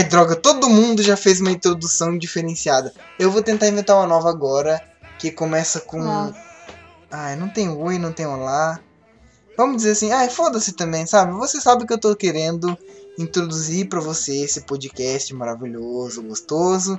Ai, 0.00 0.08
droga, 0.08 0.34
todo 0.34 0.70
mundo 0.70 1.02
já 1.02 1.14
fez 1.14 1.42
uma 1.42 1.50
introdução 1.50 2.16
diferenciada. 2.16 2.90
Eu 3.18 3.30
vou 3.30 3.42
tentar 3.42 3.68
inventar 3.68 3.98
uma 3.98 4.06
nova 4.06 4.30
agora, 4.30 4.82
que 5.18 5.30
começa 5.30 5.78
com. 5.78 5.98
Nossa. 5.98 6.34
Ai, 7.10 7.36
não 7.36 7.50
tem 7.50 7.68
oi, 7.68 7.98
não 7.98 8.10
tem 8.10 8.24
olá. 8.24 8.80
Vamos 9.58 9.76
dizer 9.76 9.90
assim, 9.90 10.10
ai, 10.10 10.30
foda-se 10.30 10.72
também, 10.72 11.04
sabe? 11.04 11.32
Você 11.34 11.60
sabe 11.60 11.86
que 11.86 11.92
eu 11.92 11.98
tô 11.98 12.16
querendo 12.16 12.78
introduzir 13.18 13.90
pra 13.90 14.00
você 14.00 14.38
esse 14.38 14.62
podcast 14.62 15.34
maravilhoso, 15.34 16.22
gostoso. 16.22 16.98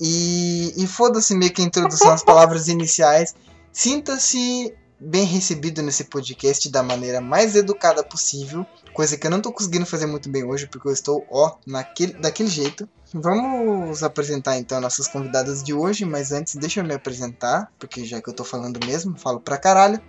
E, 0.00 0.74
e 0.76 0.88
foda-se 0.88 1.36
meio 1.36 1.52
que 1.52 1.62
a 1.62 1.64
introdução, 1.64 2.10
as 2.10 2.24
palavras 2.26 2.66
iniciais. 2.66 3.32
Sinta-se 3.72 4.74
bem 4.98 5.24
recebido 5.24 5.82
nesse 5.82 6.02
podcast 6.02 6.68
da 6.68 6.82
maneira 6.82 7.20
mais 7.20 7.54
educada 7.54 8.02
possível. 8.02 8.66
Coisa 8.94 9.16
que 9.16 9.26
eu 9.26 9.30
não 9.30 9.40
tô 9.40 9.50
conseguindo 9.50 9.84
fazer 9.84 10.06
muito 10.06 10.28
bem 10.28 10.44
hoje, 10.44 10.68
porque 10.68 10.86
eu 10.86 10.92
estou, 10.92 11.26
ó, 11.28 11.56
naquele, 11.66 12.12
daquele 12.12 12.48
jeito. 12.48 12.88
Vamos 13.12 14.04
apresentar 14.04 14.56
então 14.56 14.80
nossas 14.80 15.08
convidadas 15.08 15.64
de 15.64 15.74
hoje, 15.74 16.04
mas 16.04 16.30
antes 16.30 16.54
deixa 16.54 16.78
eu 16.78 16.84
me 16.84 16.94
apresentar, 16.94 17.72
porque 17.76 18.04
já 18.04 18.22
que 18.22 18.30
eu 18.30 18.32
tô 18.32 18.44
falando 18.44 18.78
mesmo, 18.86 19.18
falo 19.18 19.40
pra 19.40 19.58
caralho. 19.58 20.00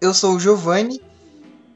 Eu 0.00 0.12
sou 0.12 0.34
o 0.34 0.40
Giovanni 0.40 1.00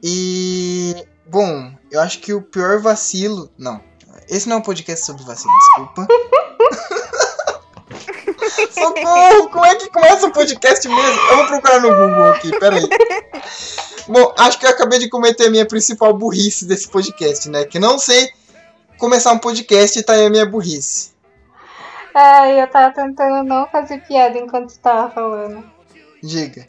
e. 0.03 0.93
Bom, 1.25 1.73
eu 1.89 2.01
acho 2.01 2.19
que 2.19 2.33
o 2.33 2.41
pior 2.41 2.81
vacilo. 2.81 3.49
Não, 3.57 3.81
esse 4.27 4.49
não 4.49 4.57
é 4.57 4.59
um 4.59 4.63
podcast 4.63 5.05
sobre 5.05 5.23
vacilo, 5.23 5.53
desculpa. 5.57 6.05
Socorro! 8.71 9.49
Como 9.49 9.65
é 9.65 9.75
que 9.75 9.89
começa 9.89 10.27
o 10.27 10.33
podcast 10.33 10.85
mesmo? 10.85 11.21
Eu 11.31 11.37
vou 11.37 11.47
procurar 11.47 11.79
no 11.79 11.89
Google 11.89 12.27
aqui, 12.33 12.59
peraí. 12.59 12.83
Bom, 14.09 14.33
acho 14.39 14.57
que 14.57 14.65
eu 14.65 14.71
acabei 14.71 14.97
de 14.97 15.07
cometer 15.07 15.45
a 15.45 15.51
minha 15.51 15.67
principal 15.67 16.11
burrice 16.17 16.65
desse 16.65 16.89
podcast, 16.89 17.47
né? 17.47 17.63
Que 17.63 17.77
não 17.77 17.99
sei 17.99 18.31
começar 18.97 19.31
um 19.31 19.37
podcast 19.37 19.99
e 19.99 20.03
tá 20.03 20.13
aí 20.13 20.25
a 20.25 20.29
minha 20.31 20.47
burrice. 20.47 21.11
Ai, 22.15 22.59
eu 22.59 22.67
tava 22.67 22.91
tentando 22.91 23.43
não 23.47 23.67
fazer 23.67 24.01
piada 24.07 24.35
enquanto 24.39 24.71
você 24.71 24.79
tava 24.79 25.11
falando. 25.11 25.63
Diga. 26.23 26.67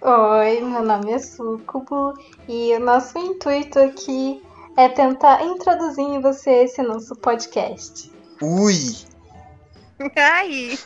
Oi, 0.00 0.60
meu 0.60 0.84
nome 0.84 1.14
é 1.14 1.18
Sucubo 1.18 2.14
e 2.46 2.72
o 2.76 2.78
nosso 2.78 3.18
intuito 3.18 3.80
aqui 3.80 4.40
é 4.76 4.88
tentar 4.88 5.44
introduzir 5.44 6.04
em 6.04 6.20
você 6.20 6.62
esse 6.62 6.80
nosso 6.80 7.16
podcast. 7.16 8.12
Ui! 8.40 9.15
Ai. 10.16 10.78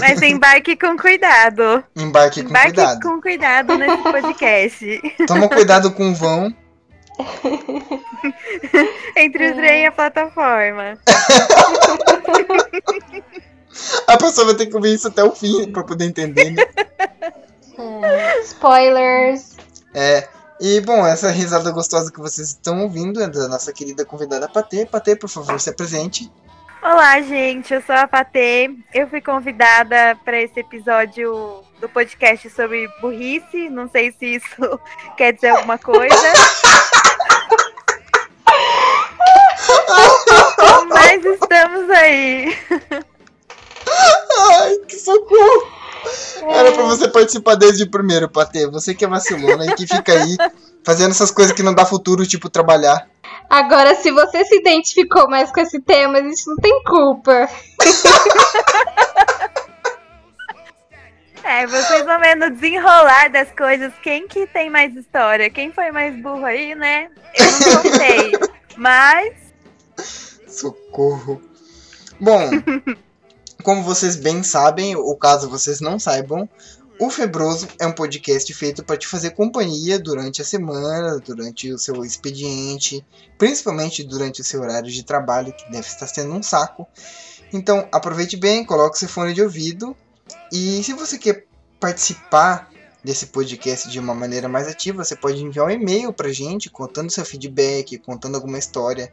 Mas 0.00 0.22
embarque 0.22 0.76
com 0.76 0.96
cuidado. 0.96 1.84
Embarque 1.94 2.42
com 2.42 2.50
Embarque 2.50 2.72
cuidado. 2.74 3.00
com 3.02 3.20
cuidado 3.20 3.76
nesse 3.78 4.02
podcast. 4.02 5.00
Toma 5.26 5.48
cuidado 5.48 5.92
com 5.92 6.10
o 6.10 6.14
vão. 6.14 6.54
Entre 9.16 9.50
o 9.50 9.54
trem 9.54 9.82
e 9.82 9.86
a 9.86 9.92
plataforma. 9.92 10.98
A 14.06 14.16
pessoa 14.16 14.46
vai 14.46 14.54
ter 14.54 14.66
que 14.66 14.76
ouvir 14.76 14.94
isso 14.94 15.08
até 15.08 15.22
o 15.24 15.34
fim 15.34 15.70
pra 15.70 15.84
poder 15.84 16.06
entender, 16.06 16.50
né? 16.50 16.62
É, 17.78 18.40
spoilers. 18.40 19.56
É. 19.94 20.28
E 20.58 20.80
bom, 20.80 21.06
essa 21.06 21.30
risada 21.30 21.70
gostosa 21.70 22.10
que 22.10 22.18
vocês 22.18 22.48
estão 22.48 22.82
ouvindo 22.82 23.22
é 23.22 23.28
da 23.28 23.46
nossa 23.48 23.72
querida 23.72 24.04
convidada 24.04 24.48
Patê. 24.48 24.86
Patê, 24.86 25.14
por 25.14 25.28
favor, 25.28 25.60
se 25.60 25.68
apresente. 25.68 26.30
Olá, 26.88 27.20
gente. 27.20 27.74
Eu 27.74 27.82
sou 27.82 27.96
a 27.96 28.06
Patê. 28.06 28.70
Eu 28.94 29.08
fui 29.08 29.20
convidada 29.20 30.16
para 30.24 30.40
esse 30.40 30.60
episódio 30.60 31.64
do 31.80 31.88
podcast 31.88 32.48
sobre 32.50 32.86
burrice. 33.00 33.68
Não 33.68 33.90
sei 33.90 34.12
se 34.12 34.36
isso 34.36 34.80
quer 35.18 35.32
dizer 35.32 35.48
alguma 35.48 35.78
coisa. 35.78 36.14
Mas 40.88 41.24
estamos 41.24 41.90
aí. 41.90 42.56
Ai, 44.52 44.76
que 44.86 44.94
socorro! 44.94 45.66
Era 46.48 46.70
pra 46.70 46.84
você 46.84 47.08
participar 47.08 47.56
desde 47.56 47.82
o 47.82 47.90
primeiro, 47.90 48.28
Patê. 48.28 48.68
Você 48.68 48.94
que 48.94 49.04
é 49.04 49.08
vacilona 49.08 49.66
e 49.66 49.74
que 49.74 49.88
fica 49.88 50.12
aí 50.12 50.36
fazendo 50.84 51.10
essas 51.10 51.32
coisas 51.32 51.52
que 51.52 51.64
não 51.64 51.74
dá 51.74 51.84
futuro, 51.84 52.24
tipo 52.24 52.48
trabalhar. 52.48 53.08
Agora, 53.48 53.94
se 53.94 54.10
você 54.10 54.44
se 54.44 54.56
identificou 54.56 55.28
mais 55.28 55.50
com 55.52 55.60
esse 55.60 55.80
tema, 55.80 56.18
a 56.18 56.22
gente 56.22 56.46
não 56.46 56.56
tem 56.56 56.82
culpa. 56.84 57.48
É, 61.48 61.64
vocês 61.64 62.04
vão 62.04 62.18
vendo 62.18 62.50
desenrolar 62.50 63.28
das 63.30 63.48
coisas. 63.52 63.92
Quem 64.02 64.26
que 64.26 64.48
tem 64.48 64.68
mais 64.68 64.96
história? 64.96 65.48
Quem 65.48 65.70
foi 65.70 65.92
mais 65.92 66.20
burro 66.20 66.44
aí, 66.44 66.74
né? 66.74 67.08
Eu 67.38 67.44
não 67.44 67.82
contei. 67.82 68.32
Mas 68.76 69.46
Socorro. 70.56 71.42
Bom, 72.18 72.50
como 73.62 73.82
vocês 73.82 74.16
bem 74.16 74.42
sabem, 74.42 74.96
ou 74.96 75.16
caso 75.16 75.50
vocês 75.50 75.80
não 75.80 75.98
saibam, 75.98 76.48
o 76.98 77.10
Febroso 77.10 77.68
é 77.78 77.86
um 77.86 77.92
podcast 77.92 78.52
feito 78.54 78.82
para 78.82 78.96
te 78.96 79.06
fazer 79.06 79.30
companhia 79.30 79.98
durante 79.98 80.40
a 80.40 80.44
semana, 80.44 81.18
durante 81.18 81.72
o 81.72 81.78
seu 81.78 82.04
expediente, 82.04 83.04
principalmente 83.36 84.02
durante 84.02 84.40
o 84.40 84.44
seu 84.44 84.62
horário 84.62 84.90
de 84.90 85.02
trabalho, 85.02 85.52
que 85.52 85.70
deve 85.70 85.86
estar 85.86 86.06
sendo 86.06 86.32
um 86.32 86.42
saco. 86.42 86.86
Então, 87.52 87.86
aproveite 87.92 88.36
bem, 88.36 88.64
coloque 88.64 88.98
seu 88.98 89.08
fone 89.08 89.34
de 89.34 89.42
ouvido 89.42 89.96
e 90.52 90.82
se 90.82 90.92
você 90.92 91.18
quer 91.18 91.44
participar 91.78 92.70
desse 93.04 93.26
podcast 93.26 93.88
de 93.88 94.00
uma 94.00 94.14
maneira 94.14 94.48
mais 94.48 94.66
ativa, 94.66 95.04
você 95.04 95.14
pode 95.14 95.42
enviar 95.42 95.66
um 95.66 95.70
e-mail 95.70 96.12
pra 96.12 96.32
gente 96.32 96.68
contando 96.68 97.10
seu 97.10 97.24
feedback, 97.24 97.98
contando 97.98 98.34
alguma 98.34 98.58
história, 98.58 99.12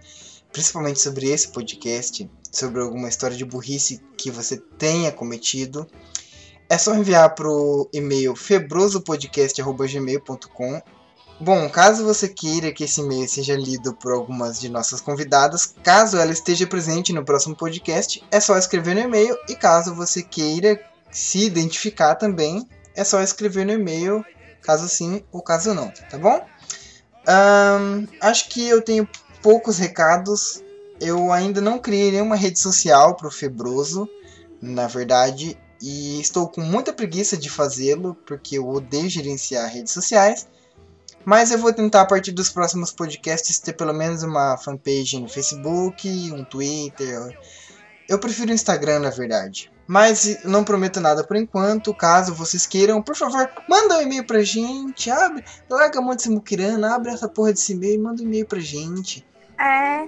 principalmente 0.51 0.99
sobre 0.99 1.29
esse 1.29 1.49
podcast, 1.49 2.29
sobre 2.51 2.81
alguma 2.81 3.09
história 3.09 3.37
de 3.37 3.45
burrice 3.45 4.01
que 4.17 4.31
você 4.31 4.57
tenha 4.57 5.11
cometido. 5.11 5.87
É 6.69 6.77
só 6.77 6.95
enviar 6.95 7.35
pro 7.35 7.89
e-mail 7.93 8.35
febrosopodcast.gmail.com 8.35 10.81
Bom, 11.39 11.67
caso 11.67 12.05
você 12.05 12.29
queira 12.29 12.71
que 12.71 12.83
esse 12.83 13.01
e-mail 13.01 13.27
seja 13.27 13.55
lido 13.55 13.93
por 13.93 14.13
algumas 14.13 14.59
de 14.59 14.69
nossas 14.69 15.01
convidadas, 15.01 15.73
caso 15.83 16.17
ela 16.17 16.31
esteja 16.31 16.67
presente 16.67 17.11
no 17.11 17.25
próximo 17.25 17.55
podcast, 17.55 18.23
é 18.31 18.39
só 18.39 18.57
escrever 18.57 18.95
no 18.95 19.01
e-mail. 19.01 19.35
E 19.49 19.55
caso 19.55 19.95
você 19.95 20.21
queira 20.21 20.79
se 21.11 21.39
identificar 21.39 22.15
também, 22.15 22.67
é 22.95 23.03
só 23.03 23.21
escrever 23.21 23.65
no 23.65 23.73
e-mail, 23.73 24.23
caso 24.61 24.87
sim 24.87 25.23
ou 25.31 25.41
caso 25.41 25.73
não, 25.73 25.91
tá 26.09 26.17
bom? 26.17 26.45
Ahn, 27.27 28.05
acho 28.21 28.49
que 28.49 28.67
eu 28.67 28.81
tenho 28.81 29.07
poucos 29.41 29.79
recados. 29.79 30.63
Eu 31.01 31.31
ainda 31.31 31.59
não 31.59 31.79
criei 31.79 32.11
nenhuma 32.11 32.35
rede 32.35 32.59
social 32.59 33.15
pro 33.15 33.31
Febroso, 33.31 34.07
na 34.61 34.87
verdade, 34.87 35.57
e 35.85 36.21
estou 36.21 36.47
com 36.47 36.61
muita 36.61 36.93
preguiça 36.93 37.35
de 37.35 37.49
fazê-lo, 37.49 38.15
porque 38.25 38.57
eu 38.57 38.69
odeio 38.69 39.09
gerenciar 39.09 39.69
redes 39.69 39.91
sociais. 39.91 40.47
Mas 41.25 41.51
eu 41.51 41.57
vou 41.57 41.73
tentar, 41.73 42.01
a 42.01 42.05
partir 42.05 42.31
dos 42.31 42.49
próximos 42.49 42.89
podcasts, 42.89 43.59
ter 43.59 43.73
pelo 43.73 43.91
menos 43.91 44.23
uma 44.23 44.57
fanpage 44.57 45.19
no 45.19 45.27
Facebook, 45.27 46.31
um 46.31 46.45
Twitter. 46.45 47.37
Eu 48.07 48.17
prefiro 48.17 48.51
o 48.51 48.53
Instagram, 48.53 48.99
na 48.99 49.09
verdade. 49.09 49.69
Mas 49.85 50.41
não 50.45 50.63
prometo 50.63 51.01
nada 51.01 51.21
por 51.21 51.35
enquanto. 51.35 51.93
Caso 51.93 52.33
vocês 52.33 52.65
queiram, 52.65 53.01
por 53.01 53.17
favor, 53.17 53.49
manda 53.67 53.97
um 53.97 54.01
e-mail 54.03 54.25
pra 54.25 54.41
gente. 54.41 55.11
Abre, 55.11 55.43
larga 55.69 55.99
a 55.99 56.01
mão 56.01 56.15
desse 56.15 56.29
muquirana, 56.29 56.95
abre 56.95 57.11
essa 57.11 57.27
porra 57.27 57.51
desse 57.51 57.73
e-mail 57.73 57.95
e 57.95 57.97
manda 57.97 58.23
um 58.23 58.25
e-mail 58.25 58.45
pra 58.45 58.59
gente. 58.61 59.25
é. 59.59 60.07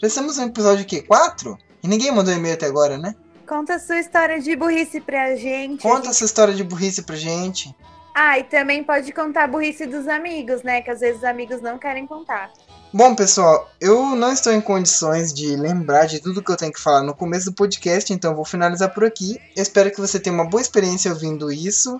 Já 0.00 0.06
estamos 0.06 0.36
no 0.36 0.44
episódio 0.44 0.86
que? 0.86 1.02
4? 1.02 1.58
E 1.82 1.88
ninguém 1.88 2.12
mandou 2.12 2.32
e-mail 2.32 2.54
até 2.54 2.66
agora, 2.66 2.96
né? 2.96 3.16
Conta 3.48 3.76
a 3.76 3.78
sua 3.78 3.98
história 3.98 4.38
de 4.40 4.54
burrice 4.54 5.00
pra 5.00 5.34
gente. 5.34 5.82
Conta 5.82 6.10
essa 6.10 6.22
história 6.22 6.52
de 6.52 6.62
burrice 6.62 7.02
pra 7.02 7.16
gente. 7.16 7.74
Ah, 8.14 8.38
e 8.38 8.44
também 8.44 8.84
pode 8.84 9.10
contar 9.12 9.44
a 9.44 9.46
burrice 9.46 9.86
dos 9.86 10.06
amigos, 10.06 10.62
né? 10.62 10.82
Que 10.82 10.90
às 10.90 11.00
vezes 11.00 11.18
os 11.18 11.24
amigos 11.24 11.62
não 11.62 11.78
querem 11.78 12.06
contar. 12.06 12.50
Bom, 12.92 13.14
pessoal, 13.14 13.70
eu 13.80 14.14
não 14.16 14.32
estou 14.32 14.52
em 14.52 14.60
condições 14.60 15.32
de 15.32 15.56
lembrar 15.56 16.06
de 16.06 16.20
tudo 16.20 16.42
que 16.42 16.52
eu 16.52 16.56
tenho 16.56 16.72
que 16.72 16.80
falar 16.80 17.02
no 17.02 17.14
começo 17.14 17.46
do 17.46 17.54
podcast, 17.54 18.12
então 18.12 18.34
vou 18.34 18.44
finalizar 18.44 18.92
por 18.92 19.04
aqui. 19.04 19.38
Eu 19.56 19.62
espero 19.62 19.90
que 19.90 20.00
você 20.00 20.20
tenha 20.20 20.34
uma 20.34 20.44
boa 20.44 20.60
experiência 20.60 21.10
ouvindo 21.10 21.50
isso. 21.50 21.98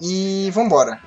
E 0.00 0.48
vambora. 0.52 1.00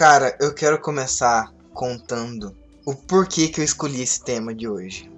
Cara, 0.00 0.34
eu 0.40 0.54
quero 0.54 0.80
começar 0.80 1.52
contando 1.74 2.56
o 2.86 2.94
porquê 2.94 3.48
que 3.48 3.60
eu 3.60 3.64
escolhi 3.66 4.00
esse 4.00 4.24
tema 4.24 4.54
de 4.54 4.66
hoje. 4.66 5.12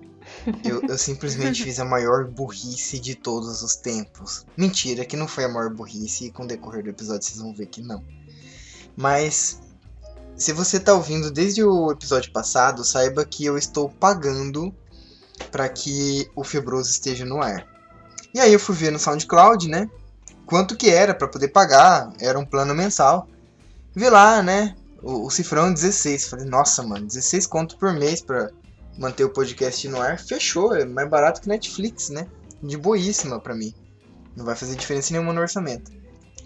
Eu, 0.64 0.82
eu 0.82 0.99
simplesmente 0.99 1.62
fiz 1.62 1.79
a 1.79 1.84
maior 1.84 2.26
burrice 2.26 2.99
de 2.99 3.14
todos 3.14 3.62
os 3.62 3.76
tempos. 3.76 4.44
Mentira, 4.56 5.05
que 5.05 5.17
não 5.17 5.29
foi 5.29 5.44
a 5.44 5.49
maior 5.49 5.73
burrice, 5.73 6.26
e 6.26 6.31
com 6.32 6.43
o 6.43 6.46
decorrer 6.49 6.82
do 6.82 6.90
episódio 6.90 7.23
vocês 7.23 7.38
vão 7.38 7.55
ver 7.55 7.67
que 7.67 7.81
não. 7.81 8.02
Mas 8.96 9.61
se 10.34 10.52
você 10.52 10.81
tá 10.81 10.94
ouvindo 10.94 11.31
desde 11.31 11.62
o 11.62 11.93
episódio 11.93 12.32
passado, 12.32 12.82
saiba 12.82 13.25
que 13.25 13.44
eu 13.44 13.56
estou 13.56 13.88
pagando 13.88 14.75
para 15.52 15.69
que 15.69 16.28
o 16.35 16.43
Febroso 16.43 16.90
esteja 16.90 17.25
no 17.25 17.40
ar. 17.40 17.64
E 18.35 18.40
aí 18.40 18.52
eu 18.52 18.58
fui 18.58 18.75
ver 18.75 18.90
no 18.90 18.99
SoundCloud, 18.99 19.69
né? 19.69 19.88
Quanto 20.44 20.76
que 20.76 20.90
era 20.90 21.14
para 21.14 21.28
poder 21.28 21.49
pagar, 21.50 22.12
era 22.19 22.37
um 22.37 22.44
plano 22.44 22.75
mensal. 22.75 23.28
Vi 23.94 24.09
lá, 24.09 24.43
né? 24.43 24.75
O, 25.03 25.27
o 25.27 25.31
cifrão 25.31 25.73
16. 25.73 26.29
Falei, 26.29 26.47
nossa, 26.47 26.83
mano, 26.83 27.06
16 27.06 27.47
conto 27.47 27.77
por 27.77 27.93
mês 27.93 28.23
pra 28.23 28.50
manter 28.99 29.25
o 29.25 29.31
podcast 29.31 29.87
no 29.89 30.00
ar. 30.00 30.19
Fechou, 30.19 30.75
é 30.75 30.85
mais 30.85 31.09
barato 31.09 31.41
que 31.41 31.49
Netflix, 31.49 32.09
né? 32.09 32.27
De 32.62 32.77
boíssima 32.77 33.41
pra 33.41 33.55
mim. 33.55 33.75
Não 34.37 34.44
vai 34.44 34.56
fazer 34.56 34.77
diferença 34.77 35.12
nenhuma 35.12 35.33
no 35.33 35.41
orçamento. 35.41 35.93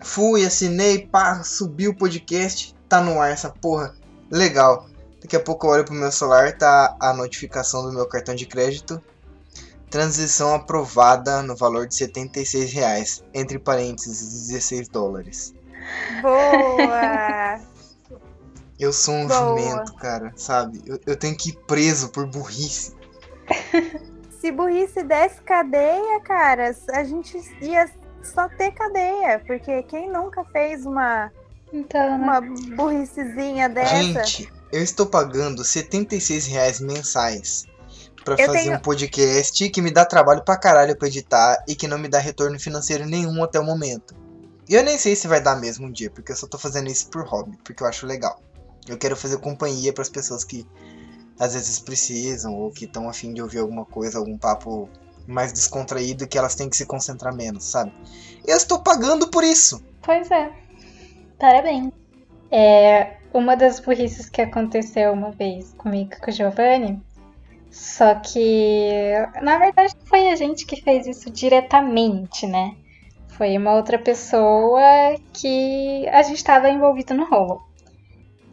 Fui, 0.02 0.44
assinei, 0.44 1.06
pá, 1.06 1.43
subi 1.43 1.88
o 1.88 1.96
podcast, 1.96 2.75
tá 2.88 3.00
no 3.00 3.20
ar 3.20 3.31
essa 3.31 3.50
porra. 3.50 3.94
Legal. 4.31 4.88
Daqui 5.20 5.37
a 5.37 5.40
pouco 5.40 5.66
eu 5.66 5.70
olho 5.70 5.84
pro 5.84 5.94
meu 5.94 6.12
celular, 6.12 6.56
tá 6.56 6.96
a 7.00 7.12
notificação 7.12 7.82
do 7.82 7.92
meu 7.92 8.06
cartão 8.06 8.34
de 8.34 8.46
crédito. 8.46 9.00
Transição 9.88 10.54
aprovada 10.54 11.42
no 11.42 11.56
valor 11.56 11.87
de 11.87 11.94
76 11.94 12.72
reais, 12.72 13.25
entre 13.32 13.58
parênteses 13.58 14.49
16 14.49 14.88
dólares. 14.88 15.54
Boa! 16.22 17.60
Eu 18.78 18.92
sou 18.92 19.14
um 19.14 19.26
Boa. 19.26 19.38
jumento, 19.58 19.94
cara, 19.94 20.32
sabe? 20.36 20.82
Eu, 20.86 21.00
eu 21.06 21.16
tenho 21.16 21.36
que 21.36 21.48
ir 21.50 21.58
preso 21.66 22.10
por 22.10 22.26
burrice. 22.26 22.94
Se 24.40 24.52
burrice 24.52 25.02
desse 25.02 25.40
cadeia, 25.40 26.20
cara, 26.20 26.74
a 26.92 27.04
gente 27.04 27.38
ia 27.62 27.88
só 28.22 28.48
ter 28.50 28.72
cadeia. 28.72 29.42
Porque 29.46 29.82
quem 29.84 30.10
nunca 30.12 30.44
fez 30.52 30.84
uma, 30.84 31.32
Então, 31.72 32.18
né? 32.18 32.24
uma 32.24 32.40
burricezinha 32.76 33.68
dessa? 33.68 33.96
Gente, 33.96 34.52
eu 34.70 34.82
estou 34.82 35.06
pagando 35.06 35.64
76 35.64 36.46
reais 36.46 36.78
mensais 36.80 37.64
pra 38.24 38.34
Eu 38.34 38.46
fazer 38.46 38.58
tenho- 38.64 38.74
um 38.74 38.78
podcast 38.78 39.70
que 39.70 39.80
me 39.80 39.90
dá 39.90 40.04
trabalho 40.04 40.42
pra 40.44 40.58
caralho 40.58 40.94
pra 40.98 41.08
editar 41.08 41.64
e 41.66 41.74
que 41.74 41.88
não 41.88 41.96
me 41.98 42.08
dá 42.08 42.18
retorno 42.18 42.60
financeiro 42.60 43.06
nenhum 43.06 43.42
até 43.42 43.58
o 43.58 43.64
momento. 43.64 44.14
E 44.68 44.74
eu 44.74 44.82
nem 44.82 44.98
sei 44.98 45.14
se 45.14 45.28
vai 45.28 45.40
dar 45.40 45.56
mesmo 45.56 45.86
um 45.86 45.92
dia, 45.92 46.10
porque 46.10 46.32
eu 46.32 46.36
só 46.36 46.46
tô 46.46 46.58
fazendo 46.58 46.90
isso 46.90 47.08
por 47.08 47.24
hobby, 47.24 47.56
porque 47.62 47.82
eu 47.82 47.86
acho 47.86 48.06
legal. 48.06 48.40
Eu 48.88 48.98
quero 48.98 49.16
fazer 49.16 49.38
companhia 49.38 49.92
pras 49.92 50.08
pessoas 50.08 50.44
que 50.44 50.66
às 51.38 51.54
vezes 51.54 51.78
precisam 51.78 52.54
ou 52.54 52.70
que 52.70 52.84
estão 52.84 53.08
afim 53.08 53.32
de 53.32 53.42
ouvir 53.42 53.58
alguma 53.58 53.84
coisa, 53.84 54.18
algum 54.18 54.36
papo 54.36 54.88
mais 55.26 55.52
descontraído 55.52 56.26
que 56.26 56.38
elas 56.38 56.54
têm 56.54 56.68
que 56.70 56.76
se 56.76 56.86
concentrar 56.86 57.34
menos, 57.34 57.64
sabe? 57.64 57.92
Eu 58.46 58.56
estou 58.56 58.80
pagando 58.80 59.28
por 59.28 59.44
isso. 59.44 59.82
Pois 60.02 60.30
é. 60.30 60.50
Parabéns. 61.38 61.92
É, 62.50 63.16
uma 63.32 63.56
das 63.56 63.80
burrices 63.80 64.28
que 64.28 64.40
aconteceu 64.40 65.12
uma 65.12 65.30
vez 65.32 65.74
comigo 65.76 66.12
com 66.20 66.30
o 66.30 66.34
Giovanni, 66.34 67.02
só 67.70 68.14
que 68.14 69.12
na 69.42 69.58
verdade 69.58 69.94
foi 70.04 70.30
a 70.30 70.36
gente 70.36 70.64
que 70.64 70.80
fez 70.80 71.06
isso 71.06 71.28
diretamente, 71.30 72.46
né? 72.46 72.76
Foi 73.36 73.54
uma 73.58 73.74
outra 73.74 73.98
pessoa 73.98 74.80
que 75.34 76.08
a 76.08 76.22
gente 76.22 76.38
estava 76.38 76.70
envolvido 76.70 77.12
no 77.12 77.26
rolo. 77.26 77.62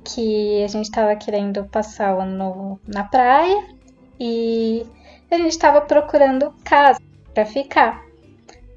Que 0.03 0.61
a 0.61 0.67
gente 0.67 0.85
estava 0.85 1.15
querendo 1.15 1.63
passar 1.63 2.13
o 2.13 2.19
ano 2.19 2.35
novo 2.35 2.79
na 2.85 3.05
praia 3.05 3.65
e 4.19 4.85
a 5.31 5.37
gente 5.37 5.51
estava 5.51 5.79
procurando 5.79 6.53
casa 6.65 6.99
para 7.33 7.45
ficar. 7.45 8.03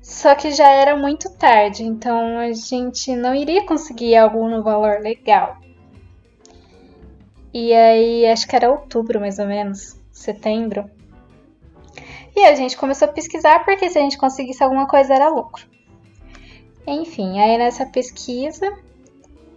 Só 0.00 0.36
que 0.36 0.52
já 0.52 0.70
era 0.70 0.96
muito 0.96 1.28
tarde, 1.36 1.82
então 1.82 2.38
a 2.38 2.52
gente 2.52 3.16
não 3.16 3.34
iria 3.34 3.66
conseguir 3.66 4.14
algo 4.14 4.48
no 4.48 4.62
valor 4.62 5.00
legal. 5.00 5.56
E 7.52 7.74
aí, 7.74 8.26
acho 8.26 8.46
que 8.46 8.54
era 8.54 8.70
outubro 8.70 9.18
mais 9.18 9.40
ou 9.40 9.46
menos, 9.46 10.00
setembro. 10.12 10.88
E 12.36 12.44
a 12.44 12.54
gente 12.54 12.76
começou 12.76 13.08
a 13.08 13.12
pesquisar 13.12 13.64
porque 13.64 13.90
se 13.90 13.98
a 13.98 14.02
gente 14.02 14.16
conseguisse 14.16 14.62
alguma 14.62 14.86
coisa 14.86 15.12
era 15.12 15.28
lucro. 15.28 15.74
Enfim, 16.86 17.40
aí 17.40 17.58
nessa 17.58 17.84
pesquisa 17.86 18.72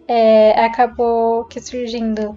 é, 0.07 0.59
acabou 0.65 1.45
que 1.45 1.61
surgindo 1.61 2.35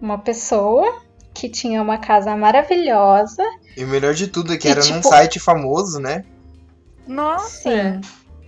uma 0.00 0.18
pessoa 0.18 1.00
que 1.32 1.48
tinha 1.48 1.80
uma 1.80 1.98
casa 1.98 2.34
maravilhosa. 2.36 3.42
E 3.76 3.84
o 3.84 3.88
melhor 3.88 4.14
de 4.14 4.26
tudo 4.28 4.52
é 4.52 4.56
que 4.56 4.68
E, 4.68 4.70
era 4.70 4.80
num 4.84 4.96
tipo- 4.96 5.08
site 5.08 5.38
famoso, 5.40 6.00
né? 6.00 6.24
Nossa! 7.06 7.48
Sim, 7.70 8.00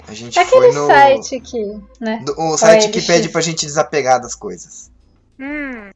A 0.07 0.13
gente 0.15 0.39
aquele 0.39 0.73
foi 0.73 0.73
no. 0.73 0.87
site 0.87 1.41
que, 1.41 1.81
né? 2.01 2.23
do- 2.25 2.39
o 2.39 2.59
site 2.59 2.89
que 2.91 3.01
pede 3.03 3.29
pra 3.29 3.41
gente 3.41 3.65
desapegar 3.65 4.21
das 4.21 4.35
coisas. 4.35 4.91
Hum. 5.41 5.91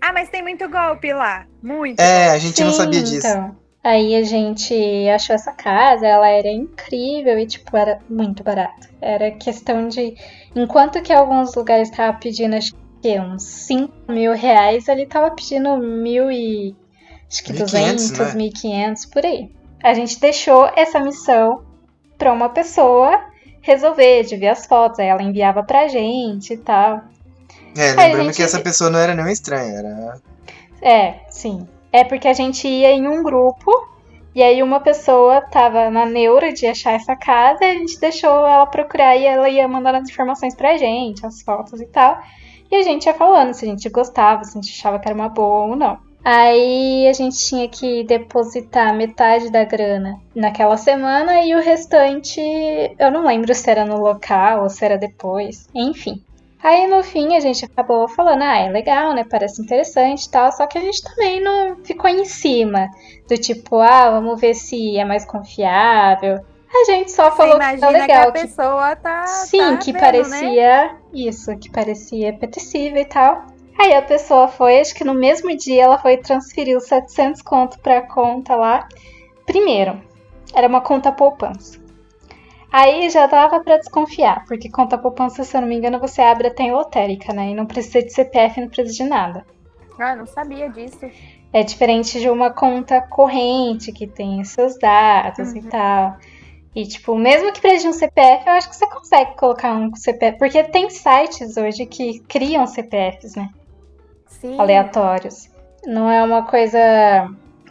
Ah, 0.00 0.12
mas 0.12 0.28
tem 0.28 0.42
muito 0.42 0.68
golpe 0.68 1.12
lá. 1.12 1.46
Muito. 1.62 2.00
É, 2.00 2.30
a 2.30 2.38
gente 2.38 2.62
não 2.62 2.70
Sim, 2.72 2.76
sabia 2.78 3.02
disso. 3.02 3.26
Então. 3.26 3.56
Aí 3.88 4.14
a 4.16 4.22
gente 4.22 4.74
achou 5.08 5.34
essa 5.34 5.50
casa, 5.50 6.06
ela 6.06 6.28
era 6.28 6.48
incrível 6.48 7.38
e, 7.38 7.46
tipo, 7.46 7.74
era 7.74 7.98
muito 8.10 8.44
barata. 8.44 8.86
Era 9.00 9.30
questão 9.30 9.88
de. 9.88 10.14
Enquanto 10.54 11.00
que 11.00 11.10
alguns 11.10 11.54
lugares 11.54 11.88
estavam 11.88 12.20
pedindo, 12.20 12.54
acho 12.54 12.74
que 13.00 13.18
uns 13.18 13.42
5 13.44 14.12
mil 14.12 14.34
reais, 14.34 14.88
ele 14.88 15.06
tava 15.06 15.30
pedindo 15.30 15.78
mil 15.78 16.30
e. 16.30 16.76
Acho 17.30 17.42
que 17.44 17.54
1.500, 17.54 17.60
200, 17.64 18.10
né? 18.10 18.32
1.500, 18.34 19.10
por 19.10 19.24
aí. 19.24 19.50
A 19.82 19.94
gente 19.94 20.20
deixou 20.20 20.70
essa 20.76 21.00
missão 21.00 21.62
pra 22.18 22.30
uma 22.30 22.50
pessoa 22.50 23.18
resolver, 23.62 24.24
de 24.24 24.36
ver 24.36 24.48
as 24.48 24.66
fotos. 24.66 24.98
Aí 24.98 25.06
ela 25.06 25.22
enviava 25.22 25.62
pra 25.62 25.88
gente 25.88 26.52
e 26.52 26.58
tal. 26.58 27.00
É, 27.74 27.92
lembrando 27.94 28.24
gente- 28.26 28.36
que 28.36 28.42
essa 28.42 28.60
pessoa 28.60 28.90
não 28.90 28.98
era 28.98 29.14
nenhum 29.14 29.28
estranho, 29.28 29.74
era. 29.78 30.20
É, 30.82 31.20
sim. 31.30 31.66
É 31.92 32.04
porque 32.04 32.28
a 32.28 32.32
gente 32.32 32.66
ia 32.68 32.90
em 32.92 33.08
um 33.08 33.22
grupo 33.22 33.70
e 34.34 34.42
aí 34.42 34.62
uma 34.62 34.80
pessoa 34.80 35.40
tava 35.40 35.90
na 35.90 36.04
neura 36.04 36.52
de 36.52 36.66
achar 36.66 36.92
essa 36.92 37.16
casa 37.16 37.64
e 37.64 37.70
a 37.70 37.74
gente 37.74 37.98
deixou 37.98 38.46
ela 38.46 38.66
procurar 38.66 39.16
e 39.16 39.24
ela 39.24 39.48
ia 39.48 39.66
mandando 39.66 39.98
as 39.98 40.08
informações 40.08 40.54
pra 40.54 40.76
gente, 40.76 41.26
as 41.26 41.42
fotos 41.42 41.80
e 41.80 41.86
tal. 41.86 42.20
E 42.70 42.76
a 42.76 42.82
gente 42.82 43.06
ia 43.06 43.14
falando 43.14 43.54
se 43.54 43.64
a 43.64 43.68
gente 43.68 43.88
gostava, 43.88 44.44
se 44.44 44.56
a 44.56 44.60
gente 44.60 44.72
achava 44.72 44.98
que 44.98 45.08
era 45.08 45.14
uma 45.14 45.28
boa 45.28 45.66
ou 45.66 45.76
não. 45.76 45.98
Aí 46.24 47.08
a 47.08 47.12
gente 47.14 47.38
tinha 47.38 47.68
que 47.68 48.04
depositar 48.04 48.94
metade 48.94 49.50
da 49.50 49.64
grana 49.64 50.20
naquela 50.34 50.76
semana 50.76 51.42
e 51.44 51.54
o 51.54 51.60
restante 51.62 52.40
eu 52.98 53.10
não 53.10 53.24
lembro 53.24 53.54
se 53.54 53.70
era 53.70 53.84
no 53.84 53.98
local 53.98 54.62
ou 54.62 54.68
se 54.68 54.84
era 54.84 54.98
depois. 54.98 55.68
Enfim. 55.74 56.22
Aí 56.62 56.86
no 56.88 57.02
fim 57.04 57.36
a 57.36 57.40
gente 57.40 57.64
acabou 57.64 58.08
falando, 58.08 58.42
ah, 58.42 58.58
é 58.58 58.68
legal, 58.70 59.14
né? 59.14 59.24
Parece 59.28 59.62
interessante 59.62 60.24
e 60.24 60.30
tal. 60.30 60.50
Só 60.52 60.66
que 60.66 60.76
a 60.78 60.80
gente 60.80 61.02
também 61.02 61.40
não 61.40 61.76
ficou 61.84 62.10
em 62.10 62.24
cima 62.24 62.88
do 63.28 63.36
tipo, 63.36 63.76
ah, 63.80 64.10
vamos 64.10 64.40
ver 64.40 64.54
se 64.54 64.98
é 64.98 65.04
mais 65.04 65.24
confiável. 65.24 66.40
A 66.70 66.84
gente 66.84 67.10
só 67.12 67.30
Você 67.30 67.36
falou 67.36 67.52
que 67.58 67.62
imagina 67.64 67.86
tá 67.86 67.88
legal. 67.90 68.06
que 68.32 68.38
a 68.38 68.42
que- 68.42 68.48
pessoa 68.48 68.96
tá. 68.96 69.26
Sim, 69.26 69.58
tá 69.58 69.76
que 69.78 69.92
vendo, 69.92 69.94
né? 69.94 70.00
parecia 70.10 70.96
isso, 71.14 71.56
que 71.58 71.70
parecia 71.70 72.30
apetecível 72.30 73.00
e 73.00 73.04
tal. 73.06 73.46
Aí 73.80 73.94
a 73.94 74.02
pessoa 74.02 74.48
foi, 74.48 74.80
acho 74.80 74.94
que 74.94 75.04
no 75.04 75.14
mesmo 75.14 75.56
dia 75.56 75.84
ela 75.84 75.98
foi 75.98 76.16
transferir 76.16 76.76
os 76.76 76.84
700 76.86 77.40
conto 77.42 77.78
pra 77.78 78.02
conta 78.02 78.56
lá. 78.56 78.88
Primeiro, 79.46 80.02
era 80.52 80.66
uma 80.66 80.80
conta 80.80 81.12
poupança. 81.12 81.78
Aí 82.70 83.08
já 83.08 83.26
dava 83.26 83.60
pra 83.60 83.78
desconfiar, 83.78 84.44
porque 84.46 84.70
conta 84.70 84.98
poupança, 84.98 85.42
se 85.42 85.56
eu 85.56 85.62
não 85.62 85.68
me 85.68 85.76
engano, 85.76 85.98
você 85.98 86.20
abre 86.20 86.48
até 86.48 86.64
em 86.64 86.72
lotérica, 86.72 87.32
né? 87.32 87.50
E 87.50 87.54
não 87.54 87.66
precisa 87.66 88.02
de 88.02 88.12
CPF, 88.12 88.60
não 88.60 88.68
precisa 88.68 89.04
de 89.04 89.04
nada. 89.04 89.46
Ah, 89.98 90.14
não 90.14 90.26
sabia 90.26 90.68
disso. 90.68 91.10
É 91.52 91.62
diferente 91.62 92.20
de 92.20 92.28
uma 92.28 92.50
conta 92.50 93.00
corrente 93.00 93.90
que 93.90 94.06
tem 94.06 94.44
seus 94.44 94.78
dados 94.78 95.54
e 95.54 95.62
tal. 95.62 96.16
E, 96.74 96.86
tipo, 96.86 97.16
mesmo 97.16 97.52
que 97.52 97.60
precise 97.60 97.84
de 97.84 97.88
um 97.88 97.92
CPF, 97.92 98.46
eu 98.46 98.52
acho 98.52 98.68
que 98.68 98.76
você 98.76 98.86
consegue 98.86 99.34
colocar 99.36 99.72
um 99.72 99.94
CPF. 99.96 100.38
Porque 100.38 100.62
tem 100.64 100.90
sites 100.90 101.56
hoje 101.56 101.86
que 101.86 102.20
criam 102.28 102.66
CPFs, 102.66 103.34
né? 103.34 103.48
Sim. 104.26 104.60
Aleatórios. 104.60 105.50
Não 105.84 106.10
é 106.10 106.22
uma 106.22 106.44
coisa 106.44 106.78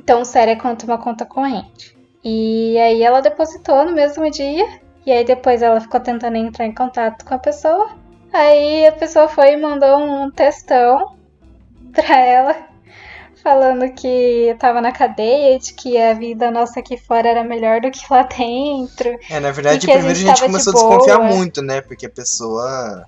tão 0.06 0.26
séria 0.26 0.58
quanto 0.58 0.84
uma 0.84 0.98
conta 0.98 1.26
corrente. 1.26 1.96
E 2.24 2.78
aí 2.80 3.04
ela 3.04 3.22
depositou 3.22 3.86
no 3.86 3.94
mesmo 3.94 4.30
dia. 4.30 4.68
E 5.08 5.12
aí 5.12 5.24
depois 5.24 5.62
ela 5.62 5.80
ficou 5.80 6.02
tentando 6.02 6.36
entrar 6.36 6.66
em 6.66 6.76
contato 6.76 7.24
com 7.24 7.34
a 7.34 7.40
pessoa. 7.40 7.92
Aí 8.34 8.86
a 8.86 8.92
pessoa 8.92 9.30
foi 9.30 9.54
e 9.54 9.58
mandou 9.58 10.00
um 10.00 10.30
textão 10.30 11.16
pra 11.96 12.20
ela 12.20 12.68
falando 13.42 13.90
que 13.94 14.54
tava 14.60 14.82
na 14.82 14.92
cadeia 14.92 15.56
e 15.56 15.60
de 15.60 15.74
que 15.74 15.98
a 15.98 16.14
vida 16.14 16.52
nossa 16.52 16.82
aqui 16.82 16.98
fora 16.98 17.30
era 17.30 17.42
melhor 17.42 17.80
do 17.80 17.90
que 17.90 18.02
lá 18.12 18.24
dentro. 18.24 19.18
É, 19.30 19.40
na 19.40 19.52
verdade, 19.52 19.86
que 19.86 19.92
a 19.94 19.96
primeiro 19.96 20.18
a 20.18 20.20
gente 20.20 20.28
gente 20.28 20.40
tava 20.40 20.52
começou 20.52 20.74
a 20.74 20.76
de 20.76 20.82
desconfiar 20.82 21.18
boa. 21.20 21.30
muito, 21.30 21.62
né? 21.62 21.80
Porque 21.80 22.06
a 22.06 22.10
pessoa. 22.10 23.06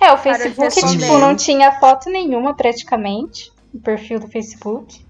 É, 0.00 0.12
o 0.12 0.18
Facebook, 0.18 0.74
tipo, 0.86 1.18
não 1.18 1.34
tinha 1.34 1.72
foto 1.80 2.08
nenhuma 2.08 2.54
praticamente, 2.54 3.50
o 3.74 3.80
perfil 3.80 4.20
do 4.20 4.28
Facebook. 4.28 5.04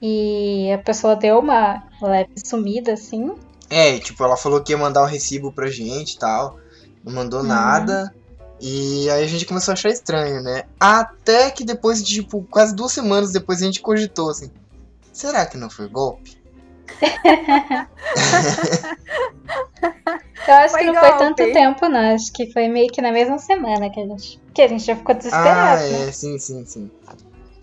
E 0.00 0.70
a 0.72 0.78
pessoa 0.78 1.16
deu 1.16 1.40
uma 1.40 1.82
leve 2.00 2.34
sumida, 2.36 2.92
assim. 2.92 3.34
É, 3.70 3.98
tipo, 3.98 4.22
ela 4.24 4.36
falou 4.36 4.60
que 4.62 4.72
ia 4.72 4.78
mandar 4.78 5.02
o 5.02 5.06
recibo 5.06 5.52
pra 5.52 5.68
gente 5.68 6.12
e 6.14 6.18
tal. 6.18 6.58
Não 7.04 7.12
mandou 7.12 7.40
Uhum. 7.40 7.46
nada. 7.46 8.14
E 8.60 9.08
aí 9.10 9.22
a 9.22 9.26
gente 9.26 9.44
começou 9.46 9.72
a 9.72 9.74
achar 9.74 9.88
estranho, 9.90 10.42
né? 10.42 10.64
Até 10.80 11.50
que 11.50 11.64
depois 11.64 12.02
de, 12.02 12.22
tipo, 12.22 12.42
quase 12.50 12.74
duas 12.74 12.90
semanas 12.92 13.30
depois 13.30 13.62
a 13.62 13.66
gente 13.66 13.80
cogitou 13.80 14.30
assim. 14.30 14.50
Será 15.12 15.46
que 15.46 15.56
não 15.56 15.68
foi 15.70 15.88
golpe? 15.88 16.36
Eu 20.48 20.54
acho 20.54 20.70
Foi 20.72 20.80
que 20.80 20.86
não 20.86 20.94
foi 21.00 21.08
golpe. 21.10 21.18
tanto 21.24 21.52
tempo, 21.52 21.88
não. 21.88 22.14
Acho 22.14 22.32
que 22.32 22.50
foi 22.52 22.68
meio 22.68 22.88
que 22.90 23.02
na 23.02 23.12
mesma 23.12 23.38
semana 23.38 23.90
que 23.90 24.00
a 24.00 24.06
gente. 24.06 24.40
Que 24.54 24.62
a 24.62 24.68
gente 24.68 24.84
já 24.84 24.96
ficou 24.96 25.14
Ah, 25.14 25.18
desesperado. 25.18 25.82
né? 25.82 26.08
é, 26.08 26.12
sim, 26.12 26.38
sim, 26.38 26.64
sim. 26.64 26.90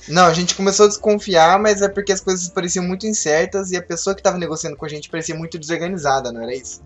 Não, 0.08 0.26
a 0.26 0.34
gente 0.34 0.56
começou 0.56 0.86
a 0.86 0.90
desconfiar, 0.90 1.60
mas 1.60 1.82
é 1.82 1.90
porque 1.90 2.12
as 2.12 2.22
coisas 2.22 2.48
pareciam 2.50 2.86
muito 2.86 3.08
incertas 3.08 3.72
e 3.72 3.78
a 3.78 3.82
pessoa 3.82 4.16
que 4.16 4.22
tava 4.22 4.38
negociando 4.38 4.78
com 4.78 4.86
a 4.86 4.90
gente 4.90 5.10
parecia 5.10 5.36
muito 5.36 5.58
desorganizada, 5.58 6.32
não 6.32 6.42
era 6.42 6.54
isso? 6.54 6.82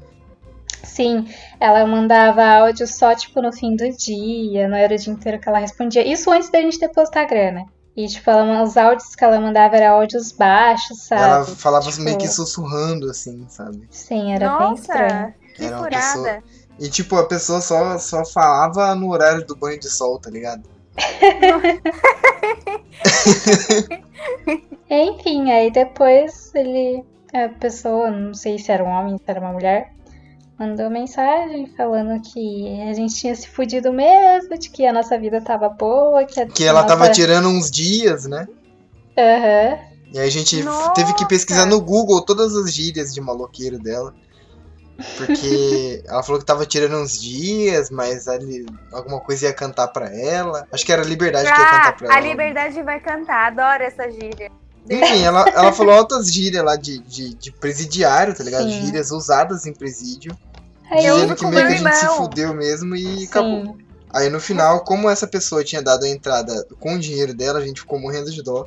Sim, 0.84 1.28
ela 1.60 1.86
mandava 1.86 2.44
áudio 2.46 2.88
só, 2.88 3.14
tipo, 3.14 3.42
no 3.42 3.52
fim 3.52 3.76
do 3.76 3.90
dia, 3.92 4.68
não 4.68 4.78
era 4.78 4.96
o 4.96 4.98
dia 4.98 5.12
inteiro 5.12 5.40
que 5.40 5.50
ela 5.50 5.60
respondia. 5.60 6.08
Isso 6.08 6.32
antes 6.32 6.50
da 6.50 6.62
gente 6.62 6.80
depositar 6.80 7.24
a 7.24 7.28
grana. 7.28 7.66
E, 7.96 8.08
tipo, 8.08 8.30
ela, 8.30 8.64
os 8.64 8.78
áudios 8.78 9.14
que 9.14 9.24
ela 9.24 9.42
mandava 9.42 9.76
eram 9.76 9.96
áudios 9.96 10.32
baixos, 10.32 11.02
sabe? 11.02 11.22
Ela 11.22 11.46
falava 11.46 11.90
Tipo, 11.90 12.04
meio 12.04 12.18
que 12.18 12.30
sussurrando, 12.30 13.10
assim, 13.10 13.46
sabe? 13.50 13.88
Sim, 13.92 14.34
era 14.34 14.58
bem 14.58 14.74
estranho. 14.74 15.10
Nossa, 15.10 15.34
que 15.54 15.66
Era 15.66 15.76
uma 15.76 15.84
furada. 15.84 16.44
E 16.80 16.90
tipo, 16.90 17.18
a 17.18 17.26
pessoa 17.26 17.60
só, 17.60 17.98
só 17.98 18.24
falava 18.24 18.96
no 18.96 19.12
horário 19.12 19.46
do 19.46 19.54
banho 19.54 19.78
de 19.78 19.90
sol, 19.90 20.18
tá 20.18 20.30
ligado? 20.30 20.64
Enfim, 24.90 25.52
aí 25.52 25.72
depois 25.72 26.54
ele. 26.56 27.04
A 27.32 27.48
pessoa, 27.48 28.10
não 28.10 28.34
sei 28.34 28.58
se 28.58 28.72
era 28.72 28.84
um 28.84 28.88
homem, 28.88 29.16
se 29.18 29.24
era 29.28 29.40
uma 29.40 29.54
mulher, 29.54 29.94
mandou 30.58 30.90
mensagem 30.90 31.68
falando 31.78 32.20
que 32.24 32.82
a 32.90 32.94
gente 32.94 33.14
tinha 33.14 33.36
se 33.36 33.48
fudido 33.48 33.94
mesmo, 33.94 34.58
de 34.58 34.68
que 34.68 34.84
a 34.88 34.92
nossa 34.92 35.16
vida 35.18 35.40
tava 35.40 35.70
boa, 35.70 36.26
que 36.26 36.44
Que 36.48 36.64
ela 36.64 36.82
nossa... 36.82 36.96
tava 36.96 37.12
tirando 37.12 37.48
uns 37.48 37.70
dias, 37.70 38.26
né? 38.26 38.48
Aham. 39.16 39.78
E 40.12 40.18
aí 40.18 40.28
a 40.28 40.32
gente 40.32 40.64
Nossa! 40.64 40.92
teve 40.94 41.14
que 41.14 41.28
pesquisar 41.28 41.68
no 41.68 41.80
Google 41.80 42.26
todas 42.26 42.56
as 42.56 42.74
gírias 42.74 43.14
de 43.14 43.22
maloqueiro 43.22 43.78
dela. 43.78 44.12
Porque 45.18 46.04
ela 46.06 46.24
falou 46.24 46.40
que 46.40 46.46
tava 46.46 46.66
tirando 46.66 46.96
uns 46.98 47.20
dias, 47.22 47.90
mas 47.90 48.28
ali 48.28 48.66
alguma 48.92 49.20
coisa 49.20 49.48
ia 49.48 49.54
cantar 49.54 49.88
pra 49.88 50.14
ela. 50.14 50.68
Acho 50.72 50.86
que 50.86 50.92
era 50.92 51.02
a 51.02 51.06
Liberdade 51.06 51.46
que 51.46 51.52
ia 51.52 51.66
cantar 51.66 51.88
Ah, 51.88 51.94
pra 51.94 52.08
ela. 52.08 52.16
a 52.16 52.20
Liberdade 52.20 52.84
vai 52.84 53.00
cantar. 53.00 53.48
Adoro 53.48 53.84
essa 53.84 54.10
gíria. 54.12 54.52
Enfim, 54.90 55.24
ela, 55.24 55.48
ela 55.56 55.72
falou 55.72 55.94
altas 55.94 56.32
gírias 56.32 56.64
lá 56.64 56.76
de, 56.76 57.00
de, 57.00 57.34
de 57.34 57.52
presidiário, 57.52 58.34
tá 58.36 58.44
ligado? 58.44 58.64
Sim. 58.70 58.86
Gírias 58.86 59.12
usadas 59.12 59.66
em 59.66 59.74
presídio. 59.74 60.36
Aí 60.92 61.06
Eu 61.06 61.16
dizendo 61.16 61.36
que 61.36 61.46
meio 61.46 61.68
que 61.68 61.74
a 61.74 61.78
gente 61.78 61.96
se 61.96 62.08
fudeu 62.18 62.54
mesmo 62.54 62.96
e 62.96 63.26
acabou. 63.26 63.64
Sim. 63.66 63.78
Aí 64.12 64.30
no 64.30 64.40
final, 64.40 64.84
como 64.84 65.08
essa 65.10 65.28
pessoa 65.28 65.64
tinha 65.64 65.84
dado 65.84 66.04
a 66.04 66.10
entrada 66.10 66.66
com 66.80 66.96
o 66.96 67.00
dinheiro 67.00 67.34
dela, 67.34 67.60
a 67.60 67.62
gente 67.62 67.82
ficou 67.82 68.00
morrendo 68.00 68.32
de 68.32 68.42
dó. 68.42 68.66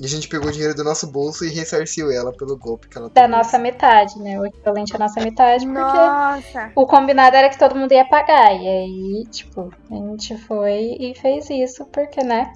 E 0.00 0.04
a 0.06 0.08
gente 0.08 0.26
pegou 0.28 0.48
o 0.48 0.52
dinheiro 0.52 0.74
do 0.74 0.82
nosso 0.82 1.06
bolso 1.06 1.44
e 1.44 1.50
ressarciu 1.50 2.10
ela 2.10 2.32
pelo 2.32 2.56
golpe 2.56 2.88
que 2.88 2.96
ela 2.98 3.08
Da 3.10 3.22
tomou. 3.22 3.36
nossa 3.38 3.58
metade, 3.58 4.18
né? 4.18 4.40
O 4.40 4.46
equivalente 4.46 4.96
à 4.96 4.98
nossa 4.98 5.20
metade, 5.20 5.66
porque 5.66 5.80
Nossa. 5.80 6.72
o 6.74 6.86
combinado 6.86 7.36
era 7.36 7.48
que 7.50 7.58
todo 7.58 7.76
mundo 7.76 7.92
ia 7.92 8.04
pagar. 8.06 8.52
E 8.54 8.66
aí, 8.66 9.24
tipo, 9.30 9.72
a 9.90 9.94
gente 9.94 10.36
foi 10.46 10.96
e 10.98 11.14
fez 11.14 11.48
isso, 11.50 11.84
porque, 11.86 12.22
né? 12.24 12.54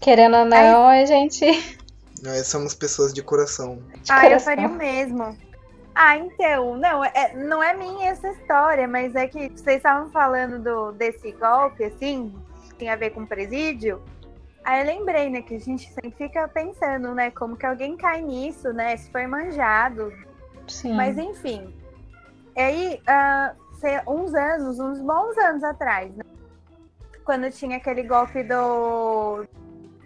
Querendo 0.00 0.36
ou 0.38 0.44
não, 0.46 0.88
a 0.88 1.04
gente. 1.04 1.44
Nós 2.22 2.46
somos 2.48 2.74
pessoas 2.74 3.12
de 3.12 3.22
coração. 3.22 3.78
de 4.02 4.10
Ah, 4.10 4.16
eu 4.24 4.30
coração. 4.30 4.44
faria 4.46 4.66
o 4.68 4.72
mesmo. 4.72 5.36
Ah, 5.94 6.16
então, 6.16 6.76
não, 6.76 7.04
é, 7.04 7.34
não 7.36 7.62
é 7.62 7.74
minha 7.74 8.08
essa 8.10 8.28
história, 8.28 8.88
mas 8.88 9.14
é 9.14 9.26
que 9.26 9.50
vocês 9.50 9.76
estavam 9.76 10.10
falando 10.10 10.58
do, 10.62 10.92
desse 10.92 11.32
golpe, 11.32 11.84
assim, 11.84 12.32
que 12.68 12.74
tem 12.76 12.88
a 12.88 12.96
ver 12.96 13.10
com 13.10 13.26
presídio. 13.26 14.00
Aí 14.64 14.80
eu 14.80 14.86
lembrei, 14.86 15.30
né, 15.30 15.42
que 15.42 15.54
a 15.54 15.58
gente 15.58 15.90
sempre 15.92 16.10
fica 16.12 16.46
pensando, 16.48 17.14
né, 17.14 17.30
como 17.30 17.56
que 17.56 17.64
alguém 17.66 17.96
cai 17.96 18.20
nisso, 18.20 18.72
né, 18.72 18.96
se 18.96 19.10
for 19.10 19.26
manjado. 19.26 20.12
Sim. 20.68 20.94
Mas 20.94 21.16
enfim. 21.16 21.74
Aí, 22.56 23.00
ah, 23.06 23.54
sei- 23.80 24.00
uns 24.06 24.34
anos, 24.34 24.78
uns 24.78 25.00
bons 25.00 25.36
anos 25.38 25.64
atrás, 25.64 26.14
né, 26.14 26.22
quando 27.24 27.50
tinha 27.50 27.78
aquele 27.78 28.02
golpe 28.02 28.42
do, 28.42 29.44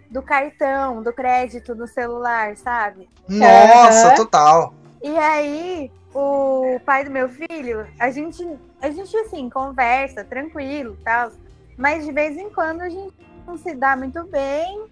do 0.09 0.21
cartão, 0.21 1.03
do 1.03 1.11
crédito 1.11 1.75
no 1.75 1.87
celular, 1.87 2.55
sabe? 2.55 3.09
Nossa, 3.27 4.07
Aham. 4.09 4.15
total. 4.15 4.73
E 5.03 5.17
aí, 5.17 5.91
o 6.13 6.79
pai 6.85 7.03
do 7.03 7.11
meu 7.11 7.27
filho, 7.29 7.85
a 7.99 8.09
gente, 8.09 8.41
a 8.81 8.89
gente 8.89 9.15
assim, 9.17 9.49
conversa 9.49 10.23
tranquilo 10.23 10.95
e 10.99 11.03
tal. 11.03 11.31
Mas 11.77 12.05
de 12.05 12.11
vez 12.11 12.37
em 12.37 12.49
quando 12.49 12.81
a 12.81 12.89
gente 12.89 13.13
não 13.45 13.57
se 13.57 13.75
dá 13.75 13.95
muito 13.95 14.23
bem. 14.25 14.85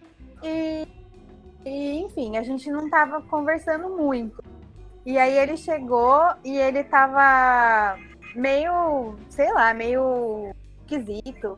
E, 0.43 0.87
e, 1.65 1.99
enfim, 1.99 2.37
a 2.37 2.43
gente 2.43 2.69
não 2.71 2.89
tava 2.89 3.21
conversando 3.21 3.89
muito. 3.89 4.43
E 5.05 5.17
aí 5.17 5.37
ele 5.37 5.57
chegou 5.57 6.21
e 6.43 6.57
ele 6.57 6.83
tava 6.83 7.97
meio, 8.35 9.15
sei 9.29 9.51
lá, 9.53 9.73
meio 9.73 10.53
esquisito. 10.81 11.57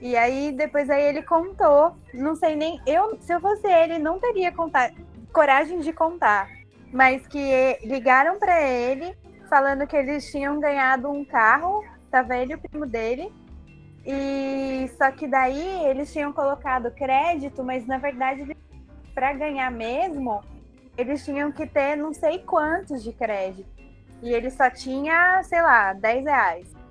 E 0.00 0.16
aí 0.16 0.52
depois 0.52 0.90
aí 0.90 1.02
ele 1.04 1.22
contou, 1.22 1.96
não 2.12 2.34
sei 2.34 2.56
nem 2.56 2.80
eu, 2.86 3.16
se 3.20 3.32
eu 3.32 3.40
fosse 3.40 3.66
ele, 3.66 3.98
não 3.98 4.18
teria 4.18 4.50
contar, 4.50 4.92
coragem 5.32 5.78
de 5.78 5.92
contar 5.92 6.48
mas 6.92 7.26
que 7.26 7.78
ligaram 7.82 8.38
pra 8.38 8.62
ele 8.62 9.16
falando 9.48 9.86
que 9.86 9.96
eles 9.96 10.30
tinham 10.30 10.60
ganhado 10.60 11.10
um 11.10 11.24
carro, 11.24 11.82
tava 12.10 12.36
ele 12.36 12.52
e 12.52 12.56
o 12.56 12.58
primo 12.58 12.86
dele. 12.86 13.32
E 14.04 14.90
só 14.98 15.10
que 15.12 15.28
daí 15.28 15.84
eles 15.86 16.12
tinham 16.12 16.32
colocado 16.32 16.90
crédito, 16.90 17.62
mas 17.62 17.86
na 17.86 17.98
verdade 17.98 18.56
para 19.14 19.32
ganhar 19.32 19.70
mesmo, 19.70 20.42
eles 20.96 21.24
tinham 21.24 21.52
que 21.52 21.66
ter 21.66 21.96
não 21.96 22.12
sei 22.12 22.38
quantos 22.38 23.02
de 23.02 23.12
crédito. 23.12 23.70
E 24.22 24.32
ele 24.32 24.50
só 24.50 24.70
tinha, 24.70 25.42
sei 25.42 25.60
lá, 25.60 25.92
10 25.92 26.24
reais. 26.24 26.82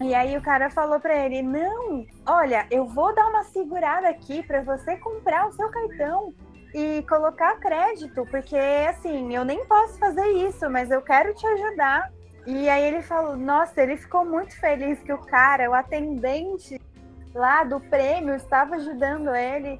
E 0.00 0.14
aí 0.14 0.36
o 0.36 0.42
cara 0.42 0.70
falou 0.70 1.00
pra 1.00 1.26
ele: 1.26 1.42
"Não, 1.42 2.06
olha, 2.26 2.66
eu 2.70 2.86
vou 2.86 3.14
dar 3.14 3.28
uma 3.28 3.44
segurada 3.44 4.08
aqui 4.08 4.42
pra 4.42 4.62
você 4.62 4.96
comprar 4.96 5.48
o 5.48 5.52
seu 5.52 5.68
cartão 5.70 6.32
e 6.74 7.02
colocar 7.08 7.58
crédito, 7.58 8.26
porque 8.30 8.56
assim, 8.88 9.34
eu 9.34 9.44
nem 9.44 9.64
posso 9.66 9.98
fazer 9.98 10.26
isso, 10.46 10.68
mas 10.70 10.90
eu 10.90 11.02
quero 11.02 11.34
te 11.34 11.46
ajudar. 11.46 12.12
E 12.50 12.66
aí 12.66 12.82
ele 12.82 13.02
falou, 13.02 13.36
nossa, 13.36 13.82
ele 13.82 13.98
ficou 13.98 14.24
muito 14.24 14.58
feliz 14.58 14.98
que 15.00 15.12
o 15.12 15.18
cara, 15.18 15.68
o 15.68 15.74
atendente 15.74 16.80
lá 17.34 17.62
do 17.62 17.78
prêmio, 17.78 18.34
estava 18.34 18.76
ajudando 18.76 19.34
ele 19.34 19.78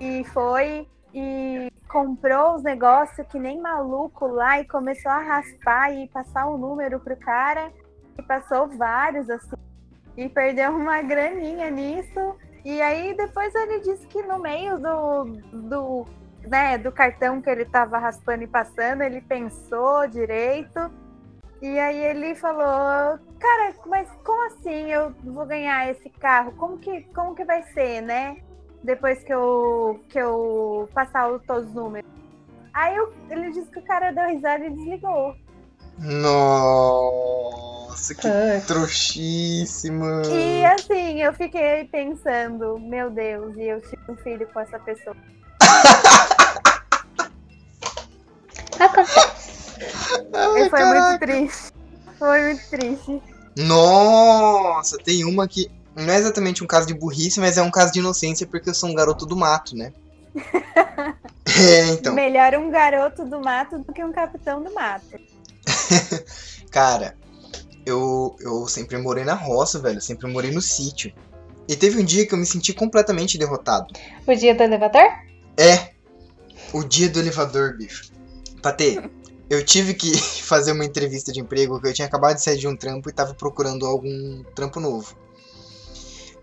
e 0.00 0.24
foi 0.32 0.88
e 1.12 1.70
comprou 1.86 2.54
os 2.54 2.62
negócios 2.62 3.26
que 3.28 3.38
nem 3.38 3.60
maluco 3.60 4.26
lá 4.28 4.58
e 4.58 4.66
começou 4.66 5.12
a 5.12 5.20
raspar 5.20 5.92
e 5.92 6.08
passar 6.08 6.48
um 6.48 6.56
número 6.56 6.98
pro 7.00 7.18
cara 7.18 7.70
e 8.18 8.22
passou 8.22 8.66
vários 8.66 9.28
assim 9.28 9.56
e 10.16 10.26
perdeu 10.26 10.70
uma 10.70 11.02
graninha 11.02 11.70
nisso. 11.70 12.34
E 12.64 12.80
aí 12.80 13.14
depois 13.14 13.54
ele 13.54 13.80
disse 13.80 14.06
que 14.06 14.22
no 14.22 14.38
meio 14.38 14.78
do, 14.78 15.24
do 15.52 16.06
né, 16.48 16.78
do 16.78 16.90
cartão 16.90 17.42
que 17.42 17.50
ele 17.50 17.66
tava 17.66 17.98
raspando 17.98 18.42
e 18.42 18.46
passando, 18.46 19.02
ele 19.02 19.20
pensou 19.20 20.08
direito. 20.08 20.90
E 21.62 21.78
aí 21.78 21.98
ele 22.04 22.34
falou, 22.34 23.18
cara, 23.40 23.74
mas 23.86 24.08
como 24.24 24.46
assim 24.48 24.92
eu 24.92 25.14
vou 25.24 25.46
ganhar 25.46 25.90
esse 25.90 26.10
carro? 26.10 26.52
Como 26.52 26.76
que, 26.78 27.02
como 27.14 27.34
que 27.34 27.44
vai 27.44 27.62
ser, 27.72 28.02
né? 28.02 28.36
Depois 28.82 29.22
que 29.24 29.32
eu, 29.32 30.04
que 30.08 30.18
eu 30.18 30.88
passar 30.94 31.32
o- 31.32 31.38
todos 31.40 31.68
os 31.70 31.74
números. 31.74 32.08
Aí 32.74 32.94
eu- 32.94 33.12
ele 33.30 33.50
disse 33.52 33.70
que 33.70 33.78
o 33.78 33.84
cara 33.84 34.12
deu 34.12 34.26
risada 34.28 34.64
e 34.66 34.70
desligou. 34.70 35.34
Nossa, 36.78 38.14
que 38.14 38.28
Putz. 38.28 38.66
trouxíssima. 38.66 40.22
E 40.30 40.62
assim, 40.66 41.22
eu 41.22 41.32
fiquei 41.32 41.84
pensando, 41.86 42.78
meu 42.78 43.10
Deus, 43.10 43.56
e 43.56 43.62
eu 43.64 43.80
tive 43.80 44.02
um 44.10 44.16
filho 44.18 44.46
com 44.52 44.60
essa 44.60 44.78
pessoa. 44.78 45.16
Acontece. 48.78 49.35
Ai, 50.36 50.66
E 50.66 50.70
foi 50.70 50.78
caraca. 50.78 51.08
muito 51.08 51.20
triste. 51.20 51.72
Foi 52.18 52.44
muito 52.44 52.68
triste. 52.70 53.22
Nossa, 53.56 54.98
tem 54.98 55.24
uma 55.24 55.48
que 55.48 55.70
não 55.94 56.12
é 56.12 56.18
exatamente 56.18 56.62
um 56.62 56.66
caso 56.66 56.86
de 56.86 56.94
burrice, 56.94 57.40
mas 57.40 57.56
é 57.56 57.62
um 57.62 57.70
caso 57.70 57.92
de 57.92 58.00
inocência 58.00 58.46
porque 58.46 58.68
eu 58.68 58.74
sou 58.74 58.90
um 58.90 58.94
garoto 58.94 59.24
do 59.24 59.36
mato, 59.36 59.74
né? 59.74 59.92
é, 61.58 61.86
então. 61.92 62.14
Melhor 62.14 62.54
um 62.54 62.70
garoto 62.70 63.24
do 63.24 63.40
mato 63.40 63.78
do 63.78 63.92
que 63.92 64.04
um 64.04 64.12
capitão 64.12 64.62
do 64.62 64.72
mato. 64.74 65.18
Cara, 66.70 67.16
eu, 67.86 68.36
eu 68.40 68.66
sempre 68.68 68.98
morei 68.98 69.24
na 69.24 69.34
roça, 69.34 69.78
velho. 69.78 70.00
Sempre 70.00 70.30
morei 70.30 70.50
no 70.50 70.60
sítio. 70.60 71.12
E 71.68 71.74
teve 71.74 72.00
um 72.00 72.04
dia 72.04 72.26
que 72.26 72.34
eu 72.34 72.38
me 72.38 72.46
senti 72.46 72.74
completamente 72.74 73.38
derrotado. 73.38 73.86
O 74.26 74.34
dia 74.34 74.54
do 74.54 74.62
elevador? 74.62 75.08
É. 75.56 75.92
O 76.72 76.84
dia 76.84 77.08
do 77.08 77.18
elevador, 77.18 77.76
bicho. 77.76 78.12
Patê, 78.62 79.00
eu 79.48 79.64
tive 79.64 79.94
que 79.94 80.16
fazer 80.42 80.72
uma 80.72 80.84
entrevista 80.84 81.32
de 81.32 81.40
emprego 81.40 81.80
que 81.80 81.88
eu 81.88 81.94
tinha 81.94 82.06
acabado 82.06 82.36
de 82.36 82.42
sair 82.42 82.58
de 82.58 82.68
um 82.68 82.76
trampo 82.76 83.08
e 83.08 83.12
tava 83.12 83.34
procurando 83.34 83.86
algum 83.86 84.42
trampo 84.54 84.80
novo. 84.80 85.16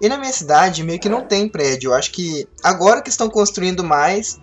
E 0.02 0.10
na 0.10 0.18
minha 0.18 0.34
cidade 0.34 0.84
meio 0.84 1.00
que 1.00 1.08
não 1.08 1.26
tem 1.26 1.48
prédio. 1.48 1.92
Eu 1.92 1.94
acho 1.94 2.12
que 2.12 2.48
agora 2.62 3.02
que 3.02 3.10
estão 3.10 3.30
construindo 3.30 3.84
mais, 3.84 4.40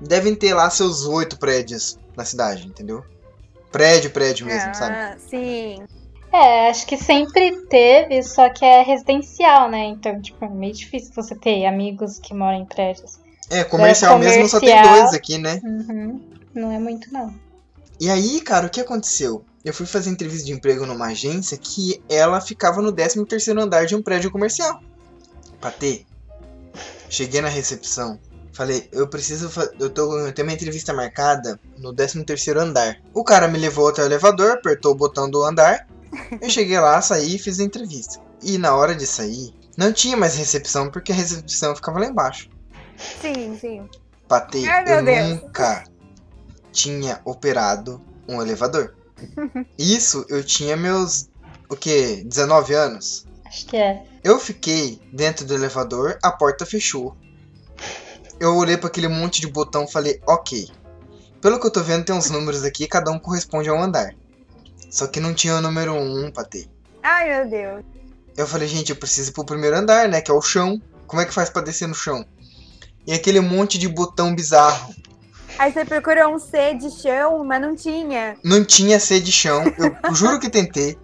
devem 0.00 0.34
ter 0.34 0.54
lá 0.54 0.68
seus 0.70 1.06
oito 1.06 1.38
prédios 1.38 1.98
na 2.16 2.24
cidade, 2.24 2.66
entendeu? 2.66 3.04
Prédio, 3.70 4.10
prédio 4.10 4.46
mesmo, 4.46 4.70
ah, 4.70 4.74
sabe? 4.74 5.20
Sim. 5.20 5.84
É, 6.32 6.68
acho 6.68 6.84
que 6.86 6.96
sempre 6.96 7.64
teve, 7.66 8.22
só 8.24 8.48
que 8.48 8.64
é 8.64 8.82
residencial, 8.82 9.70
né? 9.70 9.86
Então, 9.86 10.20
tipo, 10.20 10.44
é 10.44 10.48
meio 10.48 10.72
difícil 10.72 11.12
você 11.14 11.34
ter 11.34 11.64
amigos 11.64 12.18
que 12.18 12.34
moram 12.34 12.58
em 12.58 12.64
prédios. 12.64 13.20
É, 13.50 13.62
comercial, 13.62 14.18
mesmo 14.18 14.48
só 14.48 14.58
tem 14.58 14.70
comercial. 14.70 14.98
dois 14.98 15.14
aqui, 15.14 15.38
né? 15.38 15.60
Uhum. 15.62 16.20
Não 16.52 16.72
é 16.72 16.78
muito, 16.78 17.12
não. 17.12 17.32
E 18.04 18.10
aí, 18.10 18.42
cara, 18.42 18.66
o 18.66 18.68
que 18.70 18.82
aconteceu? 18.82 19.46
Eu 19.64 19.72
fui 19.72 19.86
fazer 19.86 20.10
entrevista 20.10 20.44
de 20.44 20.52
emprego 20.52 20.84
numa 20.84 21.06
agência 21.06 21.56
que 21.56 22.02
ela 22.06 22.38
ficava 22.38 22.82
no 22.82 22.92
13 22.92 23.24
terceiro 23.24 23.62
andar 23.62 23.86
de 23.86 23.96
um 23.96 24.02
prédio 24.02 24.30
comercial. 24.30 24.78
Patê, 25.58 26.04
cheguei 27.08 27.40
na 27.40 27.48
recepção, 27.48 28.20
falei, 28.52 28.90
eu 28.92 29.08
preciso, 29.08 29.50
eu, 29.80 29.88
tô, 29.88 30.18
eu 30.18 30.30
tenho 30.34 30.46
uma 30.46 30.52
entrevista 30.52 30.92
marcada 30.92 31.58
no 31.78 31.94
13 31.94 32.22
terceiro 32.24 32.60
andar. 32.60 33.00
O 33.14 33.24
cara 33.24 33.48
me 33.48 33.58
levou 33.58 33.88
até 33.88 34.02
o 34.02 34.04
elevador, 34.04 34.50
apertou 34.50 34.92
o 34.92 34.96
botão 34.96 35.30
do 35.30 35.42
andar, 35.42 35.88
eu 36.42 36.50
cheguei 36.50 36.78
lá, 36.78 37.00
saí 37.00 37.36
e 37.36 37.38
fiz 37.38 37.58
a 37.58 37.64
entrevista. 37.64 38.20
E 38.42 38.58
na 38.58 38.76
hora 38.76 38.94
de 38.94 39.06
sair, 39.06 39.54
não 39.78 39.94
tinha 39.94 40.14
mais 40.14 40.34
recepção, 40.34 40.90
porque 40.90 41.10
a 41.10 41.14
recepção 41.14 41.74
ficava 41.74 42.00
lá 42.00 42.04
embaixo. 42.04 42.50
Sim, 43.22 43.56
sim. 43.58 43.88
Patê, 44.28 44.66
Ai, 44.66 44.84
meu 44.84 44.96
eu 44.98 45.04
Deus. 45.06 45.28
nunca 45.40 45.84
tinha 46.74 47.20
operado 47.24 48.02
um 48.28 48.42
elevador. 48.42 48.94
Isso 49.78 50.26
eu 50.28 50.44
tinha 50.44 50.76
meus, 50.76 51.30
o 51.70 51.76
que, 51.76 52.22
19 52.24 52.74
anos. 52.74 53.24
Acho 53.46 53.66
que 53.66 53.76
é. 53.76 54.04
Eu 54.22 54.38
fiquei 54.38 55.00
dentro 55.12 55.46
do 55.46 55.54
elevador, 55.54 56.18
a 56.22 56.32
porta 56.32 56.66
fechou. 56.66 57.16
Eu 58.40 58.56
olhei 58.56 58.76
para 58.76 58.88
aquele 58.88 59.08
monte 59.08 59.40
de 59.40 59.46
botão 59.46 59.84
e 59.84 59.92
falei, 59.92 60.20
ok. 60.26 60.68
Pelo 61.40 61.60
que 61.60 61.66
eu 61.66 61.70
tô 61.70 61.82
vendo, 61.82 62.04
tem 62.04 62.14
uns 62.14 62.30
números 62.30 62.64
aqui, 62.64 62.88
cada 62.88 63.10
um 63.10 63.18
corresponde 63.18 63.68
a 63.68 63.74
um 63.74 63.82
andar. 63.82 64.14
Só 64.90 65.06
que 65.06 65.20
não 65.20 65.32
tinha 65.32 65.56
o 65.56 65.60
número 65.60 65.94
1 65.94 66.32
pra 66.32 66.44
ter. 66.44 66.68
Ai, 67.02 67.28
meu 67.28 67.48
Deus. 67.48 67.84
Eu 68.36 68.46
falei, 68.46 68.66
gente, 68.66 68.90
eu 68.90 68.96
preciso 68.96 69.30
ir 69.30 69.32
pro 69.32 69.44
primeiro 69.44 69.76
andar, 69.76 70.08
né? 70.08 70.20
Que 70.20 70.30
é 70.30 70.34
o 70.34 70.42
chão. 70.42 70.80
Como 71.06 71.22
é 71.22 71.24
que 71.24 71.34
faz 71.34 71.50
pra 71.50 71.62
descer 71.62 71.86
no 71.86 71.94
chão? 71.94 72.24
E 73.06 73.12
aquele 73.12 73.40
monte 73.40 73.78
de 73.78 73.86
botão 73.86 74.34
bizarro. 74.34 74.94
Aí 75.58 75.72
você 75.72 75.84
procurou 75.84 76.34
um 76.34 76.38
C 76.38 76.74
de 76.74 76.90
chão, 76.90 77.44
mas 77.44 77.60
não 77.60 77.74
tinha. 77.76 78.36
Não 78.42 78.64
tinha 78.64 78.98
C 78.98 79.20
de 79.20 79.30
chão. 79.32 79.62
Eu 80.08 80.14
juro 80.14 80.40
que 80.40 80.50
tentei. 80.50 80.98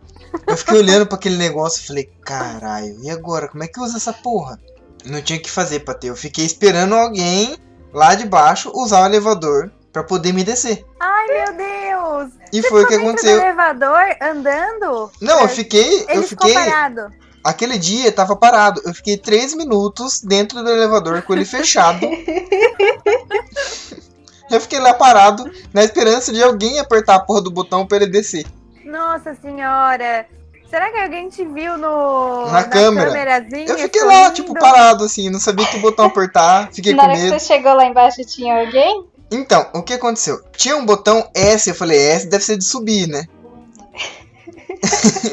Eu 0.47 0.57
fiquei 0.57 0.79
olhando 0.79 1.07
pra 1.07 1.17
aquele 1.17 1.37
negócio 1.37 1.83
e 1.83 1.87
falei, 1.87 2.11
caralho, 2.25 2.97
e 3.03 3.11
agora? 3.11 3.49
Como 3.49 3.63
é 3.65 3.69
que 3.69 3.81
usa 3.81 3.97
essa 3.97 4.13
porra? 4.13 4.59
Não 5.05 5.21
tinha 5.23 5.39
o 5.39 5.43
que 5.43 5.51
fazer 5.51 5.81
pra 5.81 5.95
ter. 5.95 6.09
Eu 6.09 6.17
fiquei 6.17 6.45
esperando 6.45 6.95
alguém 6.95 7.57
lá 7.93 8.15
de 8.15 8.27
baixo 8.27 8.71
usar 8.75 9.03
o 9.03 9.07
elevador 9.07 9.71
pra 9.93 10.05
poder 10.05 10.33
me 10.33 10.45
descer. 10.45 10.85
Ai, 11.01 11.27
meu 11.27 11.57
Deus. 11.57 12.33
E 12.53 12.63
foi 12.63 12.85
o 12.85 12.87
que 12.87 12.93
Dentro 12.97 13.07
do 13.07 13.11
aconteceu. 13.11 13.41
elevador, 13.41 14.01
andando. 14.21 15.11
Não, 15.21 15.41
eu 15.43 15.49
fiquei. 15.49 16.01
Ele 16.09 16.19
Eu 16.19 16.23
fiquei. 16.23 16.55
parado. 16.55 17.09
Aquele 17.43 17.79
dia 17.79 18.13
tava 18.13 18.37
parado. 18.37 18.81
Eu 18.85 18.93
fiquei 18.95 19.17
três 19.17 19.55
minutos 19.55 20.21
dentro 20.21 20.63
do 20.63 20.71
elevador 20.71 21.23
com 21.23 21.33
ele 21.33 21.45
fechado. 21.45 22.07
Eu 24.51 24.61
fiquei 24.61 24.81
lá 24.81 24.93
parado, 24.95 25.49
na 25.73 25.85
esperança 25.85 26.33
de 26.33 26.43
alguém 26.43 26.79
apertar 26.79 27.17
a 27.17 27.21
porra 27.21 27.43
do 27.43 27.51
botão 27.51 27.87
pra 27.87 27.99
ele 27.99 28.07
descer. 28.09 28.45
Nossa 28.85 29.35
senhora. 29.41 30.27
Será 30.69 30.91
que 30.91 30.99
alguém 30.99 31.29
te 31.29 31.45
viu 31.45 31.77
no 31.79 32.47
Na 32.51 32.65
câmera. 32.65 33.09
câmerazinha, 33.11 33.67
Eu 33.69 33.79
fiquei 33.79 34.05
lá, 34.05 34.13
sorrindo? 34.15 34.35
tipo, 34.35 34.55
parado, 34.55 35.05
assim, 35.05 35.29
não 35.29 35.41
sabia 35.41 35.67
que 35.67 35.79
botão 35.79 36.07
apertar, 36.07 36.71
fiquei 36.73 36.93
Na 36.95 37.03
com 37.03 37.09
hora 37.09 37.17
que 37.17 37.23
medo. 37.25 37.39
você 37.39 37.47
chegou 37.47 37.75
lá 37.75 37.85
embaixo 37.87 38.25
tinha 38.25 38.61
alguém? 38.61 39.05
Então, 39.33 39.67
o 39.75 39.83
que 39.83 39.95
aconteceu? 39.95 40.41
Tinha 40.57 40.77
um 40.77 40.87
botão 40.87 41.29
S, 41.35 41.69
eu 41.69 41.75
falei, 41.75 41.99
S 41.99 42.27
deve 42.27 42.45
ser 42.45 42.57
de 42.57 42.65
subir, 42.65 43.09
né? 43.09 43.25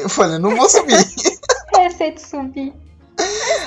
eu 0.00 0.08
falei, 0.08 0.38
não 0.38 0.54
vou 0.56 0.68
subir. 0.68 0.98
Esse 1.80 2.02
é 2.04 2.10
de 2.10 2.20
subir. 2.20 2.72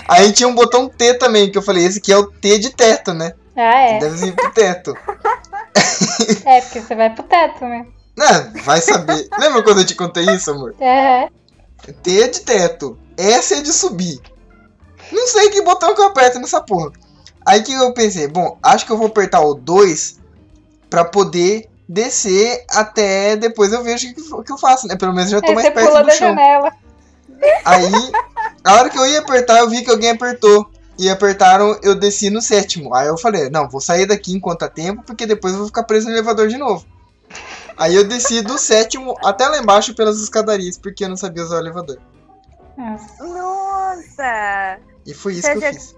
Aí 0.08 0.32
tinha 0.32 0.48
um 0.48 0.56
botão 0.56 0.88
T 0.90 1.14
também, 1.16 1.52
que 1.52 1.58
eu 1.58 1.62
falei, 1.62 1.86
esse 1.86 2.00
aqui 2.00 2.12
é 2.12 2.18
o 2.18 2.26
T 2.28 2.58
de 2.60 2.70
teto, 2.70 3.14
né? 3.14 3.34
Ah, 3.56 3.82
é. 3.82 4.00
Deve 4.00 4.28
ir 4.28 4.32
pro 4.34 4.52
teto. 4.52 4.96
É, 6.46 6.62
porque 6.62 6.82
você 6.82 6.96
vai 6.96 7.10
pro 7.14 7.24
teto, 7.24 7.66
né? 7.66 7.86
Né, 8.18 8.54
vai 8.64 8.82
saber. 8.82 9.28
Lembra 9.40 9.64
quando 9.64 9.80
eu 9.80 9.86
te 9.86 9.96
contei 9.96 10.26
isso, 10.26 10.52
amor? 10.52 10.76
É. 10.80 11.30
T 12.04 12.22
é 12.22 12.28
de 12.28 12.42
teto, 12.42 12.98
S 13.18 13.54
é 13.54 13.62
de 13.62 13.74
subir. 13.74 14.20
Não 15.12 15.28
sei 15.28 15.50
que 15.50 15.62
botão 15.62 15.96
que 15.96 16.02
eu 16.02 16.08
aperto 16.08 16.40
nessa 16.40 16.62
porra. 16.62 16.92
Aí 17.46 17.64
que 17.64 17.74
eu 17.74 17.94
pensei, 17.94 18.28
bom, 18.28 18.58
acho 18.62 18.86
que 18.86 18.92
eu 18.92 18.98
vou 18.98 19.08
apertar 19.08 19.42
o 19.42 19.56
2 19.56 20.20
pra 20.90 21.04
poder 21.04 21.70
descer 21.88 22.64
até 22.70 23.36
depois 23.36 23.74
eu 23.74 23.84
vejo 23.84 24.08
o 24.34 24.44
que, 24.44 24.52
eu 24.52 24.58
faço, 24.58 24.88
né? 24.88 24.96
Pelo 24.96 25.14
menos 25.14 25.32
eu 25.32 25.40
já 25.40 25.42
tô 25.42 25.50
Aí 25.50 25.56
mais 25.56 25.68
você 25.68 25.74
perto 25.74 25.98
do 25.98 26.04
da 26.04 26.12
chão. 26.12 26.30
janela. 26.30 26.72
Aí, 27.66 27.92
a 28.64 28.76
hora 28.76 28.90
que 28.90 28.98
eu 28.98 29.06
ia 29.06 29.20
apertar, 29.20 29.60
eu 29.60 29.70
vi 29.70 29.84
que 29.84 29.90
alguém 29.90 30.12
apertou. 30.12 30.70
E 31.02 31.10
apertaram, 31.10 31.80
eu 31.82 31.96
desci 31.96 32.30
no 32.30 32.44
sétimo. 32.44 32.94
Aí 32.94 33.08
eu 33.08 33.18
falei, 33.18 33.50
não, 33.50 33.68
vou 33.68 33.82
sair 33.82 34.06
daqui 34.06 34.34
enquanto 34.34 34.62
há 34.62 34.70
tempo, 34.70 35.02
porque 35.02 35.26
depois 35.26 35.54
eu 35.54 35.58
vou 35.60 35.68
ficar 35.68 35.82
preso 35.84 36.06
no 36.08 36.14
elevador 36.14 36.48
de 36.48 36.60
novo. 36.60 36.86
Aí 37.76 37.96
eu 37.96 38.08
desci 38.08 38.44
do 38.44 38.56
sétimo 38.60 39.16
até 39.26 39.48
lá 39.48 39.58
embaixo 39.58 39.96
pelas 39.96 40.22
escadarias, 40.22 40.78
porque 40.78 41.04
eu 41.04 41.10
não 41.10 41.18
sabia 41.18 41.42
usar 41.44 41.56
o 41.56 41.60
elevador. 41.60 41.98
Nossa. 42.78 44.80
E 45.06 45.14
foi 45.14 45.34
isso 45.34 45.42
Você 45.48 45.52
que 45.54 45.58
eu 45.58 45.62
já- 45.62 45.74
fiz. 45.74 45.96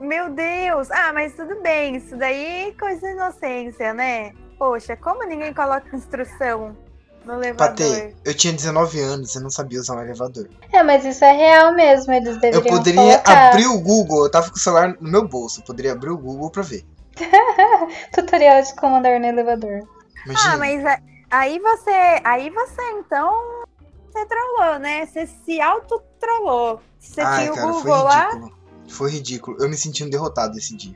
Meu 0.00 0.30
Deus. 0.30 0.90
Ah, 0.90 1.12
mas 1.12 1.34
tudo 1.34 1.60
bem. 1.60 1.96
Isso 1.96 2.16
daí 2.16 2.68
é 2.68 2.72
coisa 2.72 3.00
de 3.00 3.12
inocência, 3.12 3.92
né? 3.92 4.32
Poxa, 4.58 4.96
como 4.96 5.24
ninguém 5.26 5.52
coloca 5.52 5.94
instrução 5.96 6.76
no 7.24 7.34
elevador? 7.34 7.68
Patei, 7.68 8.16
eu 8.24 8.34
tinha 8.34 8.52
19 8.52 9.00
anos, 9.00 9.34
eu 9.34 9.42
não 9.42 9.50
sabia 9.50 9.80
usar 9.80 9.96
um 9.96 10.02
elevador. 10.02 10.48
É, 10.72 10.82
mas 10.82 11.04
isso 11.04 11.24
é 11.24 11.32
real 11.32 11.74
mesmo. 11.74 12.12
Eles 12.12 12.34
Eu 12.34 12.40
deveriam 12.40 12.76
poderia 12.76 13.00
colocar 13.00 13.48
abrir 13.48 13.66
o 13.66 13.80
Google, 13.80 14.24
eu 14.24 14.30
tava 14.30 14.50
com 14.50 14.56
o 14.56 14.58
celular 14.58 14.96
no 15.00 15.10
meu 15.10 15.26
bolso, 15.26 15.60
eu 15.60 15.64
poderia 15.64 15.92
abrir 15.92 16.10
o 16.10 16.18
Google 16.18 16.50
pra 16.50 16.62
ver. 16.62 16.84
tutorial 18.12 18.62
de 18.62 18.74
como 18.74 18.96
andar 18.96 19.18
no 19.20 19.26
elevador. 19.26 19.86
Imagina. 20.26 20.54
Ah, 20.54 20.56
mas 20.56 20.82
aí 21.30 21.58
você. 21.58 22.20
Aí 22.24 22.50
você 22.50 22.82
então. 22.98 23.64
Você 24.10 24.26
trollou, 24.26 24.78
né? 24.78 25.06
Você 25.06 25.26
se 25.26 25.60
auto-trollou. 25.60 26.80
Você 27.00 27.20
Ai, 27.20 27.40
tinha 27.40 27.52
o 27.52 27.54
cara, 27.56 27.72
foi 27.72 27.82
Google 27.82 28.04
lá. 28.04 28.28
ridículo. 28.28 28.58
Foi 28.88 29.10
ridículo. 29.10 29.56
Eu 29.60 29.68
me 29.68 29.76
senti 29.76 30.04
um 30.04 30.08
derrotado 30.08 30.56
esse 30.56 30.76
dia. 30.76 30.94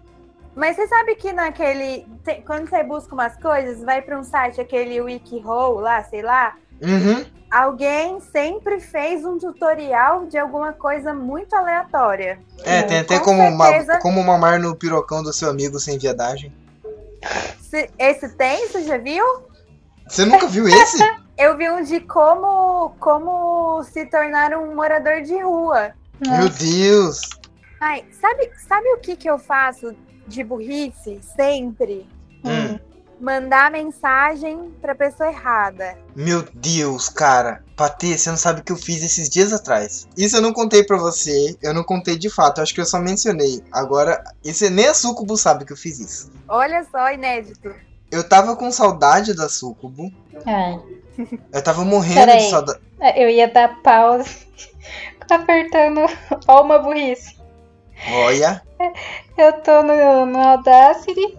Mas 0.59 0.75
você 0.77 0.89
sabe 0.89 1.15
que 1.15 1.33
naquele. 1.33 2.05
te- 2.25 2.43
quando 2.45 2.69
você 2.69 2.83
busca 2.83 3.15
umas 3.15 3.37
coisas, 3.37 3.81
vai 3.83 4.03
pra 4.03 4.19
um 4.19 4.25
site, 4.25 4.61
aquele 4.61 5.01
WikiHow 5.01 5.79
lá, 5.79 6.03
sei 6.03 6.21
lá. 6.21 6.57
Uhum. 6.83 7.25
Alguém 7.51 8.21
sempre 8.21 8.79
fez 8.81 9.25
um 9.25 9.39
tutorial 9.39 10.27
de 10.27 10.37
alguma 10.37 10.73
coisa 10.73 11.15
muito 11.15 11.55
aleatória. 11.55 12.41
É, 12.65 12.83
tem 12.83 12.99
até 12.99 13.19
Com 13.21 13.25
como, 13.37 13.63
certeza. 13.65 13.99
como 14.01 14.23
mamar 14.23 14.61
no 14.61 14.75
pirocão 14.77 15.23
do 15.23 15.33
seu 15.33 15.49
amigo 15.49 15.79
sem 15.79 15.97
viadagem. 15.97 16.53
Se- 17.61 17.89
Esse 17.99 18.29
tem, 18.31 18.67
você 18.69 18.83
já 18.83 18.99
viu? 18.99 19.25
Você 20.09 20.25
nunca 20.25 20.47
viu 20.49 20.67
esse? 20.69 20.99
Eu 21.39 21.57
vi 21.57 21.71
um 21.71 21.83
de 21.85 22.01
como, 22.01 22.91
como 22.99 23.85
se 23.85 24.05
tornar 24.07 24.53
um 24.55 24.75
morador 24.75 25.23
de 25.23 25.41
rua. 25.41 25.93
Meu 26.27 26.49
Deus! 26.49 27.21
Ai, 27.81 28.05
sabe, 28.21 28.51
sabe 28.67 28.89
o 28.95 28.99
que, 28.99 29.15
que 29.15 29.31
eu 29.31 29.39
faço 29.39 29.95
de 30.29 30.45
burrice 30.45 31.19
sempre? 31.37 32.07
Hum. 32.45 32.79
Mandar 33.21 33.69
mensagem 33.73 34.73
pra 34.81 34.95
pessoa 34.95 35.29
errada. 35.29 35.99
Meu 36.15 36.45
Deus, 36.55 37.09
cara. 37.09 37.65
Patê, 37.77 38.17
você 38.17 38.31
não 38.31 38.37
sabe 38.37 38.61
o 38.61 38.65
que 38.65 38.71
eu 38.71 38.77
fiz 38.77 39.03
esses 39.03 39.29
dias 39.29 39.53
atrás. 39.53 40.07
Isso 40.17 40.37
eu 40.37 40.43
não 40.43 40.53
contei 40.53 40.85
pra 40.85 40.97
você, 40.97 41.57
eu 41.61 41.75
não 41.75 41.83
contei 41.83 42.17
de 42.17 42.31
fato, 42.31 42.59
eu 42.59 42.63
acho 42.63 42.73
que 42.73 42.81
eu 42.81 42.87
só 42.87 43.01
mencionei. 43.01 43.61
Agora, 43.73 44.23
isso 44.45 44.69
nem 44.71 44.87
a 44.87 44.95
Sucubo 44.95 45.37
sabe 45.37 45.65
que 45.65 45.73
eu 45.73 45.77
fiz 45.77 45.99
isso. 45.99 46.31
Olha 46.49 46.87
só, 46.93 47.11
inédito. 47.11 47.75
Eu 48.11 48.27
tava 48.27 48.55
com 48.55 48.71
saudade 48.71 49.35
da 49.35 49.49
Sucubo. 49.49 50.13
Ai. 50.47 50.81
Eu 51.53 51.63
tava 51.63 51.85
morrendo 51.85 52.21
Peraí. 52.21 52.39
de 52.45 52.51
saudade. 52.51 52.81
Eu 53.17 53.29
ia 53.29 53.49
dar 53.49 53.83
pausa 53.83 54.29
apertando. 55.29 56.01
Ó, 56.47 56.63
uma 56.63 56.79
burrice. 56.79 57.37
Olha, 58.13 58.63
Eu 59.37 59.53
tô 59.63 59.83
no, 59.83 60.27
no 60.27 60.39
Audacity, 60.39 61.39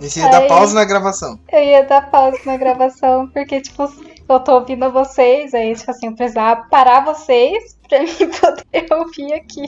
esse 0.00 0.20
ia 0.20 0.30
dar 0.30 0.46
pausa 0.46 0.74
na 0.74 0.84
gravação. 0.84 1.38
eu 1.52 1.62
ia 1.62 1.82
dar 1.84 2.10
pausa 2.10 2.38
na 2.44 2.56
gravação, 2.56 3.28
porque, 3.28 3.60
tipo, 3.60 3.90
eu 4.28 4.40
tô 4.40 4.54
ouvindo 4.54 4.90
vocês, 4.92 5.54
aí, 5.54 5.74
tipo 5.74 5.90
assim, 5.90 6.06
eu 6.06 6.14
precisava 6.14 6.62
parar 6.70 7.04
vocês 7.04 7.76
pra 7.88 8.00
mim 8.00 8.08
poder 8.40 8.86
ouvir 8.92 9.32
aqui. 9.34 9.64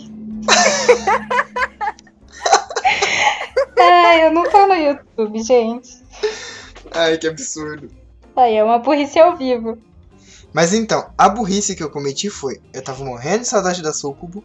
Ai, 3.78 4.26
eu 4.26 4.32
não 4.32 4.44
tô 4.44 4.66
no 4.66 4.74
YouTube, 4.74 5.42
gente. 5.42 6.02
Ai, 6.92 7.16
que 7.18 7.26
absurdo. 7.26 7.88
Aí 8.36 8.56
é 8.56 8.64
uma 8.64 8.78
burrice 8.78 9.18
ao 9.18 9.36
vivo. 9.36 9.78
Mas 10.52 10.72
então, 10.72 11.10
a 11.16 11.28
burrice 11.28 11.76
que 11.76 11.82
eu 11.82 11.90
cometi 11.90 12.30
foi: 12.30 12.60
eu 12.72 12.82
tava 12.82 13.04
morrendo 13.04 13.40
de 13.40 13.48
saudade 13.48 13.82
da 13.82 13.92
Sucubo. 13.92 14.42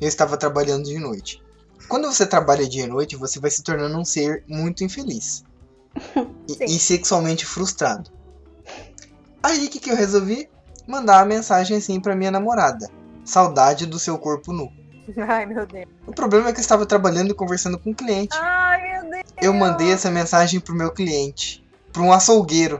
Eu 0.00 0.08
estava 0.08 0.36
trabalhando 0.36 0.84
de 0.84 0.98
noite. 0.98 1.42
Quando 1.88 2.06
você 2.06 2.26
trabalha 2.26 2.68
dia 2.68 2.84
e 2.84 2.88
noite, 2.88 3.16
você 3.16 3.38
vai 3.38 3.50
se 3.50 3.62
tornando 3.62 3.96
um 3.96 4.04
ser 4.04 4.42
muito 4.48 4.82
infeliz. 4.82 5.44
E, 6.48 6.64
e 6.64 6.78
sexualmente 6.78 7.46
frustrado. 7.46 8.10
Aí 9.42 9.66
o 9.66 9.70
que, 9.70 9.78
que 9.78 9.90
eu 9.90 9.96
resolvi? 9.96 10.48
Mandar 10.86 11.18
uma 11.18 11.26
mensagem 11.26 11.76
assim 11.76 12.00
pra 12.00 12.16
minha 12.16 12.30
namorada. 12.30 12.88
Saudade 13.24 13.86
do 13.86 13.98
seu 13.98 14.18
corpo 14.18 14.52
nu. 14.52 14.70
Ai, 15.28 15.46
meu 15.46 15.66
Deus. 15.66 15.86
O 16.06 16.12
problema 16.12 16.48
é 16.48 16.52
que 16.52 16.58
eu 16.58 16.62
estava 16.62 16.84
trabalhando 16.84 17.30
e 17.30 17.34
conversando 17.34 17.78
com 17.78 17.90
o 17.90 17.94
cliente. 17.94 18.36
Ai, 18.40 19.00
meu 19.00 19.10
Deus. 19.10 19.24
Eu 19.40 19.52
mandei 19.52 19.92
essa 19.92 20.10
mensagem 20.10 20.60
pro 20.60 20.74
meu 20.74 20.90
cliente. 20.90 21.64
Pra 21.92 22.02
um 22.02 22.12
açougueiro. 22.12 22.78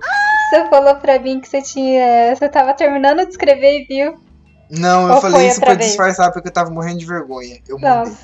Você 0.50 0.68
falou 0.68 0.96
pra 0.96 1.18
mim 1.18 1.40
que 1.40 1.48
você 1.48 1.62
tinha. 1.62 2.34
Você 2.34 2.48
tava 2.48 2.74
terminando 2.74 3.24
de 3.24 3.30
escrever 3.30 3.82
e 3.82 3.84
viu. 3.86 4.25
Não, 4.70 5.08
eu 5.08 5.20
falei 5.20 5.48
isso 5.48 5.60
pra 5.60 5.74
vez? 5.74 5.88
disfarçar 5.88 6.32
porque 6.32 6.48
eu 6.48 6.52
tava 6.52 6.70
morrendo 6.70 6.98
de 6.98 7.06
vergonha. 7.06 7.60
Eu 7.68 7.78
mandei. 7.78 8.12
Nossa. 8.12 8.18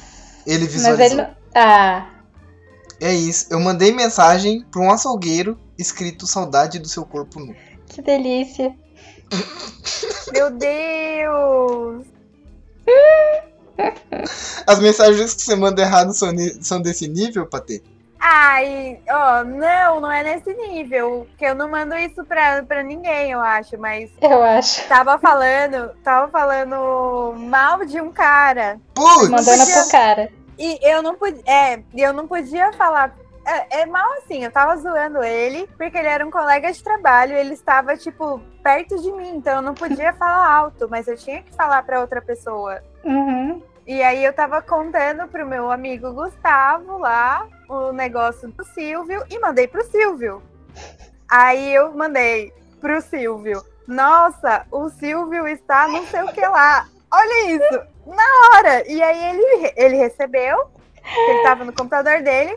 Ele 0.47 0.65
Mas 0.65 0.73
visualizou. 0.73 1.05
ele 1.07 1.15
não. 1.15 1.31
Ah. 1.55 2.07
É 3.01 3.13
isso. 3.13 3.47
Eu 3.51 3.61
mandei 3.61 3.93
mensagem 3.93 4.65
pra 4.71 4.81
um 4.81 4.91
açougueiro 4.91 5.59
escrito 5.79 6.27
saudade 6.27 6.79
do 6.79 6.89
seu 6.89 7.05
corpo 7.05 7.41
nu. 7.41 7.55
Que 7.87 8.01
delícia. 8.03 8.75
Meu 10.33 10.51
Deus. 10.51 12.07
As 14.67 14.79
mensagens 14.81 15.35
que 15.35 15.43
você 15.43 15.57
manda 15.57 15.83
errado 15.83 16.13
são, 16.13 16.31
são 16.61 16.81
desse 16.81 17.09
nível, 17.09 17.47
Patê? 17.47 17.83
Ai, 18.25 19.01
ó, 19.11 19.43
não, 19.43 20.01
não 20.01 20.11
é 20.13 20.23
nesse 20.23 20.55
nível. 20.55 21.27
Que 21.37 21.45
eu 21.45 21.57
não 21.57 21.69
mando 21.69 21.97
isso 21.97 22.25
pra, 22.25 22.63
pra 22.63 22.81
ninguém, 22.83 23.33
eu 23.33 23.41
acho, 23.41 23.77
mas 23.77 24.11
Eu 24.21 24.43
acho. 24.45 24.87
tava 24.87 25.19
falando, 25.19 25.91
tava 26.05 26.29
falando 26.29 27.35
mal 27.37 27.85
de 27.85 28.01
um 28.01 28.13
cara. 28.13 28.79
Putz! 28.95 29.29
Mandando 29.29 29.59
podia- 29.59 29.75
pro 29.83 29.91
cara. 29.91 30.29
E 30.57 30.79
eu 30.89 31.03
não 31.03 31.17
podia. 31.17 31.43
É, 31.47 31.83
e 31.93 32.01
eu 32.01 32.13
não 32.13 32.29
podia 32.29 32.73
falar. 32.75 33.13
É, 33.45 33.81
é 33.81 33.87
mal 33.87 34.09
assim, 34.19 34.45
eu 34.45 34.53
tava 34.53 34.77
zoando 34.77 35.21
ele, 35.25 35.69
porque 35.77 35.99
ele 35.99 36.07
era 36.07 36.25
um 36.25 36.31
colega 36.31 36.71
de 36.73 36.81
trabalho, 36.81 37.35
ele 37.37 37.55
estava, 37.55 37.97
tipo, 37.97 38.41
perto 38.63 38.97
de 39.03 39.11
mim, 39.11 39.31
então 39.35 39.57
eu 39.57 39.63
não 39.63 39.75
podia 39.75 40.13
falar 40.15 40.47
alto, 40.49 40.87
mas 40.89 41.09
eu 41.09 41.17
tinha 41.17 41.43
que 41.43 41.53
falar 41.57 41.83
pra 41.83 41.99
outra 42.01 42.23
pessoa. 42.23 42.81
Uhum. 43.03 43.61
E 43.87 44.03
aí 44.03 44.25
eu 44.25 44.33
tava 44.33 44.63
contando 44.63 45.27
pro 45.29 45.47
meu 45.47 45.71
amigo 45.71 46.13
Gustavo 46.13 46.99
lá 46.99 47.49
o 47.69 47.93
negócio 47.93 48.49
do 48.49 48.65
Silvio 48.65 49.25
e 49.29 49.39
mandei 49.41 49.67
pro 49.67 49.85
Silvio. 49.85 50.43
Aí 51.29 51.75
eu 51.75 51.93
mandei 51.93 52.53
pro 52.81 53.01
Silvio. 53.01 53.63
Nossa, 53.87 54.67
o 54.71 54.89
Silvio 54.89 55.49
está 55.49 55.89
não 55.89 56.07
sei 56.07 56.23
o 56.23 56.33
que 56.33 56.47
lá. 56.47 56.87
Olha 57.13 57.51
isso, 57.51 57.83
na 58.07 58.57
hora. 58.57 58.89
E 58.89 59.03
aí 59.03 59.37
ele, 59.37 59.73
ele 59.77 59.97
recebeu, 59.97 60.71
ele 61.29 61.43
tava 61.43 61.65
no 61.65 61.73
computador 61.73 62.23
dele, 62.23 62.57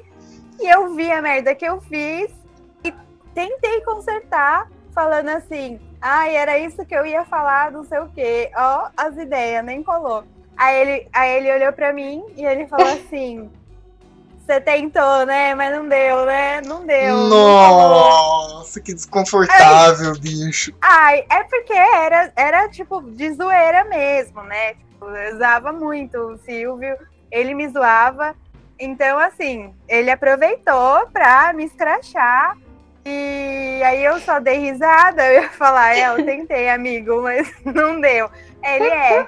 e 0.59 0.67
eu 0.67 0.93
vi 0.93 1.11
a 1.11 1.21
merda 1.21 1.55
que 1.55 1.65
eu 1.65 1.81
fiz 1.81 2.31
e 2.83 2.93
tentei 3.33 3.81
consertar, 3.81 4.69
falando 4.93 5.29
assim, 5.29 5.79
ai, 5.99 6.35
era 6.35 6.57
isso 6.57 6.85
que 6.85 6.95
eu 6.95 7.05
ia 7.05 7.25
falar, 7.25 7.71
não 7.71 7.83
sei 7.83 7.99
o 7.99 8.09
quê. 8.09 8.51
Ó, 8.55 8.89
as 8.95 9.17
ideias, 9.17 9.65
nem 9.65 9.83
colou. 9.83 10.23
Aí 10.57 10.81
ele, 10.81 11.07
aí 11.13 11.37
ele 11.37 11.53
olhou 11.53 11.73
pra 11.73 11.91
mim 11.91 12.23
e 12.35 12.45
ele 12.45 12.67
falou 12.67 12.87
assim: 12.93 13.49
Você 14.39 14.59
tentou, 14.61 15.25
né? 15.25 15.53
Mas 15.55 15.75
não 15.75 15.87
deu, 15.87 16.25
né? 16.25 16.61
Não 16.61 16.85
deu. 16.85 17.15
não 17.17 17.67
rolou." 17.67 18.49
Nossa, 18.65 18.79
que 18.79 18.93
desconfortável, 18.93 20.13
bicho. 20.19 20.73
Ai, 20.81 21.25
é 21.29 21.43
porque 21.43 21.73
era, 21.73 22.31
era 22.35 22.69
tipo 22.69 23.01
de 23.01 23.31
zoeira 23.33 23.83
mesmo, 23.85 24.41
né? 24.43 24.73
Tipo, 24.73 25.05
eu 25.05 25.35
usava 25.35 25.71
muito 25.71 26.17
o 26.17 26.37
Silvio, 26.39 26.97
ele 27.31 27.53
me 27.53 27.67
zoava. 27.69 28.35
Então, 28.79 29.17
assim, 29.17 29.73
ele 29.87 30.11
aproveitou 30.11 31.07
pra 31.13 31.53
me 31.53 31.65
escrachar. 31.65 32.57
E 33.05 33.81
aí 33.83 34.03
eu 34.03 34.19
só 34.19 34.39
dei 34.39 34.57
risada, 34.57 35.23
eu 35.25 35.43
ia 35.43 35.49
falar, 35.51 35.95
é, 35.95 36.09
eu 36.09 36.25
tentei, 36.25 36.69
amigo, 36.69 37.21
mas 37.21 37.53
não 37.63 38.01
deu. 38.01 38.29
Ele 38.63 38.87
é. 38.87 39.27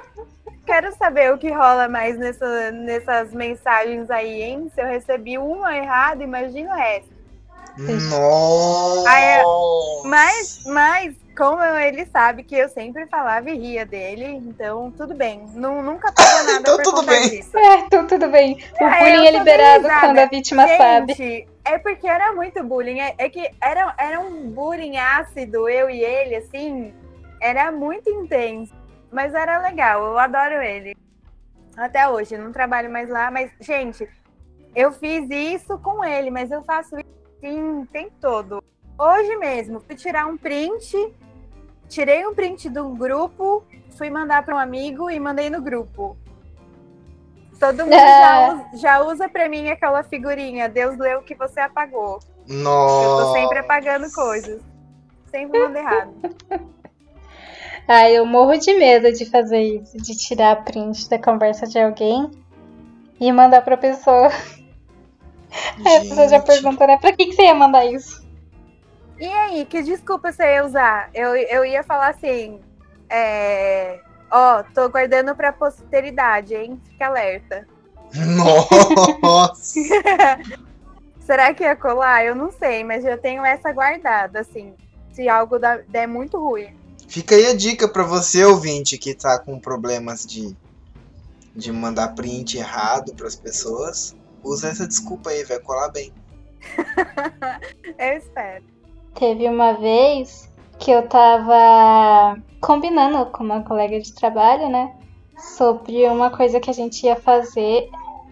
Quero 0.68 0.94
saber 0.98 1.34
o 1.34 1.38
que 1.38 1.50
rola 1.50 1.88
mais 1.88 2.18
nessa, 2.20 2.72
nessas 2.72 3.34
mensagens 3.34 4.10
aí, 4.12 4.42
hein? 4.44 4.70
Se 4.76 4.82
eu 4.82 4.86
recebi 4.86 5.38
uma 5.38 5.76
errada, 5.76 6.22
imagina 6.22 6.74
o 6.74 6.76
resto. 6.78 7.10
Nossa! 8.10 9.10
É. 9.18 9.44
Mas, 10.04 10.64
mas, 10.66 11.16
como 11.38 11.64
ele 11.64 12.06
sabe 12.08 12.44
que 12.44 12.56
eu 12.56 12.68
sempre 12.68 13.06
falava 13.08 13.50
e 13.50 13.58
ria 13.58 13.86
dele, 13.86 14.26
então 14.26 14.92
tudo 14.92 15.14
bem. 15.16 15.46
Nu- 15.54 15.82
nunca 15.82 16.12
pagou 16.12 16.44
nada 16.44 16.60
Então 16.60 16.76
por 16.76 16.84
tudo 16.84 17.06
bem. 17.06 17.30
disso. 17.30 17.58
É, 17.58 17.76
então 17.80 18.06
tudo 18.06 18.28
bem. 18.28 18.58
O 18.82 18.84
É, 18.84 19.00
bullying 19.00 19.28
é 19.28 19.32
liberado 19.32 19.88
quando 20.02 20.20
a 20.20 20.26
vítima 20.26 20.68
sabe. 20.68 21.14
Gente, 21.14 21.48
é 21.64 21.78
porque 21.78 22.08
era 22.08 22.34
muito 22.34 22.64
bullying. 22.64 23.00
É, 23.00 23.16
é 23.18 23.30
que 23.30 23.50
era, 23.62 23.94
era 23.98 24.20
um 24.20 24.50
bullying 24.50 24.98
ácido, 24.98 25.70
eu 25.70 25.90
e 25.90 26.04
ele, 26.04 26.36
assim. 26.36 26.94
Era 27.42 27.72
muito 27.72 28.10
intenso. 28.10 28.74
Mas 29.12 29.34
era 29.34 29.60
legal, 29.60 30.04
eu 30.04 30.20
adoro 30.20 30.62
ele. 30.62 30.96
Até 31.76 32.08
hoje, 32.08 32.38
não 32.38 32.52
trabalho 32.52 32.92
mais 32.92 33.10
lá, 33.10 33.30
mas, 33.30 33.52
gente, 33.60 34.10
eu 34.76 34.92
fiz 34.92 35.30
isso 35.30 35.78
com 35.80 36.04
ele, 36.04 36.30
mas 36.30 36.52
eu 36.52 36.64
faço 36.64 36.98
isso 36.98 37.18
sim, 37.40 37.82
o 37.82 37.86
tempo 37.86 38.14
todo. 38.20 38.64
Hoje 38.98 39.36
mesmo, 39.38 39.80
fui 39.80 39.96
tirar 39.96 40.26
um 40.26 40.38
print, 40.38 41.14
tirei 41.88 42.26
um 42.26 42.34
print 42.34 42.70
do 42.70 42.90
grupo, 42.90 43.64
fui 43.96 44.10
mandar 44.10 44.44
para 44.44 44.56
um 44.56 44.58
amigo 44.58 45.10
e 45.10 45.20
mandei 45.20 45.50
no 45.50 45.62
grupo. 45.62 46.18
Todo 47.60 47.86
mundo 47.86 47.92
já, 47.94 48.54
usa, 48.54 48.66
já 48.74 49.02
usa 49.02 49.30
pra 49.30 49.48
mim 49.48 49.70
aquela 49.70 50.04
figurinha, 50.04 50.68
Deus 50.68 50.98
leu 50.98 51.20
o 51.20 51.24
que 51.24 51.36
você 51.36 51.60
apagou. 51.60 52.20
Nossa! 52.48 53.06
Eu 53.06 53.18
tô 53.18 53.34
sempre 53.34 53.60
apagando 53.60 54.12
coisas. 54.12 54.62
Sempre 55.30 55.60
mando 55.60 55.78
errado. 55.78 56.14
Ah, 57.88 58.10
eu 58.10 58.26
morro 58.26 58.58
de 58.58 58.74
medo 58.78 59.12
de 59.14 59.26
fazer 59.26 59.62
isso, 59.62 59.98
de 59.98 60.16
tirar 60.18 60.64
print 60.64 61.10
da 61.10 61.18
conversa 61.18 61.66
de 61.66 61.80
alguém 61.80 62.30
e 63.20 63.32
mandar 63.32 63.62
pra 63.62 63.78
pessoa. 63.78 64.28
Aí 65.86 65.96
a 65.96 66.02
pessoa 66.02 66.28
já 66.28 66.38
Gente. 66.40 66.46
pergunta, 66.48 66.86
né? 66.86 66.98
Pra 66.98 67.14
que, 67.14 67.26
que 67.28 67.34
você 67.34 67.44
ia 67.44 67.56
mandar 67.56 67.86
isso? 67.86 68.28
E 69.20 69.26
aí, 69.26 69.66
que 69.66 69.82
desculpa 69.82 70.32
você 70.32 70.44
ia 70.44 70.66
usar? 70.66 71.10
Eu, 71.14 71.36
eu 71.36 71.66
ia 71.66 71.82
falar 71.82 72.10
assim, 72.10 72.60
é... 73.10 74.00
Ó, 74.30 74.62
tô 74.76 74.90
guardando 74.90 75.34
pra 75.36 75.52
posteridade, 75.54 76.54
hein? 76.54 76.80
Fique 76.86 77.02
alerta. 77.02 77.66
Nossa! 78.14 79.80
Será 81.22 81.54
que 81.54 81.64
ia 81.64 81.76
colar? 81.76 82.26
Eu 82.26 82.36
não 82.36 82.52
sei, 82.52 82.84
mas 82.84 83.04
eu 83.06 83.18
tenho 83.18 83.44
essa 83.44 83.72
guardada, 83.72 84.42
assim. 84.42 84.76
Se 85.12 85.28
algo 85.28 85.58
dá- 85.58 85.82
der 85.88 86.08
muito 86.08 86.38
ruim. 86.38 86.78
Fica 87.08 87.36
aí 87.36 87.46
a 87.48 87.56
dica 87.56 87.88
pra 87.88 88.04
você, 88.04 88.44
ouvinte, 88.44 88.98
que 88.98 89.16
tá 89.16 89.40
com 89.40 89.60
problemas 89.60 90.26
de, 90.26 90.56
de 91.56 91.72
mandar 91.72 92.10
print 92.10 92.58
errado 92.58 93.16
pras 93.16 93.36
pessoas. 93.36 94.16
Usa 94.44 94.70
essa 94.70 94.88
desculpa 94.88 95.30
aí, 95.30 95.44
vai 95.46 95.60
colar 95.60 95.90
bem. 95.90 96.14
Eu 97.98 98.18
espero. 98.18 98.64
Teve 99.16 99.48
uma 99.48 99.74
vez 99.74 100.50
que 100.78 100.92
eu 100.92 101.08
tava 101.08 102.40
combinando 102.62 103.26
com 103.32 103.44
uma 103.44 103.64
colega 103.64 104.00
de 104.00 104.14
trabalho, 104.14 104.70
né? 104.70 104.96
Sobre 105.40 106.08
uma 106.08 106.30
coisa 106.30 106.60
que 106.60 106.70
a 106.70 106.74
gente 106.74 107.04
ia 107.06 107.16
fazer. 107.16 107.90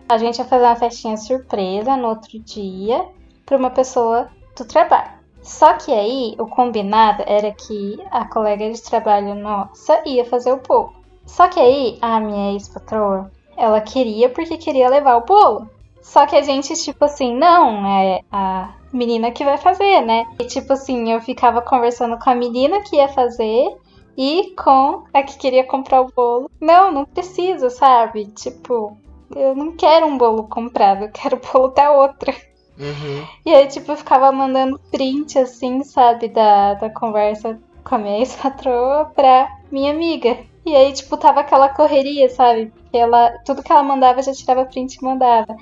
A 0.07 0.19
gente 0.19 0.38
ia 0.38 0.45
fazer 0.45 0.63
uma 0.63 0.75
festinha 0.75 1.17
surpresa 1.17 1.97
no 1.97 2.09
outro 2.09 2.38
dia 2.39 3.03
pra 3.45 3.57
uma 3.57 3.71
pessoa 3.71 4.29
do 4.55 4.63
trabalho. 4.63 5.14
Só 5.45 5.73
que 5.73 5.93
aí 5.93 6.36
o 6.39 6.47
combinado 6.47 7.23
era 7.27 7.51
que 7.51 8.03
a 8.10 8.27
colega 8.27 8.67
de 8.71 8.81
trabalho 8.81 9.36
nossa 9.36 10.01
ia 10.03 10.25
fazer 10.25 10.51
o 10.51 10.58
bolo. 10.58 10.95
Só 11.23 11.47
que 11.47 11.60
aí 11.60 11.99
a 12.01 12.19
minha 12.19 12.53
ex-patroa, 12.53 13.31
ela 13.55 13.79
queria 13.79 14.27
porque 14.27 14.58
queria 14.58 14.89
levar 14.89 15.17
o 15.17 15.25
bolo. 15.25 15.69
Só 16.01 16.25
que 16.25 16.36
a 16.36 16.41
gente, 16.41 16.73
tipo 16.73 17.05
assim, 17.05 17.36
não, 17.36 17.86
é 17.86 18.21
a 18.31 18.73
menina 18.91 19.31
que 19.31 19.45
vai 19.45 19.58
fazer, 19.60 20.01
né? 20.01 20.25
E 20.39 20.45
tipo 20.45 20.73
assim, 20.73 21.12
eu 21.12 21.21
ficava 21.21 21.62
conversando 21.62 22.17
com 22.17 22.29
a 22.29 22.36
menina 22.36 22.81
que 22.81 22.95
ia 22.95 23.08
fazer 23.08 23.77
e 24.17 24.51
com 24.58 25.03
a 25.13 25.21
que 25.21 25.38
queria 25.38 25.63
comprar 25.63 26.01
o 26.01 26.12
bolo. 26.12 26.49
Não, 26.60 26.91
não 26.91 27.05
precisa, 27.05 27.69
sabe? 27.69 28.25
Tipo, 28.27 28.97
eu 29.36 29.55
não 29.55 29.73
quero 29.73 30.08
um 30.08 30.17
bolo 30.17 30.47
comprado, 30.47 31.03
eu 31.03 31.12
quero 31.12 31.38
o 31.38 31.53
bolo 31.53 31.67
da 31.67 31.91
outra. 31.91 32.34
Uhum. 32.77 33.25
E 33.45 33.53
aí, 33.53 33.67
tipo, 33.67 33.91
eu 33.91 33.97
ficava 33.97 34.31
mandando 34.31 34.79
print, 34.91 35.39
assim, 35.39 35.83
sabe, 35.83 36.27
da, 36.27 36.73
da 36.75 36.89
conversa 36.89 37.59
com 37.83 37.95
a 37.95 37.97
minha 37.97 38.17
ex-patroa 38.19 39.05
pra 39.15 39.47
minha 39.71 39.91
amiga. 39.91 40.38
E 40.65 40.75
aí, 40.75 40.91
tipo, 40.93 41.15
tava 41.17 41.41
aquela 41.41 41.69
correria, 41.69 42.29
sabe? 42.29 42.67
Porque 42.67 42.97
ela, 42.97 43.31
tudo 43.45 43.63
que 43.63 43.71
ela 43.71 43.83
mandava, 43.83 44.19
eu 44.19 44.23
já 44.23 44.33
tirava 44.33 44.65
print 44.65 44.95
e 44.95 45.03
mandava. 45.03 45.55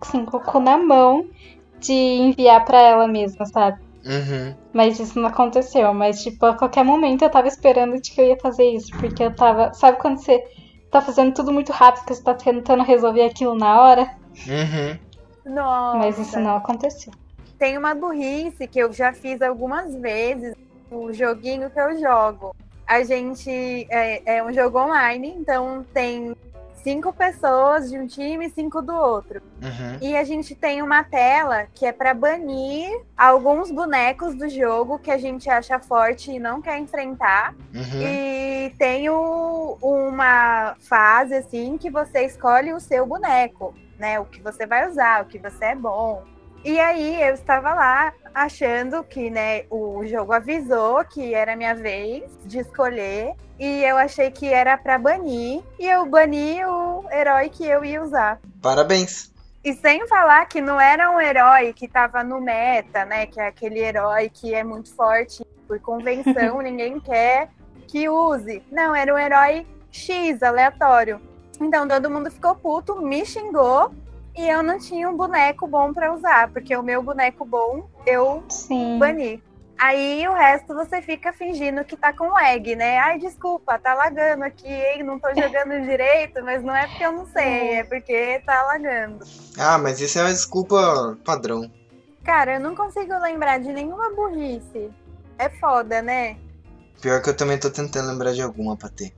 Assim, 0.00 0.24
colocou 0.24 0.60
na 0.60 0.78
mão 0.78 1.24
de 1.78 1.92
enviar 1.92 2.64
pra 2.64 2.80
ela 2.80 3.06
mesma, 3.06 3.44
sabe? 3.46 3.78
Uhum. 4.04 4.54
Mas 4.72 4.98
isso 4.98 5.18
não 5.18 5.28
aconteceu. 5.28 5.92
Mas, 5.92 6.22
tipo, 6.22 6.46
a 6.46 6.54
qualquer 6.54 6.84
momento 6.84 7.22
eu 7.22 7.30
tava 7.30 7.48
esperando 7.48 8.00
de 8.00 8.10
que 8.10 8.20
eu 8.20 8.26
ia 8.26 8.38
fazer 8.40 8.64
isso. 8.70 8.90
Porque 8.98 9.22
eu 9.22 9.34
tava. 9.34 9.72
Sabe 9.74 9.98
quando 9.98 10.18
você 10.18 10.42
tá 10.90 11.00
fazendo 11.00 11.34
tudo 11.34 11.52
muito 11.52 11.72
rápido, 11.72 12.04
que 12.04 12.14
você 12.14 12.22
tá 12.22 12.34
tentando 12.34 12.82
resolver 12.82 13.24
aquilo 13.24 13.54
na 13.54 13.80
hora. 13.80 14.10
Uhum. 14.46 14.98
Nossa. 15.46 15.98
Mas 15.98 16.18
isso 16.18 16.38
não 16.40 16.56
aconteceu. 16.56 17.12
Tem 17.58 17.78
uma 17.78 17.94
burrice 17.94 18.66
que 18.66 18.78
eu 18.78 18.92
já 18.92 19.12
fiz 19.12 19.40
algumas 19.40 19.94
vezes 19.94 20.54
o 20.90 21.12
joguinho 21.12 21.70
que 21.70 21.80
eu 21.80 21.98
jogo. 21.98 22.54
A 22.86 23.02
gente 23.02 23.50
é, 23.90 24.36
é 24.36 24.42
um 24.44 24.52
jogo 24.52 24.78
online, 24.78 25.34
então 25.38 25.84
tem 25.94 26.36
cinco 26.82 27.12
pessoas 27.12 27.90
de 27.90 27.98
um 27.98 28.06
time 28.06 28.46
e 28.46 28.50
cinco 28.50 28.80
do 28.80 28.94
outro. 28.94 29.42
Uhum. 29.60 29.98
E 30.00 30.16
a 30.16 30.22
gente 30.22 30.54
tem 30.54 30.82
uma 30.82 31.02
tela 31.02 31.66
que 31.74 31.84
é 31.84 31.90
para 31.90 32.14
banir 32.14 32.88
alguns 33.16 33.72
bonecos 33.72 34.36
do 34.36 34.48
jogo 34.48 34.98
que 34.98 35.10
a 35.10 35.18
gente 35.18 35.50
acha 35.50 35.80
forte 35.80 36.30
e 36.30 36.38
não 36.38 36.62
quer 36.62 36.78
enfrentar. 36.78 37.54
Uhum. 37.74 38.02
E 38.02 38.70
tem 38.78 39.10
o- 39.10 39.76
uma 39.82 40.76
fase 40.78 41.34
assim 41.34 41.76
que 41.76 41.90
você 41.90 42.24
escolhe 42.24 42.72
o 42.72 42.78
seu 42.78 43.04
boneco, 43.04 43.74
né? 43.98 44.18
O 44.20 44.24
que 44.24 44.40
você 44.40 44.66
vai 44.66 44.88
usar, 44.88 45.22
o 45.22 45.26
que 45.26 45.38
você 45.38 45.66
é 45.66 45.74
bom. 45.74 46.24
E 46.64 46.80
aí 46.80 47.22
eu 47.22 47.34
estava 47.34 47.74
lá 47.74 48.12
achando 48.34 49.04
que, 49.04 49.30
né, 49.30 49.64
o 49.70 50.04
jogo 50.06 50.32
avisou 50.32 51.04
que 51.04 51.32
era 51.32 51.54
minha 51.54 51.74
vez 51.74 52.24
de 52.44 52.58
escolher 52.58 53.34
e 53.58 53.84
eu 53.84 53.96
achei 53.96 54.30
que 54.30 54.52
era 54.52 54.76
para 54.76 54.98
banir 54.98 55.62
e 55.78 55.86
eu 55.86 56.04
bani 56.06 56.64
o 56.64 57.04
herói 57.10 57.48
que 57.48 57.64
eu 57.64 57.84
ia 57.84 58.02
usar. 58.02 58.40
Parabéns. 58.60 59.32
E 59.64 59.74
sem 59.74 60.06
falar 60.06 60.46
que 60.46 60.60
não 60.60 60.80
era 60.80 61.10
um 61.10 61.20
herói 61.20 61.72
que 61.72 61.88
tava 61.88 62.22
no 62.22 62.40
meta, 62.40 63.04
né? 63.04 63.26
Que 63.26 63.40
é 63.40 63.48
aquele 63.48 63.80
herói 63.80 64.28
que 64.28 64.54
é 64.54 64.62
muito 64.62 64.94
forte 64.94 65.44
por 65.66 65.80
convenção, 65.80 66.60
ninguém 66.62 67.00
quer 67.00 67.48
que 67.88 68.08
use. 68.08 68.62
Não, 68.70 68.94
era 68.94 69.12
um 69.12 69.18
herói 69.18 69.66
X, 69.90 70.42
aleatório. 70.42 71.20
Então 71.60 71.86
todo 71.88 72.10
mundo 72.10 72.30
ficou 72.30 72.54
puto, 72.54 73.00
me 73.00 73.24
xingou 73.24 73.90
e 74.36 74.46
eu 74.48 74.62
não 74.62 74.78
tinha 74.78 75.08
um 75.08 75.16
boneco 75.16 75.66
bom 75.66 75.92
pra 75.92 76.12
usar, 76.12 76.50
porque 76.52 76.76
o 76.76 76.82
meu 76.82 77.02
boneco 77.02 77.44
bom 77.44 77.88
eu 78.06 78.44
Sim. 78.48 78.98
bani. 78.98 79.42
Aí 79.78 80.26
o 80.26 80.32
resto 80.32 80.74
você 80.74 81.02
fica 81.02 81.34
fingindo 81.34 81.84
que 81.84 81.96
tá 81.96 82.10
com 82.12 82.28
lag, 82.28 82.74
né? 82.76 82.98
Ai, 82.98 83.18
desculpa, 83.18 83.78
tá 83.78 83.92
lagando 83.92 84.44
aqui, 84.44 84.68
hein? 84.68 85.02
Não 85.02 85.18
tô 85.18 85.28
jogando 85.28 85.80
direito, 85.84 86.42
mas 86.42 86.62
não 86.62 86.74
é 86.74 86.86
porque 86.86 87.04
eu 87.04 87.12
não 87.12 87.26
sei, 87.26 87.74
é 87.74 87.84
porque 87.84 88.42
tá 88.46 88.62
lagando. 88.62 89.24
Ah, 89.58 89.76
mas 89.76 90.00
isso 90.00 90.18
é 90.18 90.22
uma 90.22 90.32
desculpa 90.32 91.18
padrão. 91.24 91.70
Cara, 92.24 92.54
eu 92.54 92.60
não 92.60 92.74
consigo 92.74 93.18
lembrar 93.20 93.58
de 93.58 93.72
nenhuma 93.72 94.10
burrice. 94.10 94.90
É 95.38 95.50
foda, 95.50 96.00
né? 96.00 96.36
Pior 97.00 97.20
que 97.22 97.28
eu 97.28 97.36
também 97.36 97.58
tô 97.58 97.70
tentando 97.70 98.08
lembrar 98.08 98.32
de 98.32 98.40
alguma 98.40 98.76
pra 98.76 98.88
ter. 98.88 99.12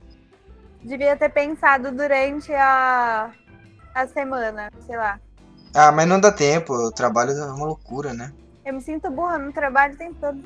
Devia 0.83 1.15
ter 1.15 1.29
pensado 1.29 1.91
durante 1.91 2.53
a, 2.53 3.31
a 3.93 4.07
semana, 4.07 4.69
sei 4.85 4.95
lá. 4.97 5.19
Ah, 5.73 5.91
mas 5.91 6.07
não 6.07 6.19
dá 6.19 6.31
tempo, 6.31 6.73
o 6.73 6.91
trabalho 6.91 7.31
é 7.31 7.45
uma 7.51 7.65
loucura, 7.65 8.13
né? 8.13 8.33
Eu 8.65 8.73
me 8.73 8.81
sinto 8.81 9.09
burra 9.11 9.37
no 9.37 9.51
trabalho 9.51 9.93
o 9.93 9.97
tempo 9.97 10.15
todo. 10.19 10.39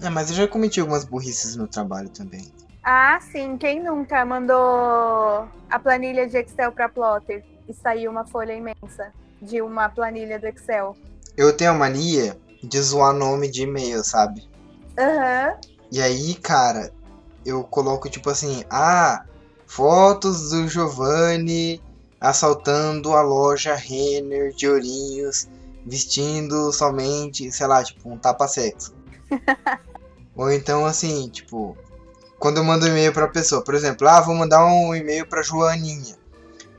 É, 0.00 0.08
mas 0.08 0.30
eu 0.30 0.36
já 0.36 0.48
cometi 0.48 0.80
algumas 0.80 1.04
burrices 1.04 1.56
no 1.56 1.66
trabalho 1.66 2.08
também. 2.08 2.52
Ah, 2.82 3.18
sim. 3.20 3.56
Quem 3.56 3.82
nunca 3.82 4.24
mandou 4.24 5.48
a 5.70 5.78
planilha 5.78 6.28
de 6.28 6.36
Excel 6.36 6.72
pra 6.72 6.88
plotter 6.88 7.44
e 7.68 7.72
saiu 7.72 8.10
uma 8.10 8.24
folha 8.26 8.52
imensa 8.52 9.12
de 9.40 9.62
uma 9.62 9.88
planilha 9.88 10.38
do 10.38 10.46
Excel? 10.46 10.96
Eu 11.36 11.56
tenho 11.56 11.70
a 11.70 11.74
mania 11.74 12.36
de 12.62 12.80
zoar 12.80 13.12
nome 13.12 13.50
de 13.50 13.62
e-mail, 13.62 14.04
sabe? 14.04 14.46
Aham. 14.98 15.56
E 15.90 16.00
aí, 16.00 16.34
cara, 16.34 16.92
eu 17.44 17.62
coloco 17.64 18.08
tipo 18.08 18.28
assim, 18.30 18.64
ah, 18.70 19.24
fotos 19.74 20.50
do 20.50 20.68
Giovanni 20.68 21.82
assaltando 22.20 23.12
a 23.12 23.22
loja 23.22 23.74
Renner 23.74 24.54
de 24.54 24.68
Ourinhos, 24.68 25.48
vestindo 25.84 26.72
somente, 26.72 27.50
sei 27.50 27.66
lá, 27.66 27.82
tipo, 27.82 28.08
um 28.08 28.16
tapa-sexo. 28.16 28.94
Ou 30.36 30.50
então 30.52 30.86
assim, 30.86 31.28
tipo, 31.28 31.76
quando 32.38 32.58
eu 32.58 32.64
mando 32.64 32.86
um 32.86 32.88
e-mail 32.88 33.12
pra 33.12 33.26
pessoa, 33.26 33.64
por 33.64 33.74
exemplo, 33.74 34.08
ah, 34.08 34.20
vou 34.20 34.34
mandar 34.36 34.64
um 34.64 34.94
e-mail 34.94 35.26
pra 35.26 35.42
Joaninha. 35.42 36.16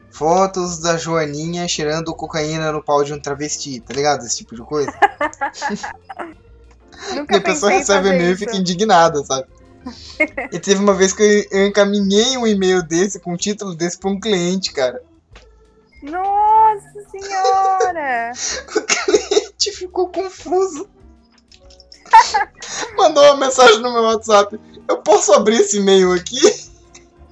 Fotos 0.09 0.79
da 0.79 0.95
Joaninha 0.95 1.67
cheirando 1.67 2.15
cocaína 2.15 2.71
no 2.71 2.81
pau 2.81 3.03
de 3.03 3.13
um 3.13 3.19
travesti, 3.19 3.81
tá 3.81 3.93
ligado? 3.93 4.25
Esse 4.25 4.37
tipo 4.37 4.55
de 4.55 4.61
coisa. 4.61 4.93
Nunca 7.13 7.35
E 7.35 7.37
a 7.37 7.41
pessoa 7.41 7.73
recebe 7.73 8.07
e-mail 8.07 8.31
e 8.31 8.37
fica 8.37 8.55
indignada, 8.55 9.21
sabe? 9.25 9.47
E 10.51 10.59
teve 10.59 10.79
uma 10.79 10.93
vez 10.93 11.13
que 11.13 11.21
eu, 11.21 11.59
eu 11.59 11.67
encaminhei 11.67 12.37
um 12.37 12.47
e-mail 12.47 12.81
desse, 12.83 13.19
com 13.19 13.33
um 13.33 13.37
título 13.37 13.75
desse, 13.75 13.97
pra 13.97 14.09
um 14.09 14.19
cliente, 14.19 14.73
cara. 14.73 15.01
Nossa 16.01 17.09
senhora! 17.11 18.31
O 18.75 18.81
cliente 18.81 19.71
ficou 19.71 20.09
confuso. 20.09 20.87
Mandou 22.97 23.23
uma 23.23 23.37
mensagem 23.37 23.79
no 23.79 23.93
meu 23.93 24.03
WhatsApp. 24.03 24.59
Eu 24.87 24.97
posso 24.97 25.33
abrir 25.33 25.61
esse 25.61 25.77
e-mail 25.77 26.13
aqui? 26.13 26.39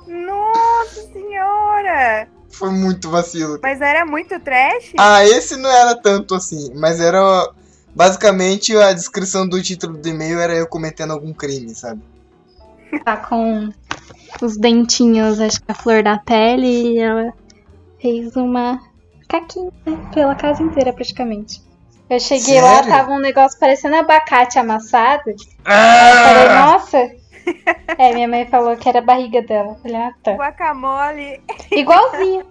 Nossa 0.08 1.12
senhora! 1.12 2.28
Foi 2.50 2.70
muito 2.70 3.10
vacilo. 3.10 3.60
Mas 3.62 3.82
era 3.82 4.06
muito 4.06 4.40
trash? 4.40 4.94
Ah, 4.98 5.26
esse 5.26 5.58
não 5.58 5.70
era 5.70 5.96
tanto 5.96 6.36
assim, 6.36 6.72
mas 6.76 7.00
era 7.00 7.50
basicamente 7.96 8.76
a 8.76 8.94
descrição 8.94 9.48
do 9.48 9.62
título 9.62 9.98
do 9.98 10.08
e-mail 10.08 10.40
era 10.40 10.56
eu 10.56 10.68
cometendo 10.68 11.12
algum 11.12 11.34
crime, 11.34 11.74
sabe? 11.74 12.02
Tá 13.00 13.18
com 13.18 13.70
os 14.42 14.58
dentinhos, 14.58 15.40
acho 15.40 15.62
que 15.62 15.72
a 15.72 15.76
flor 15.76 16.04
da 16.04 16.18
pele, 16.18 16.94
e 16.94 17.00
ela 17.00 17.34
fez 18.02 18.36
uma 18.36 18.80
caquinha 19.28 19.72
pela 20.14 20.36
casa 20.36 20.62
inteira, 20.64 20.94
praticamente. 20.94 21.62
Eu 22.10 22.20
cheguei 22.20 22.62
lá, 22.62 22.76
Sério? 22.76 22.90
tava 22.92 23.12
um 23.12 23.20
negócio 23.20 23.58
parecendo 23.60 23.96
abacate 23.96 24.60
amassado. 24.60 25.30
Eu 25.30 25.36
falei, 25.66 26.48
Ah! 26.48 26.66
nossa! 26.72 27.12
É, 27.98 28.14
minha 28.14 28.28
mãe 28.28 28.46
falou 28.48 28.76
que 28.78 28.88
era 28.88 29.00
a 29.00 29.02
barriga 29.02 29.42
dela. 29.42 29.70
Eu 29.72 29.76
falei, 29.76 29.98
ah, 29.98 30.14
tá. 30.24 30.32
Guacamole. 30.34 31.42
Igualzinho. 31.72 32.46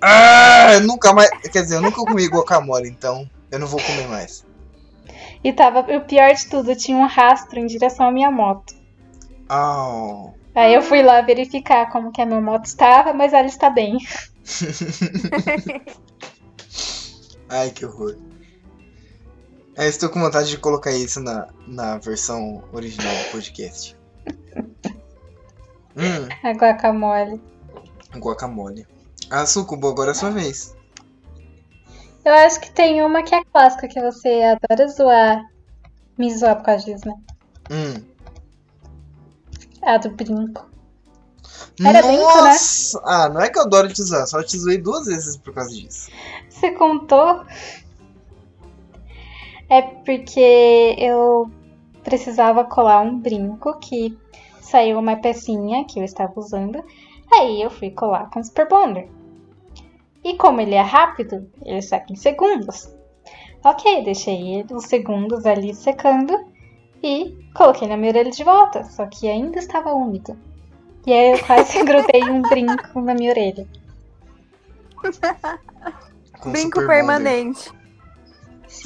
Ah, 0.00 0.80
nunca 0.82 1.12
mais. 1.12 1.30
Quer 1.52 1.62
dizer, 1.62 1.76
eu 1.76 1.82
nunca 1.82 1.96
comi 1.96 2.26
guacamole, 2.26 2.88
então 2.88 3.28
eu 3.50 3.58
não 3.58 3.66
vou 3.66 3.80
comer 3.80 4.08
mais. 4.08 4.44
E 5.44 5.52
tava, 5.52 5.80
o 5.80 6.00
pior 6.02 6.32
de 6.34 6.46
tudo, 6.48 6.74
tinha 6.74 6.96
um 6.96 7.06
rastro 7.06 7.58
em 7.58 7.66
direção 7.66 8.08
à 8.08 8.12
minha 8.12 8.30
moto. 8.30 8.74
Oh. 9.50 10.30
Aí 10.54 10.74
eu 10.74 10.82
fui 10.82 11.02
lá 11.02 11.20
verificar 11.20 11.90
como 11.90 12.12
que 12.12 12.22
a 12.22 12.26
minha 12.26 12.40
moto 12.40 12.64
estava, 12.64 13.12
mas 13.12 13.32
ela 13.32 13.46
está 13.46 13.68
bem. 13.70 13.98
Ai, 17.48 17.70
que 17.70 17.84
horror. 17.86 18.16
É, 19.76 19.86
estou 19.86 20.08
com 20.08 20.20
vontade 20.20 20.48
de 20.48 20.58
colocar 20.58 20.90
isso 20.90 21.20
na, 21.20 21.48
na 21.66 21.98
versão 21.98 22.64
original 22.72 23.12
do 23.24 23.30
podcast. 23.32 23.96
Hum, 25.98 26.28
A 26.44 26.52
guacamole. 26.52 27.40
guacamole. 28.18 28.86
Ah, 29.30 29.46
Sucubo, 29.46 29.88
agora 29.88 30.10
é 30.10 30.12
a 30.12 30.14
sua 30.14 30.28
vez. 30.28 30.76
Eu 32.22 32.34
acho 32.34 32.60
que 32.60 32.70
tem 32.70 33.02
uma 33.02 33.22
que 33.22 33.34
é 33.34 33.42
clássica, 33.44 33.88
que 33.88 33.98
você 34.02 34.42
adora 34.42 34.88
zoar. 34.88 35.42
Me 36.18 36.36
zoar 36.36 36.56
por 36.56 36.64
causa 36.64 36.84
disso, 36.84 37.08
né? 37.08 37.14
Hum. 37.70 38.04
A 39.86 39.98
do 39.98 40.10
brinco. 40.10 40.68
Era 41.80 42.02
brinco, 42.02 42.24
né? 42.42 42.50
Nossa! 42.50 43.00
Ah, 43.04 43.28
não 43.28 43.40
é 43.40 43.48
que 43.48 43.56
eu 43.56 43.62
adoro 43.62 43.86
te 43.88 44.02
zoar, 44.02 44.26
só 44.26 44.42
te 44.42 44.58
zoei 44.58 44.78
duas 44.78 45.06
vezes 45.06 45.36
por 45.36 45.54
causa 45.54 45.70
disso. 45.70 46.10
Você 46.50 46.72
contou? 46.72 47.44
É 49.68 49.82
porque 49.82 50.96
eu 50.98 51.48
precisava 52.02 52.64
colar 52.64 53.00
um 53.00 53.16
brinco 53.16 53.78
que 53.78 54.18
saiu 54.60 54.98
uma 54.98 55.16
pecinha 55.16 55.84
que 55.84 56.00
eu 56.00 56.04
estava 56.04 56.32
usando. 56.34 56.84
Aí 57.32 57.62
eu 57.62 57.70
fui 57.70 57.90
colar 57.90 58.28
com 58.30 58.40
o 58.40 58.44
Super 58.44 58.68
Bonder. 58.68 59.08
E 60.24 60.34
como 60.36 60.60
ele 60.60 60.74
é 60.74 60.80
rápido, 60.80 61.48
ele 61.64 61.80
seca 61.80 62.12
em 62.12 62.16
segundos. 62.16 62.92
Ok, 63.64 64.02
deixei 64.02 64.56
ele 64.56 64.74
uns 64.74 64.86
segundos 64.86 65.46
ali 65.46 65.72
secando 65.72 66.55
e 67.02 67.36
coloquei 67.54 67.88
na 67.88 67.96
minha 67.96 68.10
orelha 68.10 68.30
de 68.30 68.44
volta. 68.44 68.84
Só 68.84 69.06
que 69.06 69.28
ainda 69.28 69.58
estava 69.58 69.92
úmido. 69.92 70.36
E 71.06 71.12
aí 71.12 71.32
eu 71.32 71.44
quase 71.44 71.82
grudei 71.84 72.24
um 72.24 72.42
brinco 72.42 73.00
na 73.00 73.14
minha 73.14 73.30
orelha. 73.30 73.66
Com 76.40 76.52
Brinco 76.52 76.86
permanente. 76.86 77.72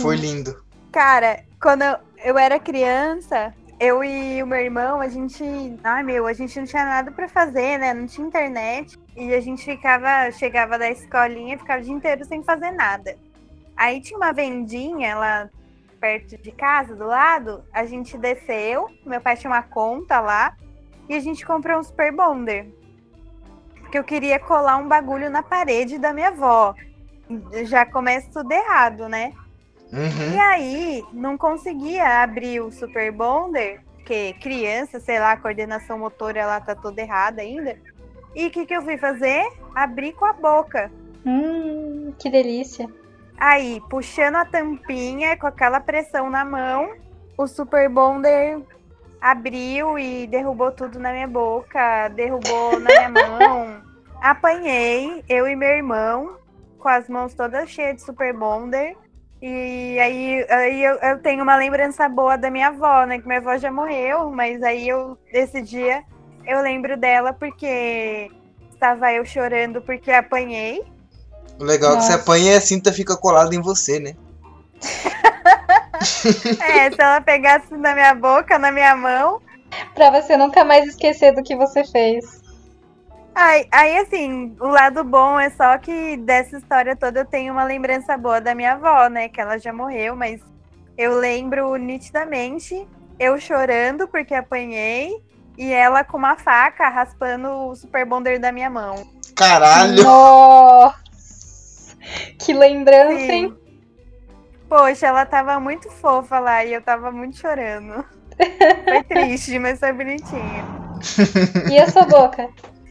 Foi 0.00 0.16
lindo. 0.16 0.62
Cara, 0.92 1.44
quando 1.60 1.82
eu, 1.82 1.96
eu 2.24 2.38
era 2.38 2.60
criança, 2.60 3.52
eu 3.78 4.04
e 4.04 4.42
o 4.42 4.46
meu 4.46 4.58
irmão, 4.58 5.00
a 5.00 5.08
gente. 5.08 5.42
Ai 5.82 6.02
meu, 6.02 6.26
a 6.26 6.32
gente 6.32 6.58
não 6.58 6.66
tinha 6.66 6.84
nada 6.84 7.10
pra 7.10 7.28
fazer, 7.28 7.78
né? 7.78 7.92
Não 7.92 8.06
tinha 8.06 8.26
internet. 8.26 8.98
E 9.16 9.34
a 9.34 9.40
gente 9.40 9.64
ficava, 9.64 10.30
chegava 10.32 10.78
da 10.78 10.90
escolinha 10.90 11.54
e 11.54 11.58
ficava 11.58 11.80
o 11.80 11.84
dia 11.84 11.94
inteiro 11.94 12.24
sem 12.24 12.42
fazer 12.42 12.70
nada. 12.70 13.16
Aí 13.76 14.00
tinha 14.00 14.18
uma 14.18 14.32
vendinha 14.32 15.16
lá 15.16 15.50
perto 16.00 16.36
de 16.38 16.50
casa, 16.50 16.96
do 16.96 17.04
lado. 17.06 17.62
A 17.72 17.84
gente 17.84 18.16
desceu, 18.16 18.88
meu 19.04 19.20
pai 19.20 19.36
tinha 19.36 19.50
uma 19.50 19.62
conta 19.62 20.20
lá. 20.20 20.56
E 21.08 21.14
a 21.14 21.20
gente 21.20 21.44
comprou 21.44 21.78
um 21.78 21.82
Super 21.82 22.12
Bonder. 22.12 22.66
porque 23.80 23.98
eu 23.98 24.04
queria 24.04 24.38
colar 24.38 24.76
um 24.76 24.86
bagulho 24.86 25.28
na 25.28 25.42
parede 25.42 25.98
da 25.98 26.12
minha 26.12 26.28
avó. 26.28 26.74
Já 27.64 27.84
começa 27.84 28.28
tudo 28.32 28.52
errado, 28.52 29.08
né? 29.08 29.32
Uhum. 29.92 30.34
E 30.34 30.38
aí, 30.38 31.04
não 31.12 31.36
conseguia 31.36 32.22
abrir 32.22 32.60
o 32.60 32.70
Super 32.70 33.10
Bonder, 33.10 33.80
porque 33.96 34.34
criança, 34.34 35.00
sei 35.00 35.18
lá, 35.18 35.32
a 35.32 35.36
coordenação 35.36 35.98
motora 35.98 36.38
ela 36.38 36.60
tá 36.60 36.76
toda 36.76 37.00
errada 37.00 37.42
ainda. 37.42 37.76
E 38.34 38.46
o 38.46 38.50
que, 38.50 38.64
que 38.64 38.74
eu 38.74 38.82
fui 38.82 38.96
fazer? 38.96 39.44
Abrir 39.74 40.12
com 40.12 40.24
a 40.24 40.32
boca. 40.32 40.90
Hum, 41.26 42.12
que 42.18 42.30
delícia. 42.30 42.88
Aí, 43.40 43.80
puxando 43.88 44.36
a 44.36 44.44
tampinha 44.44 45.34
com 45.38 45.46
aquela 45.46 45.80
pressão 45.80 46.28
na 46.28 46.44
mão, 46.44 46.94
o 47.38 47.46
Super 47.46 47.88
Bonder 47.88 48.60
abriu 49.18 49.98
e 49.98 50.26
derrubou 50.26 50.70
tudo 50.70 50.98
na 50.98 51.10
minha 51.10 51.26
boca, 51.26 52.08
derrubou 52.08 52.78
na 52.78 52.90
minha 52.90 53.08
mão. 53.38 53.82
Apanhei, 54.20 55.24
eu 55.26 55.48
e 55.48 55.56
meu 55.56 55.70
irmão, 55.70 56.36
com 56.78 56.88
as 56.88 57.08
mãos 57.08 57.32
todas 57.32 57.70
cheias 57.70 57.96
de 57.96 58.02
Super 58.02 58.34
Bonder. 58.34 58.94
E 59.40 59.98
aí, 59.98 60.46
aí 60.50 60.84
eu, 60.84 60.96
eu 60.96 61.18
tenho 61.22 61.42
uma 61.42 61.56
lembrança 61.56 62.06
boa 62.10 62.36
da 62.36 62.50
minha 62.50 62.68
avó, 62.68 63.06
né? 63.06 63.18
Que 63.18 63.26
minha 63.26 63.38
avó 63.38 63.56
já 63.56 63.72
morreu, 63.72 64.30
mas 64.30 64.62
aí 64.62 64.86
eu, 64.86 65.16
esse 65.32 65.62
dia, 65.62 66.04
eu 66.46 66.60
lembro 66.60 66.94
dela 66.94 67.32
porque 67.32 68.30
estava 68.70 69.10
eu 69.14 69.24
chorando 69.24 69.80
porque 69.80 70.12
apanhei. 70.12 70.84
O 71.58 71.64
legal 71.64 71.92
é 71.92 71.96
que 71.96 72.04
você 72.04 72.12
Nossa. 72.12 72.22
apanha 72.22 72.52
e 72.52 72.56
a 72.56 72.60
cinta 72.60 72.92
fica 72.92 73.16
colada 73.16 73.54
em 73.54 73.60
você, 73.60 73.98
né? 73.98 74.14
É, 76.60 76.90
se 76.90 76.96
ela 76.98 77.20
pegasse 77.20 77.76
na 77.76 77.92
minha 77.92 78.14
boca, 78.14 78.58
na 78.58 78.72
minha 78.72 78.96
mão. 78.96 79.40
Pra 79.94 80.10
você 80.10 80.34
nunca 80.36 80.64
mais 80.64 80.88
esquecer 80.88 81.34
do 81.34 81.42
que 81.42 81.54
você 81.54 81.84
fez. 81.84 82.40
Aí, 83.34 83.68
aí, 83.70 83.98
assim, 83.98 84.56
o 84.60 84.66
lado 84.66 85.04
bom 85.04 85.38
é 85.38 85.50
só 85.50 85.76
que 85.78 86.16
dessa 86.16 86.56
história 86.56 86.96
toda 86.96 87.20
eu 87.20 87.26
tenho 87.26 87.52
uma 87.52 87.64
lembrança 87.64 88.16
boa 88.16 88.40
da 88.40 88.54
minha 88.54 88.72
avó, 88.72 89.08
né? 89.08 89.28
Que 89.28 89.40
ela 89.40 89.58
já 89.58 89.72
morreu, 89.72 90.16
mas 90.16 90.40
eu 90.96 91.18
lembro 91.18 91.76
nitidamente 91.76 92.88
eu 93.18 93.38
chorando 93.38 94.08
porque 94.08 94.34
apanhei 94.34 95.22
e 95.56 95.70
ela 95.72 96.02
com 96.02 96.16
uma 96.16 96.36
faca 96.36 96.88
raspando 96.88 97.48
o 97.48 97.76
super 97.76 98.06
bonder 98.06 98.38
da 98.38 98.50
minha 98.50 98.70
mão. 98.70 99.06
Caralho! 99.36 100.02
Nossa! 100.02 101.09
Que 102.38 102.52
lembrança, 102.52 103.18
Sim. 103.18 103.32
hein? 103.32 103.56
Poxa, 104.68 105.08
ela 105.08 105.26
tava 105.26 105.58
muito 105.58 105.90
fofa 105.90 106.38
lá 106.38 106.64
e 106.64 106.72
eu 106.72 106.80
tava 106.80 107.10
muito 107.10 107.36
chorando. 107.36 108.04
Foi 108.88 109.02
triste, 109.08 109.58
mas 109.58 109.78
foi 109.80 109.92
bonitinho. 109.92 110.64
E 111.68 111.78
a 111.78 111.86
sua 111.88 112.04
boca? 112.04 112.48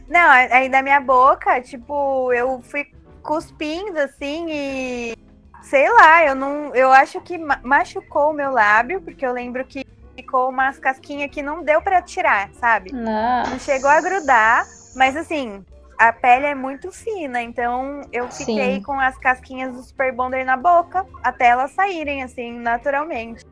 Não, 0.08 0.30
aí 0.30 0.68
da 0.68 0.82
minha 0.82 1.00
boca, 1.00 1.60
tipo, 1.60 2.32
eu 2.32 2.60
fui 2.62 2.84
cuspindo 3.22 3.98
assim 3.98 4.46
e 4.50 5.14
sei 5.62 5.88
lá, 5.90 6.24
eu 6.24 6.34
não, 6.34 6.74
eu 6.74 6.90
acho 6.90 7.20
que 7.20 7.38
ma- 7.38 7.60
machucou 7.62 8.30
o 8.30 8.34
meu 8.34 8.50
lábio, 8.50 9.00
porque 9.02 9.24
eu 9.24 9.32
lembro 9.32 9.64
que 9.64 9.84
ficou 10.16 10.50
umas 10.50 10.78
casquinhas 10.78 11.30
que 11.30 11.42
não 11.42 11.62
deu 11.62 11.80
pra 11.80 12.02
tirar, 12.02 12.50
sabe? 12.54 12.92
Nossa. 12.92 13.50
Não 13.50 13.58
chegou 13.58 13.90
a 13.90 14.00
grudar, 14.00 14.66
mas 14.96 15.16
assim, 15.16 15.64
a 16.00 16.14
pele 16.14 16.46
é 16.46 16.54
muito 16.54 16.90
fina, 16.90 17.42
então 17.42 18.00
eu 18.10 18.26
fiquei 18.30 18.76
Sim. 18.76 18.82
com 18.82 18.98
as 18.98 19.18
casquinhas 19.18 19.74
do 19.74 19.82
Super 19.82 20.10
Bonder 20.14 20.46
na 20.46 20.56
boca 20.56 21.06
até 21.22 21.48
elas 21.48 21.72
saírem 21.72 22.22
assim, 22.22 22.58
naturalmente. 22.58 23.44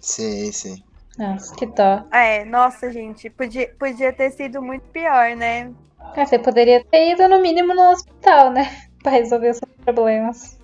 Sei, 0.00 0.50
sei. 0.54 0.82
Nossa, 1.18 1.54
que 1.54 1.66
dó. 1.66 2.02
É, 2.10 2.46
nossa, 2.46 2.90
gente, 2.90 3.28
podia, 3.28 3.68
podia 3.78 4.10
ter 4.10 4.30
sido 4.30 4.62
muito 4.62 4.84
pior, 4.88 5.36
né? 5.36 5.70
Ah, 6.00 6.24
você 6.24 6.38
poderia 6.38 6.82
ter 6.82 7.12
ido 7.12 7.28
no 7.28 7.42
mínimo 7.42 7.74
no 7.74 7.90
hospital, 7.90 8.50
né? 8.50 8.74
Pra 9.02 9.12
resolver 9.12 9.50
os 9.50 9.58
seus 9.58 9.72
problemas. 9.84 10.58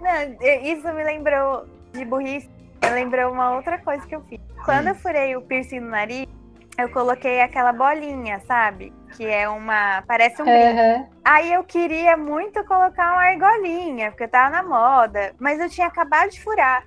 Não, 0.00 0.46
isso 0.62 0.86
me 0.92 1.02
lembrou 1.02 1.66
de 1.92 2.04
burrice. 2.04 2.48
Me 2.82 2.90
lembrou 2.90 3.32
uma 3.32 3.56
outra 3.56 3.78
coisa 3.78 4.06
que 4.06 4.14
eu 4.14 4.22
fiz. 4.22 4.40
Quando 4.64 4.88
eu 4.88 4.94
furei 4.94 5.34
o 5.34 5.42
piercing 5.42 5.80
no 5.80 5.90
nariz, 5.90 6.28
eu 6.78 6.88
coloquei 6.90 7.40
aquela 7.40 7.72
bolinha, 7.72 8.40
sabe? 8.46 8.92
Que 9.16 9.26
é 9.26 9.48
uma. 9.48 10.02
Parece 10.06 10.40
um 10.42 10.44
brinco. 10.44 10.80
Aham. 10.80 11.06
Aí 11.24 11.52
eu 11.52 11.62
queria 11.64 12.16
muito 12.16 12.64
colocar 12.64 13.12
uma 13.12 13.22
argolinha, 13.22 14.10
porque 14.10 14.26
tava 14.26 14.50
na 14.50 14.62
moda. 14.62 15.34
Mas 15.38 15.60
eu 15.60 15.68
tinha 15.68 15.86
acabado 15.86 16.30
de 16.30 16.42
furar. 16.42 16.84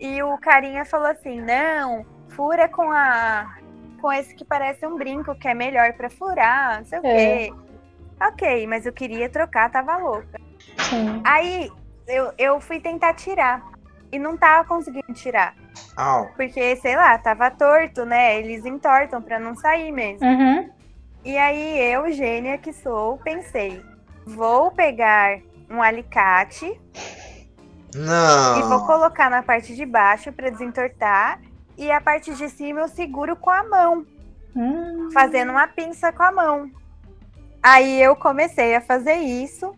E 0.00 0.22
o 0.22 0.36
carinha 0.38 0.84
falou 0.84 1.06
assim: 1.08 1.40
não, 1.40 2.04
fura 2.30 2.68
com 2.68 2.90
a. 2.90 3.56
Com 4.00 4.12
esse 4.12 4.34
que 4.34 4.44
parece 4.44 4.84
um 4.86 4.96
brinco, 4.96 5.34
que 5.36 5.46
é 5.46 5.54
melhor 5.54 5.92
pra 5.92 6.10
furar, 6.10 6.78
não 6.78 6.84
sei 6.84 6.98
o 6.98 7.06
É. 7.06 7.12
quê. 7.14 7.52
Ok, 8.20 8.66
mas 8.66 8.84
eu 8.86 8.92
queria 8.92 9.28
trocar, 9.28 9.70
tava 9.70 9.96
louca. 9.96 10.40
Sim. 10.78 11.20
Aí 11.24 11.70
eu, 12.06 12.32
eu 12.36 12.60
fui 12.60 12.80
tentar 12.80 13.14
tirar. 13.14 13.62
E 14.10 14.18
não 14.18 14.36
tava 14.36 14.66
conseguindo 14.68 15.12
tirar. 15.14 15.54
Au. 15.96 16.26
Porque, 16.36 16.76
sei 16.76 16.94
lá, 16.96 17.16
tava 17.18 17.50
torto, 17.50 18.04
né? 18.04 18.38
Eles 18.38 18.64
entortam 18.66 19.22
pra 19.22 19.38
não 19.38 19.54
sair 19.54 19.90
mesmo. 19.90 20.26
Uhum. 20.26 20.68
E 21.24 21.36
aí 21.36 21.78
eu, 21.92 22.10
gênia 22.12 22.58
que 22.58 22.72
sou, 22.72 23.18
pensei: 23.18 23.82
vou 24.26 24.70
pegar 24.70 25.38
um 25.70 25.80
alicate 25.82 26.80
Não. 27.94 28.58
e 28.58 28.62
vou 28.62 28.84
colocar 28.86 29.30
na 29.30 29.42
parte 29.42 29.74
de 29.74 29.86
baixo 29.86 30.32
pra 30.32 30.50
desentortar. 30.50 31.40
E 31.78 31.90
a 31.90 32.00
parte 32.00 32.34
de 32.34 32.48
cima 32.48 32.80
eu 32.80 32.88
seguro 32.88 33.34
com 33.36 33.50
a 33.50 33.64
mão, 33.64 34.06
Hum. 34.54 35.08
fazendo 35.12 35.50
uma 35.50 35.66
pinça 35.66 36.12
com 36.12 36.22
a 36.22 36.30
mão. 36.32 36.70
Aí 37.62 38.02
eu 38.02 38.14
comecei 38.16 38.74
a 38.74 38.80
fazer 38.80 39.14
isso. 39.14 39.74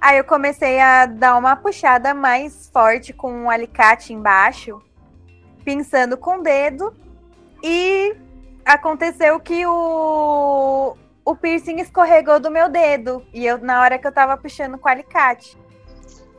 Aí 0.00 0.18
eu 0.18 0.24
comecei 0.24 0.78
a 0.78 1.06
dar 1.06 1.36
uma 1.36 1.56
puxada 1.56 2.12
mais 2.14 2.68
forte 2.72 3.12
com 3.12 3.32
um 3.32 3.50
alicate 3.50 4.12
embaixo, 4.12 4.80
pinçando 5.64 6.16
com 6.16 6.38
o 6.38 6.42
dedo. 6.42 6.94
E 7.62 8.14
aconteceu 8.66 9.38
que 9.38 9.64
o, 9.64 10.96
o 11.24 11.36
piercing 11.36 11.80
escorregou 11.80 12.40
do 12.40 12.50
meu 12.50 12.68
dedo. 12.68 13.24
E 13.32 13.46
eu, 13.46 13.58
na 13.58 13.80
hora 13.80 13.98
que 13.98 14.06
eu 14.06 14.12
tava 14.12 14.36
puxando 14.36 14.76
com 14.76 14.88
o 14.88 14.92
alicate. 14.92 15.56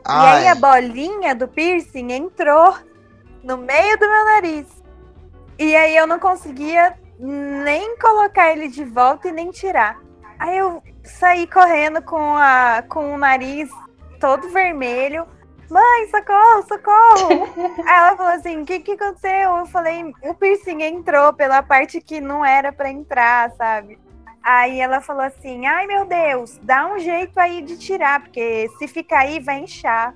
E 0.06 0.10
aí 0.10 0.46
Ai. 0.46 0.48
a 0.48 0.54
bolinha 0.54 1.34
do 1.34 1.48
piercing 1.48 2.12
entrou 2.12 2.76
no 3.42 3.56
meio 3.56 3.98
do 3.98 4.08
meu 4.08 4.24
nariz. 4.26 4.66
E 5.58 5.74
aí 5.74 5.96
eu 5.96 6.06
não 6.06 6.18
conseguia 6.18 6.94
nem 7.18 7.96
colocar 7.98 8.52
ele 8.52 8.68
de 8.68 8.84
volta 8.84 9.28
e 9.28 9.32
nem 9.32 9.50
tirar. 9.50 9.98
Aí 10.38 10.56
eu 10.56 10.82
saí 11.02 11.46
correndo 11.46 12.00
com, 12.02 12.36
a, 12.36 12.84
com 12.88 13.14
o 13.14 13.18
nariz 13.18 13.68
todo 14.20 14.48
vermelho. 14.50 15.26
Mãe, 15.70 16.08
socorro, 16.10 16.62
socorro! 16.66 17.82
aí 17.86 17.98
ela 17.98 18.16
falou 18.16 18.32
assim: 18.32 18.62
o 18.62 18.64
que, 18.64 18.80
que 18.80 18.92
aconteceu? 18.92 19.56
Eu 19.56 19.66
falei: 19.66 20.02
o 20.22 20.34
piercing 20.34 20.82
entrou 20.82 21.32
pela 21.32 21.62
parte 21.62 22.00
que 22.00 22.20
não 22.20 22.44
era 22.44 22.72
pra 22.72 22.90
entrar, 22.90 23.50
sabe? 23.52 23.98
Aí 24.42 24.80
ela 24.80 25.00
falou 25.00 25.22
assim: 25.22 25.66
ai 25.66 25.86
meu 25.86 26.06
Deus, 26.06 26.58
dá 26.62 26.86
um 26.86 26.98
jeito 26.98 27.38
aí 27.38 27.60
de 27.62 27.76
tirar, 27.76 28.20
porque 28.20 28.68
se 28.78 28.88
ficar 28.88 29.20
aí 29.20 29.40
vai 29.40 29.60
inchar. 29.60 30.14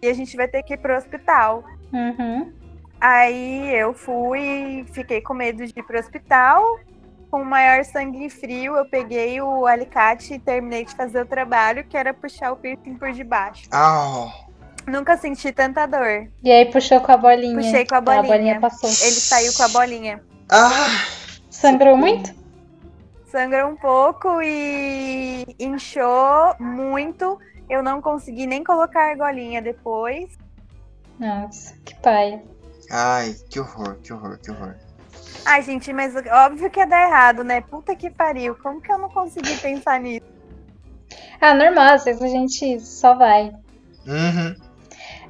E 0.00 0.08
a 0.08 0.12
gente 0.12 0.36
vai 0.36 0.48
ter 0.48 0.62
que 0.62 0.74
ir 0.74 0.78
pro 0.78 0.96
hospital. 0.96 1.64
Uhum. 1.92 2.52
Aí 3.00 3.74
eu 3.74 3.92
fui, 3.92 4.86
fiquei 4.92 5.20
com 5.20 5.34
medo 5.34 5.66
de 5.66 5.72
ir 5.76 5.82
pro 5.82 5.98
hospital. 5.98 6.78
Com 7.30 7.42
o 7.42 7.44
maior 7.44 7.84
sangue 7.84 8.30
frio, 8.30 8.76
eu 8.76 8.86
peguei 8.86 9.40
o 9.40 9.66
alicate 9.66 10.34
e 10.34 10.38
terminei 10.38 10.84
de 10.84 10.94
fazer 10.94 11.20
o 11.20 11.26
trabalho, 11.26 11.84
que 11.84 11.96
era 11.96 12.14
puxar 12.14 12.52
o 12.52 12.56
piercing 12.56 12.94
por 12.94 13.12
debaixo. 13.12 13.68
Au. 13.72 14.43
Nunca 14.86 15.16
senti 15.16 15.50
tanta 15.52 15.86
dor. 15.86 16.28
E 16.42 16.50
aí 16.50 16.66
puxou 16.70 17.00
com 17.00 17.12
a 17.12 17.16
bolinha. 17.16 17.56
Puxei 17.56 17.86
com 17.86 17.94
a 17.94 17.98
A 17.98 18.00
bolinha. 18.00 18.22
bolinha 18.22 18.60
passou. 18.60 18.88
Ele 18.88 19.20
saiu 19.20 19.52
com 19.54 19.62
a 19.62 19.68
bolinha. 19.68 20.22
Ah. 20.50 20.70
Sangrou 21.50 21.96
muito? 21.96 22.34
Sangrou 23.26 23.70
um 23.70 23.76
pouco 23.76 24.42
e 24.42 25.44
inchou 25.58 26.54
muito. 26.60 27.38
Eu 27.68 27.82
não 27.82 28.02
consegui 28.02 28.46
nem 28.46 28.62
colocar 28.62 29.00
a 29.00 29.10
argolinha 29.10 29.62
depois. 29.62 30.36
Nossa, 31.18 31.74
que 31.84 31.94
pai. 31.96 32.42
Ai, 32.90 33.34
que 33.48 33.58
horror, 33.58 33.96
que 34.02 34.12
horror, 34.12 34.38
que 34.38 34.50
horror. 34.50 34.74
Ai, 35.46 35.62
gente, 35.62 35.92
mas 35.92 36.14
óbvio 36.14 36.70
que 36.70 36.78
ia 36.80 36.86
dar 36.86 37.08
errado, 37.08 37.42
né? 37.42 37.60
Puta 37.62 37.94
que 37.96 38.10
pariu. 38.10 38.54
Como 38.56 38.80
que 38.80 38.92
eu 38.92 38.98
não 38.98 39.08
consegui 39.08 39.56
pensar 39.56 39.98
nisso? 40.00 40.26
Ah, 41.40 41.54
normal, 41.54 41.94
às 41.94 42.04
vezes 42.04 42.22
a 42.22 42.28
gente 42.28 42.80
só 42.80 43.14
vai. 43.14 43.52
Uhum. 44.06 44.54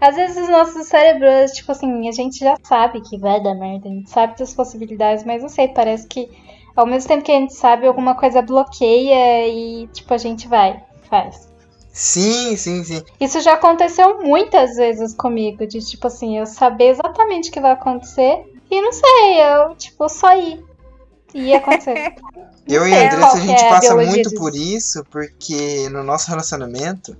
Às 0.00 0.16
vezes 0.16 0.36
os 0.36 0.48
nossos 0.48 0.86
cérebros, 0.86 1.52
tipo 1.52 1.72
assim, 1.72 2.08
a 2.08 2.12
gente 2.12 2.38
já 2.38 2.56
sabe 2.62 3.00
que 3.00 3.18
vai 3.18 3.42
dar 3.42 3.54
merda, 3.54 3.88
a 3.88 3.92
gente 3.92 4.10
sabe 4.10 4.38
das 4.38 4.52
possibilidades, 4.54 5.24
mas 5.24 5.42
não 5.42 5.48
sei, 5.48 5.68
parece 5.68 6.06
que 6.06 6.28
ao 6.76 6.86
mesmo 6.86 7.08
tempo 7.08 7.24
que 7.24 7.32
a 7.32 7.36
gente 7.38 7.54
sabe, 7.54 7.86
alguma 7.86 8.14
coisa 8.14 8.42
bloqueia 8.42 9.46
e, 9.48 9.86
tipo, 9.88 10.12
a 10.12 10.18
gente 10.18 10.48
vai, 10.48 10.82
faz. 11.08 11.48
Sim, 11.92 12.56
sim, 12.56 12.82
sim. 12.82 13.02
Isso 13.20 13.40
já 13.40 13.54
aconteceu 13.54 14.20
muitas 14.22 14.76
vezes 14.76 15.14
comigo, 15.14 15.64
de 15.66 15.78
tipo 15.80 16.08
assim, 16.08 16.38
eu 16.38 16.46
saber 16.46 16.88
exatamente 16.88 17.50
o 17.50 17.52
que 17.52 17.60
vai 17.60 17.70
acontecer 17.70 18.44
e 18.68 18.82
não 18.82 18.92
sei, 18.92 19.40
eu, 19.40 19.76
tipo, 19.76 20.08
só 20.08 20.36
ir. 20.36 20.64
Ia 21.32 21.58
acontecer. 21.58 22.14
Eu 22.66 22.88
e 22.88 22.94
a 22.94 22.96
É, 22.96 23.06
Andressa, 23.08 23.36
a 23.36 23.40
gente 23.40 23.62
é 23.62 23.68
passa 23.68 23.94
muito 23.94 24.30
disso? 24.30 24.34
por 24.36 24.54
isso, 24.54 25.04
porque 25.10 25.86
no 25.90 26.02
nosso 26.02 26.30
relacionamento, 26.30 27.14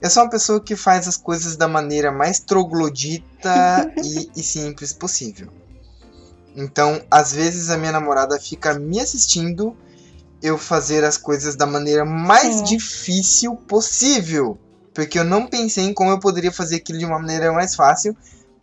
eu 0.00 0.08
sou 0.08 0.22
uma 0.22 0.30
pessoa 0.30 0.60
que 0.60 0.74
faz 0.74 1.06
as 1.06 1.16
coisas 1.16 1.56
da 1.56 1.68
maneira 1.68 2.10
mais 2.10 2.40
troglodita 2.40 3.92
e, 4.02 4.30
e 4.34 4.42
simples 4.42 4.92
possível. 4.92 5.48
Então, 6.56 7.00
às 7.10 7.32
vezes 7.32 7.70
a 7.70 7.76
minha 7.76 7.92
namorada 7.92 8.38
fica 8.40 8.74
me 8.74 8.98
assistindo 8.98 9.76
eu 10.42 10.56
fazer 10.56 11.04
as 11.04 11.16
coisas 11.16 11.54
da 11.54 11.66
maneira 11.66 12.04
mais 12.04 12.56
Sim. 12.56 12.64
difícil 12.64 13.54
possível. 13.54 14.58
Porque 14.94 15.18
eu 15.18 15.24
não 15.24 15.46
pensei 15.46 15.84
em 15.84 15.94
como 15.94 16.10
eu 16.10 16.18
poderia 16.18 16.50
fazer 16.50 16.76
aquilo 16.76 16.98
de 16.98 17.04
uma 17.04 17.18
maneira 17.18 17.52
mais 17.52 17.74
fácil. 17.74 18.16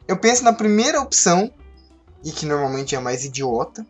Eu 0.07 0.17
penso 0.17 0.43
na 0.43 0.53
primeira 0.53 0.99
opção, 0.99 1.51
e 2.23 2.31
que 2.31 2.45
normalmente 2.45 2.95
é 2.95 2.97
a 2.97 3.01
mais 3.01 3.23
idiota, 3.23 3.85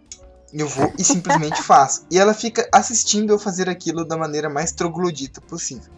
eu 0.53 0.67
vou 0.67 0.93
e 0.97 1.03
simplesmente 1.03 1.61
faço. 1.61 2.05
E 2.11 2.19
ela 2.19 2.33
fica 2.33 2.67
assistindo 2.71 3.31
eu 3.31 3.39
fazer 3.39 3.69
aquilo 3.69 4.05
da 4.05 4.17
maneira 4.17 4.49
mais 4.49 4.71
troglodita 4.71 5.41
possível. 5.41 5.91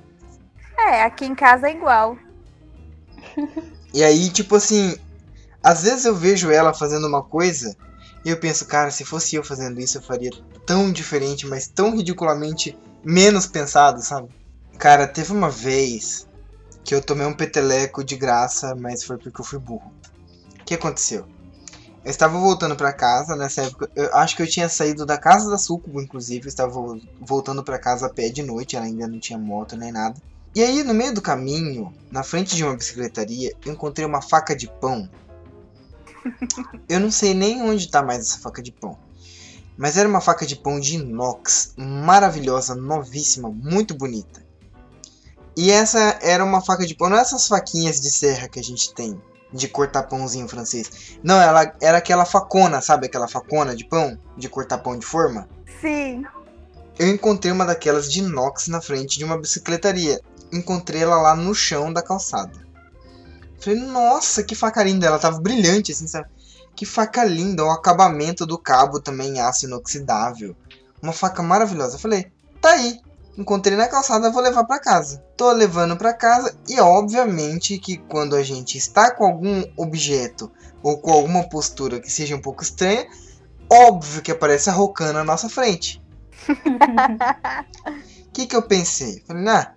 É, 0.88 1.04
aqui 1.04 1.26
em 1.26 1.36
casa 1.36 1.68
é 1.68 1.72
igual. 1.72 2.18
E 3.94 4.04
aí, 4.04 4.30
tipo 4.30 4.56
assim, 4.56 4.98
às 5.64 5.84
vezes 5.84 6.06
eu 6.06 6.16
vejo 6.16 6.52
ela 6.52 6.74
fazendo 6.74 7.08
uma 7.08 7.24
coisa 7.24 7.76
e 8.24 8.30
eu 8.30 8.40
penso, 8.40 8.66
cara, 8.66 8.92
se 8.92 9.04
fosse 9.06 9.36
eu 9.36 9.44
fazendo 9.44 9.80
isso, 9.80 9.98
eu 9.98 10.02
faria 10.02 10.32
tão 10.66 10.92
diferente, 10.92 11.48
mas 11.48 11.68
tão 11.68 11.96
ridiculamente 11.96 12.78
menos 13.04 13.48
pensado, 13.48 14.02
sabe? 14.02 14.30
Cara, 14.78 15.08
teve 15.08 15.32
uma 15.32 15.50
vez 15.50 16.28
que 16.84 16.94
eu 16.94 17.02
tomei 17.02 17.26
um 17.26 17.34
peteleco 17.36 18.04
de 18.04 18.16
graça, 18.16 18.76
mas 18.76 19.04
foi 19.04 19.18
porque 19.18 19.42
eu 19.42 19.46
fui 19.46 19.60
burro. 19.60 19.92
O 20.62 20.64
que 20.66 20.76
aconteceu? 20.76 21.26
Eu 22.04 22.12
estava 22.12 22.40
voltando 22.40 22.76
pra 22.76 22.94
casa 22.94 23.36
nessa 23.36 23.64
época. 23.64 23.90
Eu 23.96 24.16
acho 24.16 24.36
que 24.36 24.42
eu 24.42 24.48
tinha 24.48 24.70
saído 24.70 25.06
da 25.06 25.18
casa 25.18 25.50
da 25.50 25.58
Sucubo, 25.58 26.02
inclusive. 26.02 26.46
Eu 26.46 26.50
estava 26.50 26.72
vo- 26.72 27.00
voltando 27.20 27.64
pra 27.64 27.78
casa 27.78 28.06
a 28.06 28.10
pé 28.10 28.30
de 28.30 28.42
noite. 28.42 28.76
Ela 28.78 28.86
ainda 28.86 29.08
não 29.08 29.20
tinha 29.20 29.38
moto 29.38 29.76
nem 29.76 29.92
nada. 29.92 30.16
E 30.56 30.64
aí, 30.64 30.84
no 30.84 30.93
meio 30.93 31.14
do 31.14 31.22
caminho, 31.22 31.93
na 32.12 32.24
frente 32.24 32.56
de 32.56 32.64
uma 32.64 32.76
bicicletaria, 32.76 33.54
eu 33.64 33.72
encontrei 33.72 34.06
uma 34.06 34.22
faca 34.22 34.56
de 34.56 34.68
pão. 34.68 35.10
Eu 36.89 37.00
não 37.00 37.12
sei 37.12 37.34
nem 37.34 37.62
onde 37.62 37.89
tá 37.89 38.02
mais 38.02 38.22
essa 38.22 38.39
faca 38.39 38.62
de 38.62 38.72
pão. 38.72 38.97
Mas 39.78 39.95
era 39.95 40.10
uma 40.10 40.20
faca 40.20 40.45
de 40.45 40.56
pão 40.56 40.80
de 40.80 40.95
inox, 40.95 41.74
maravilhosa, 41.78 42.76
novíssima, 42.76 43.50
muito 43.50 43.93
bonita. 43.95 44.43
E 45.56 45.72
essa 45.72 46.20
era 46.22 46.43
uma 46.43 46.62
faca 46.62 46.86
de 46.86 46.95
pão, 46.95 47.10
não 47.10 47.18
é 47.18 47.22
essas 47.22 47.47
faquinhas 47.47 48.02
de 48.02 48.10
serra 48.12 48.50
que 48.50 48.60
a 48.60 48.64
gente 48.64 48.93
tem, 48.93 49.22
de 49.54 49.68
cortar 49.68 50.04
pãozinho 50.04 50.47
francês. 50.47 51.18
Não, 51.24 51.39
ela 51.39 51.74
era 51.82 51.97
aquela 51.97 52.26
facona, 52.26 52.82
sabe 52.82 53.06
aquela 53.08 53.28
facona 53.28 53.76
de 53.76 53.86
pão, 53.86 54.18
de 54.36 54.50
cortar 54.50 54.80
pão 54.80 54.97
de 54.97 55.06
forma? 55.06 55.47
Sim. 55.80 56.26
Eu 56.97 57.08
encontrei 57.08 57.52
uma 57.52 57.66
daquelas 57.66 58.12
de 58.12 58.20
inox 58.20 58.68
na 58.68 58.82
frente 58.82 59.18
de 59.18 59.24
uma 59.24 59.38
bicicletaria. 59.38 60.20
Encontrei 60.52 61.04
ela 61.04 61.22
lá 61.22 61.36
no 61.36 61.54
chão 61.54 61.91
da 61.91 62.02
calçada. 62.02 62.54
Falei, 63.60 63.80
nossa, 63.80 64.43
que 64.43 64.56
faca 64.56 64.84
linda. 64.84 65.08
Ela 65.08 65.20
tava 65.20 65.39
brilhante, 65.39 65.91
assim, 65.91 66.08
sabe? 66.08 66.28
Que 66.76 66.86
faca 66.86 67.24
linda. 67.24 67.66
O 67.66 67.72
acabamento 67.72 68.45
do 68.45 68.58
cabo 68.58 69.00
também 69.00 69.36
em 69.36 69.41
aço 69.41 69.66
inoxidável. 69.66 70.56
Uma 71.02 71.14
faca 71.14 71.43
maravilhosa. 71.43 71.97
Falei, 71.97 72.32
tá 72.62 72.72
aí. 72.72 73.00
Encontrei 73.38 73.78
na 73.78 73.88
calçada, 73.88 74.32
vou 74.32 74.41
levar 74.41 74.66
pra 74.66 74.80
casa. 74.80 75.24
Tô 75.38 75.52
levando 75.54 75.95
pra 75.95 76.14
casa 76.14 76.54
e 76.68 76.78
obviamente 76.80 77.78
que 77.78 77.97
quando 77.97 78.36
a 78.36 78.43
gente 78.43 78.78
está 78.78 79.12
com 79.12 79.24
algum 79.24 79.64
objeto 79.78 80.52
ou 80.84 80.97
com 80.97 81.12
alguma 81.12 81.47
postura 81.47 82.02
que 82.02 82.12
seja 82.12 82.36
um 82.36 82.41
pouco 82.41 82.64
estranha, 82.64 83.08
óbvio 83.70 84.22
que 84.22 84.32
aparece 84.32 84.70
a 84.70 84.74
Rocan 84.74 85.14
na 85.14 85.24
nossa 85.24 85.47
frente. 85.47 86.02
O 88.30 88.32
que, 88.32 88.45
que 88.45 88.56
eu 88.56 88.62
pensei? 88.62 89.22
Falei, 89.26 89.47
ah, 89.50 89.74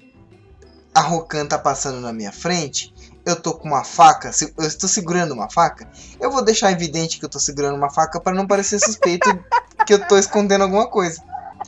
a 0.95 1.01
Rocan 1.01 1.47
tá 1.47 1.59
passando 1.59 2.01
na 2.01 2.13
minha 2.13 2.33
frente, 2.33 2.93
eu 3.25 3.37
tô 3.37 3.55
com 3.55 3.69
uma 3.69 3.85
faca, 3.85 4.33
se- 4.33 4.53
eu 4.59 4.67
estou 4.67 4.89
segurando 4.89 5.33
uma 5.33 5.49
faca, 5.51 5.89
eu 6.21 6.31
vou 6.31 6.43
deixar 6.45 6.71
evidente 6.73 7.19
que 7.19 7.25
eu 7.25 7.29
tô 7.29 7.39
segurando 7.39 7.77
uma 7.77 7.91
faca 7.91 8.21
para 8.21 8.35
não 8.35 8.47
parecer 8.47 8.79
suspeito 8.81 9.29
que 9.87 9.95
eu 9.95 10.07
tô 10.07 10.17
escondendo 10.19 10.65
alguma 10.65 10.89
coisa. 10.89 11.23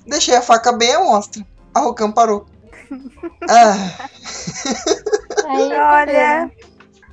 Deixei 0.07 0.35
a 0.37 0.43
faca 0.43 0.73
bem 0.73 0.93
à 0.95 1.01
mostra. 1.01 1.45
A 1.75 1.81
Rocan 1.81 2.11
parou. 2.13 2.47
Ah, 3.49 3.75
Aí, 5.49 5.73
Olha, 5.73 6.51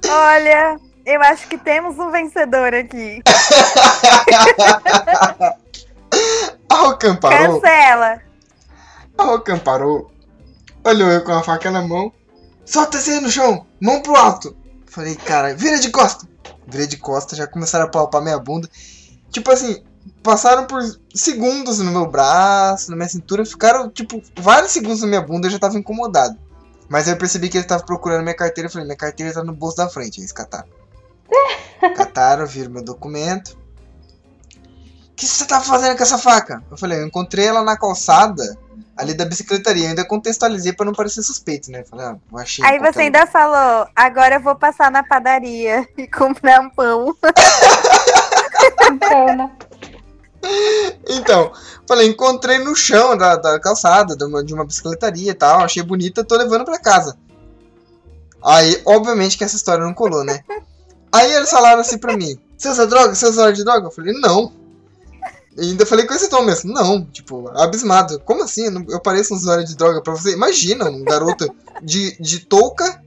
olha, 0.07 0.79
eu 1.05 1.21
acho 1.23 1.47
que 1.47 1.57
temos 1.57 1.97
um 1.99 2.09
vencedor 2.09 2.73
aqui. 2.73 3.21
a 6.69 6.75
Rocan 6.75 7.15
parou. 7.15 7.59
Cancela. 7.61 8.21
A 9.17 9.23
Rocan 9.23 9.59
parou. 9.59 10.11
Olhou 10.83 11.11
eu 11.11 11.23
com 11.23 11.31
a 11.31 11.43
faca 11.43 11.69
na 11.69 11.81
mão. 11.81 12.11
Solta 12.65 12.97
esse 12.97 13.11
aí 13.11 13.19
no 13.19 13.29
chão. 13.29 13.65
Mão 13.79 14.01
pro 14.01 14.15
alto. 14.15 14.55
Falei, 14.87 15.15
cara, 15.15 15.53
vira 15.53 15.79
de 15.79 15.91
costa. 15.91 16.27
Virei 16.67 16.87
de 16.87 16.97
costa, 16.97 17.35
já 17.35 17.45
começaram 17.45 17.85
a 17.85 17.87
palpar 17.87 18.21
minha 18.21 18.39
bunda. 18.39 18.67
Tipo 19.29 19.51
assim, 19.51 19.83
passaram 20.23 20.65
por 20.65 20.81
segundos 21.13 21.79
no 21.79 21.91
meu 21.91 22.09
braço, 22.09 22.89
na 22.89 22.97
minha 22.97 23.09
cintura. 23.09 23.45
Ficaram, 23.45 23.89
tipo, 23.89 24.21
vários 24.37 24.71
segundos 24.71 25.01
na 25.01 25.07
minha 25.07 25.21
bunda. 25.21 25.47
Eu 25.47 25.51
já 25.51 25.59
tava 25.59 25.77
incomodado. 25.77 26.37
Mas 26.89 27.07
eu 27.07 27.15
percebi 27.15 27.47
que 27.47 27.57
eles 27.57 27.65
estavam 27.65 27.85
procurando 27.85 28.23
minha 28.23 28.35
carteira. 28.35 28.67
Eu 28.67 28.71
falei, 28.71 28.87
minha 28.87 28.97
carteira 28.97 29.33
tá 29.33 29.43
no 29.43 29.53
bolso 29.53 29.77
da 29.77 29.87
frente. 29.87 30.19
Eles 30.19 30.31
cataram. 30.31 30.67
cataram, 31.95 32.45
viram 32.47 32.71
meu 32.71 32.83
documento. 32.83 33.57
O 35.11 35.15
que 35.15 35.27
você 35.27 35.45
tá 35.45 35.61
fazendo 35.61 35.95
com 35.95 36.03
essa 36.03 36.17
faca? 36.17 36.63
Eu 36.71 36.77
falei, 36.77 36.99
eu 36.99 37.05
encontrei 37.05 37.45
ela 37.45 37.61
na 37.63 37.77
calçada 37.77 38.57
ali 39.01 39.13
da 39.13 39.25
bicicletaria. 39.25 39.85
Eu 39.85 39.89
ainda 39.89 40.05
contextualizei 40.05 40.73
pra 40.73 40.85
não 40.85 40.93
parecer 40.93 41.23
suspeito, 41.23 41.71
né? 41.71 41.83
Falei, 41.83 42.05
ah, 42.05 42.17
Aí 42.63 42.79
você 42.79 43.01
ainda 43.01 43.25
falou, 43.25 43.87
agora 43.95 44.35
eu 44.35 44.39
vou 44.39 44.55
passar 44.55 44.91
na 44.91 45.03
padaria 45.03 45.87
e 45.97 46.07
comprar 46.07 46.61
um 46.61 46.69
pão. 46.69 47.15
então, 48.91 49.25
né? 49.35 49.51
Então, 51.07 51.51
falei, 51.87 52.07
encontrei 52.07 52.57
no 52.59 52.75
chão 52.75 53.15
da, 53.15 53.35
da 53.35 53.59
calçada, 53.59 54.15
de 54.15 54.23
uma, 54.23 54.43
de 54.43 54.53
uma 54.53 54.65
bicicletaria 54.65 55.31
e 55.31 55.35
tal, 55.35 55.59
achei 55.59 55.83
bonita, 55.83 56.23
tô 56.23 56.35
levando 56.35 56.65
pra 56.65 56.79
casa. 56.79 57.17
Aí, 58.43 58.81
obviamente 58.85 59.37
que 59.37 59.43
essa 59.43 59.55
história 59.55 59.83
não 59.83 59.93
colou, 59.93 60.23
né? 60.23 60.39
Aí 61.11 61.31
eles 61.31 61.51
falaram 61.51 61.81
assim 61.81 61.97
pra 61.97 62.17
mim, 62.17 62.39
você 62.57 62.69
usa 62.69 62.87
droga? 62.87 63.13
Você 63.13 63.25
usa 63.25 63.43
óleo 63.43 63.55
de 63.55 63.63
droga? 63.63 63.87
Eu 63.87 63.91
falei, 63.91 64.13
não. 64.13 64.51
E 65.61 65.65
ainda 65.65 65.85
falei 65.85 66.07
com 66.07 66.13
esse 66.15 66.27
tom 66.27 66.41
mesmo, 66.41 66.73
não, 66.73 67.05
tipo, 67.05 67.47
abismado. 67.49 68.19
Como 68.21 68.43
assim? 68.43 68.63
Eu 68.89 68.99
pareço 68.99 69.31
um 69.31 69.37
usuário 69.37 69.63
de 69.63 69.75
droga 69.75 70.01
pra 70.01 70.13
você? 70.13 70.33
Imagina, 70.33 70.89
um 70.89 71.03
garoto 71.03 71.47
de, 71.83 72.17
de 72.19 72.39
touca. 72.39 72.99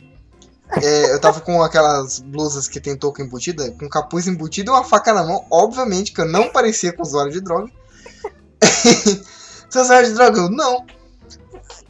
é, 0.81 1.13
eu 1.13 1.21
tava 1.21 1.41
com 1.41 1.61
aquelas 1.65 2.21
blusas 2.21 2.69
que 2.69 2.79
tem 2.79 2.97
touca 2.97 3.23
embutida, 3.23 3.73
com 3.73 3.89
capuz 3.89 4.29
embutido 4.29 4.71
e 4.71 4.73
uma 4.73 4.85
faca 4.85 5.13
na 5.13 5.25
mão. 5.25 5.45
Obviamente 5.51 6.13
que 6.13 6.21
eu 6.21 6.27
não 6.27 6.49
parecia 6.51 6.93
com 6.93 7.03
usuário 7.03 7.33
de 7.33 7.41
droga. 7.41 7.69
Você 9.69 9.79
é 9.79 9.83
usuário 9.83 10.09
de 10.09 10.15
droga? 10.15 10.39
Eu, 10.39 10.49
não. 10.49 10.87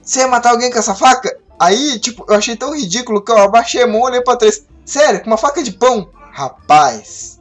Você 0.00 0.20
ia 0.20 0.28
matar 0.28 0.52
alguém 0.52 0.70
com 0.70 0.78
essa 0.78 0.94
faca? 0.94 1.36
Aí, 1.60 1.98
tipo, 1.98 2.24
eu 2.26 2.36
achei 2.36 2.56
tão 2.56 2.74
ridículo 2.74 3.22
que 3.22 3.30
eu 3.30 3.36
abaixei 3.36 3.82
a 3.82 3.86
mão 3.86 4.00
olhei 4.00 4.22
pra 4.22 4.36
trás. 4.36 4.64
Sério, 4.86 5.20
com 5.20 5.26
uma 5.26 5.36
faca 5.36 5.62
de 5.62 5.72
pão? 5.72 6.08
Rapaz. 6.32 7.38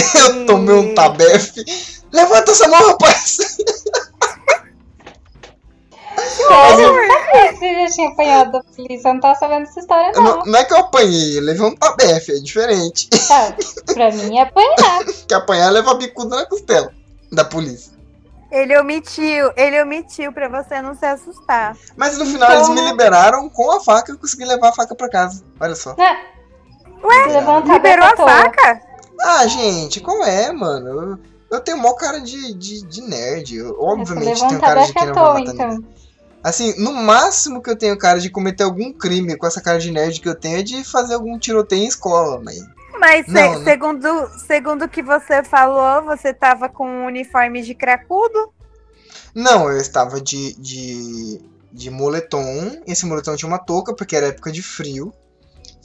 Eu 0.18 0.46
tomei 0.46 0.74
um 0.74 0.94
tabefe. 0.94 1.64
Levanta 2.12 2.50
essa 2.50 2.68
mão, 2.68 2.88
rapaz. 2.88 3.38
Sério? 6.16 6.86
Eu 6.86 7.08
sabia 7.08 7.48
que 7.48 7.58
você 7.58 7.74
já 7.74 7.94
tinha 7.94 8.08
apanhado 8.08 8.52
da 8.52 8.62
polícia. 8.62 9.08
Eu 9.08 9.14
não 9.14 9.20
tava 9.20 9.38
sabendo 9.38 9.66
dessa 9.66 9.80
história, 9.80 10.12
não. 10.12 10.22
Não, 10.22 10.44
não 10.44 10.58
é 10.58 10.64
que 10.64 10.72
eu 10.72 10.78
apanhei, 10.78 11.38
eu 11.38 11.42
levei 11.42 11.66
um 11.66 11.74
tabefe, 11.74 12.32
é 12.32 12.40
diferente. 12.40 13.08
Tá, 13.08 13.54
pra 13.94 14.10
mim 14.10 14.38
é 14.38 14.42
apanhar. 14.42 15.04
Que 15.26 15.34
apanhar 15.34 15.68
é 15.68 15.70
levar 15.70 15.94
bicuda 15.94 16.36
na 16.36 16.46
costela 16.46 16.92
da 17.32 17.44
polícia. 17.44 17.92
Ele 18.50 18.76
omitiu, 18.76 19.52
ele 19.56 19.80
omitiu 19.80 20.32
pra 20.32 20.48
você 20.48 20.82
não 20.82 20.94
se 20.96 21.06
assustar. 21.06 21.76
Mas 21.96 22.18
no 22.18 22.26
final 22.26 22.50
Então, 22.50 22.56
eles 22.56 22.68
me 22.68 22.90
liberaram 22.90 23.48
com 23.48 23.70
a 23.70 23.80
faca 23.80 24.10
e 24.10 24.14
eu 24.14 24.18
consegui 24.18 24.44
levar 24.44 24.70
a 24.70 24.72
faca 24.72 24.94
pra 24.94 25.08
casa. 25.08 25.44
Olha 25.60 25.76
só. 25.76 25.94
Né? 25.96 26.20
Ué, 27.02 27.72
Liberou 27.72 28.06
a 28.06 28.16
faca? 28.16 28.82
Ah, 29.22 29.46
gente, 29.46 30.00
qual 30.00 30.22
é, 30.24 30.52
mano? 30.52 30.88
Eu, 30.88 31.18
eu 31.50 31.60
tenho 31.60 31.78
mó 31.78 31.92
cara 31.94 32.20
de, 32.20 32.54
de, 32.54 32.82
de 32.82 33.02
nerd. 33.02 33.56
Eu, 33.56 33.76
obviamente 33.80 34.38
tenho 34.48 34.60
cara 34.60 34.80
de 34.86 34.92
quem 34.94 35.06
não 35.06 35.14
vai 35.14 35.32
matar 35.34 35.52
ninguém. 35.52 35.66
então. 35.78 35.84
Assim, 36.42 36.74
no 36.80 36.92
máximo 36.92 37.62
que 37.62 37.68
eu 37.68 37.76
tenho 37.76 37.98
cara 37.98 38.18
de 38.18 38.30
cometer 38.30 38.62
algum 38.64 38.92
crime 38.92 39.36
com 39.36 39.46
essa 39.46 39.60
cara 39.60 39.78
de 39.78 39.90
nerd 39.90 40.20
que 40.20 40.28
eu 40.28 40.34
tenho 40.34 40.58
é 40.58 40.62
de 40.62 40.82
fazer 40.84 41.14
algum 41.14 41.38
tiroteio 41.38 41.82
em 41.84 41.86
escola, 41.88 42.40
mas. 42.42 42.58
Mas 42.98 43.26
se- 43.26 43.32
Não, 43.32 43.58
né? 43.58 43.64
segundo 43.64 44.28
segundo 44.46 44.84
o 44.84 44.88
que 44.88 45.02
você 45.02 45.42
falou, 45.44 46.02
você 46.04 46.32
tava 46.32 46.68
com 46.68 46.86
um 46.86 47.06
uniforme 47.06 47.62
de 47.62 47.74
cracudo? 47.74 48.52
Não, 49.34 49.70
eu 49.70 49.76
estava 49.78 50.20
de, 50.20 50.54
de, 50.58 51.40
de 51.72 51.90
moletom. 51.90 52.82
Esse 52.86 53.06
moletom 53.06 53.36
tinha 53.36 53.48
uma 53.48 53.58
touca, 53.58 53.94
porque 53.94 54.16
era 54.16 54.28
época 54.28 54.50
de 54.50 54.62
frio. 54.62 55.12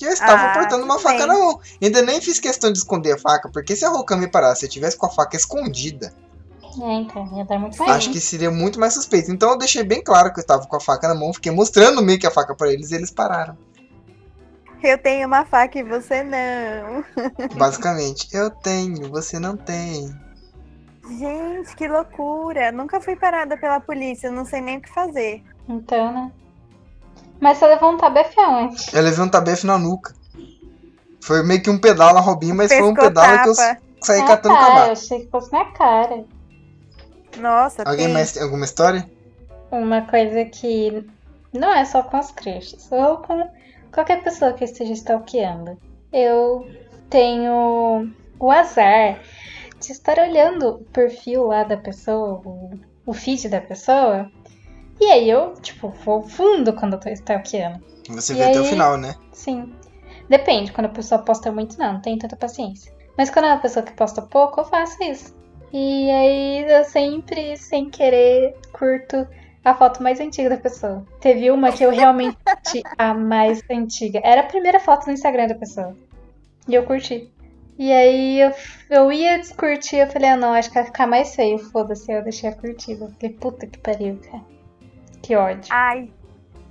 E 0.02 0.04
eu 0.06 0.12
estava 0.12 0.48
Ah, 0.48 0.54
portando 0.54 0.84
uma 0.84 1.00
faca 1.00 1.20
bem. 1.20 1.28
na 1.28 1.34
mão. 1.34 1.60
Ainda 1.82 2.02
nem 2.02 2.20
fiz 2.22 2.40
questão 2.40 2.72
de 2.72 2.78
esconder 2.78 3.14
a 3.14 3.18
faca, 3.18 3.50
porque 3.50 3.76
se 3.76 3.86
a 3.86 3.90
Rocan 3.90 4.18
me 4.18 4.28
parasse 4.28 4.66
e 4.66 4.68
eu 4.68 4.72
tivesse 4.72 4.98
com 4.98 5.06
a 5.06 5.10
faca 5.10 5.36
escondida, 5.38 6.14
É, 6.82 6.94
então, 6.96 7.26
ia 7.38 7.46
dar 7.46 7.58
muito. 7.58 7.82
Acho 7.84 8.12
que 8.12 8.20
seria 8.20 8.52
muito 8.52 8.78
mais 8.80 8.94
suspeito. 8.94 9.32
Então 9.32 9.52
eu 9.52 9.58
deixei 9.58 9.84
bem 9.84 10.04
claro 10.04 10.34
que 10.34 10.42
eu 10.42 10.46
tava 10.46 10.68
com 10.68 10.76
a 10.76 10.80
faca 10.82 11.08
na 11.08 11.16
mão, 11.16 11.34
fiquei 11.34 11.52
mostrando 11.52 12.02
meio 12.02 12.20
que 12.20 12.28
a 12.28 12.32
faca 12.32 12.54
pra 12.54 12.70
eles 12.72 12.92
e 12.92 12.96
eles 12.96 13.10
pararam. 13.12 13.58
Eu 14.84 14.98
tenho 14.98 15.26
uma 15.26 15.46
faca 15.46 15.80
e 15.80 15.84
você 15.84 16.22
não. 16.22 17.04
Basicamente, 17.58 18.28
eu 18.34 18.50
tenho, 18.50 19.10
você 19.10 19.40
não 19.40 19.56
tem. 19.56 20.14
Gente, 21.18 21.76
que 21.76 21.88
loucura. 21.88 22.72
Nunca 22.72 23.00
fui 23.00 23.16
parada 23.16 23.56
pela 23.58 23.80
polícia, 23.80 24.30
não 24.30 24.44
sei 24.46 24.60
nem 24.60 24.78
o 24.78 24.82
que 24.82 24.90
fazer. 24.94 25.44
Então, 25.70 26.12
né? 26.14 26.32
Mas 27.40 27.58
você 27.58 27.68
levou 27.68 27.92
um 27.92 27.98
tabefião 27.98 28.66
antes. 28.66 28.94
Eu 28.94 29.02
levei 29.02 29.24
um 29.24 29.30
tabefe 29.30 29.66
na 29.68 29.78
nuca. 29.78 30.14
Foi 31.22 31.44
meio 31.44 31.62
que 31.62 31.70
um 31.70 31.78
pedal 31.80 32.14
na 32.14 32.20
Robin, 32.20 32.54
mas 32.54 32.72
foi 32.72 32.82
um 32.84 32.94
Pescou 32.94 33.08
pedal 33.10 33.44
que 33.44 33.50
eu 33.50 33.56
tapa. 33.56 33.82
saí 34.02 34.22
Ah, 34.22 34.26
catando 34.26 34.56
tá, 34.56 34.62
eu 34.62 34.68
cavaco. 34.68 34.92
achei 34.92 35.20
que 35.26 35.32
fosse 35.32 35.52
na 35.52 35.66
cara. 35.66 36.26
Nossa, 37.38 37.84
Alguém 37.84 38.06
tem. 38.06 38.14
mais 38.14 38.32
tem 38.32 38.44
alguma 38.44 38.66
história? 38.66 39.10
Uma 39.72 40.02
coisa 40.04 40.46
que 40.46 41.06
não 41.52 41.74
é 41.74 41.84
só 41.84 42.04
com 42.04 42.16
as 42.18 42.32
crushes, 42.32 42.88
ou 42.92 43.18
com 43.18 43.50
qualquer 43.92 44.24
pessoa 44.24 44.54
que 44.54 44.64
esteja 44.64 44.94
stalkeando. 44.94 45.78
Eu 46.14 46.66
tenho 47.10 48.12
o 48.40 48.52
azar 48.52 49.20
de 49.80 49.92
estar 49.92 50.18
olhando 50.20 50.68
o 50.70 50.84
perfil 50.86 51.48
lá 51.48 51.64
da 51.64 51.76
pessoa, 51.76 52.42
o, 52.46 52.72
o 53.06 53.14
feed 53.14 53.50
da 53.50 53.60
pessoa, 53.60 54.32
e 55.00 55.06
aí 55.06 55.30
eu, 55.30 55.54
tipo, 55.62 55.90
vou 56.04 56.24
fundo 56.24 56.74
quando 56.74 56.94
eu 56.94 57.00
tô 57.00 57.10
stalkeando. 57.10 57.84
Você 58.10 58.34
E 58.34 58.36
viu 58.38 58.46
até 58.46 58.60
o 58.60 58.64
aí? 58.64 58.70
final, 58.70 58.98
né? 58.98 59.16
Sim. 59.32 59.74
Depende, 60.30 60.72
quando 60.72 60.86
a 60.88 60.90
pessoa 60.90 61.22
posta 61.22 61.52
muito, 61.52 61.78
não, 61.78 61.94
não 61.94 62.02
tenho 62.02 62.18
tanta 62.18 62.36
paciência. 62.36 62.92
Mas 63.18 63.30
quando 63.30 63.46
é 63.46 63.50
uma 63.50 63.60
pessoa 63.62 63.86
que 63.86 63.94
posta 63.94 64.22
pouco, 64.22 64.60
eu 64.62 64.66
faço 64.66 65.02
isso. 65.04 65.36
E 65.72 66.10
aí 66.10 66.66
eu 66.72 66.84
sempre, 66.86 67.58
sem 67.58 67.90
querer, 67.90 68.56
curto 68.72 69.28
a 69.64 69.74
foto 69.74 70.02
mais 70.02 70.20
antiga 70.20 70.50
da 70.50 70.58
pessoa. 70.58 71.06
Teve 71.20 71.50
uma 71.52 71.72
que 71.72 71.84
eu 71.84 71.90
realmente 71.92 72.38
curti 72.46 72.82
a 72.98 73.14
mais 73.14 73.62
antiga. 73.70 74.22
Era 74.24 74.42
a 74.42 74.46
primeira 74.46 74.80
foto 74.80 75.08
no 75.08 75.14
Instagram 75.14 75.48
da 75.48 75.56
pessoa. 75.56 75.96
E 76.68 76.74
eu 76.76 76.84
curti. 76.84 77.30
E 77.78 77.92
aí 77.92 78.40
eu, 78.40 78.52
eu 78.90 79.12
ia 79.12 79.38
descurtir, 79.38 80.00
eu 80.00 80.08
falei, 80.08 80.30
ah 80.30 80.38
não, 80.38 80.54
acho 80.54 80.70
que 80.70 80.76
vai 80.76 80.86
ficar 80.86 81.08
mais 81.08 81.36
feio. 81.36 81.58
Foda-se, 81.60 82.12
eu 82.12 82.24
deixei 82.24 82.50
a 82.50 82.56
curtida. 82.56 83.08
Fiquei, 83.10 83.30
puta 83.32 83.68
que 83.68 83.78
pariu, 83.80 84.18
cara. 84.32 84.44
Que 85.26 85.36
ódio. 85.36 85.64
Ai, 85.72 86.10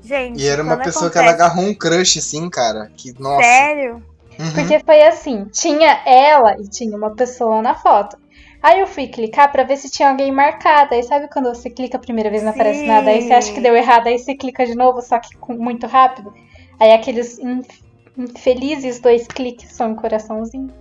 gente. 0.02 0.40
E 0.40 0.48
era 0.48 0.62
uma 0.62 0.76
pessoa 0.76 1.10
que 1.10 1.18
ela 1.18 1.30
acontece- 1.30 1.50
agarrou 1.50 1.70
um 1.70 1.74
crush, 1.74 2.18
assim, 2.18 2.48
cara. 2.48 2.90
Que, 2.96 3.12
nossa. 3.20 3.42
Sério? 3.42 4.02
Uhum. 4.38 4.52
Porque 4.52 4.78
foi 4.80 5.02
assim, 5.02 5.44
tinha 5.46 6.00
ela 6.06 6.56
e 6.60 6.68
tinha 6.68 6.96
uma 6.96 7.14
pessoa 7.14 7.60
na 7.62 7.74
foto. 7.74 8.16
Aí 8.62 8.80
eu 8.80 8.86
fui 8.86 9.08
clicar 9.08 9.50
pra 9.52 9.62
ver 9.64 9.76
se 9.76 9.90
tinha 9.90 10.08
alguém 10.10 10.32
marcado. 10.32 10.94
Aí 10.94 11.02
sabe 11.02 11.28
quando 11.28 11.48
você 11.48 11.68
clica 11.68 11.96
a 11.96 12.00
primeira 12.00 12.30
vez 12.30 12.42
e 12.42 12.44
não 12.44 12.52
aparece 12.52 12.80
Sim. 12.80 12.86
nada? 12.86 13.10
Aí 13.10 13.22
você 13.22 13.32
acha 13.32 13.52
que 13.52 13.60
deu 13.60 13.74
errado, 13.76 14.06
aí 14.06 14.18
você 14.18 14.34
clica 14.34 14.64
de 14.64 14.74
novo, 14.74 15.02
só 15.02 15.18
que 15.18 15.28
muito 15.48 15.86
rápido. 15.86 16.32
Aí 16.80 16.92
aqueles 16.92 17.38
inf- 17.38 17.82
infelizes 18.16 19.00
dois 19.00 19.26
cliques 19.26 19.70
são 19.72 19.90
um 19.90 19.96
coraçãozinho. 19.96 20.72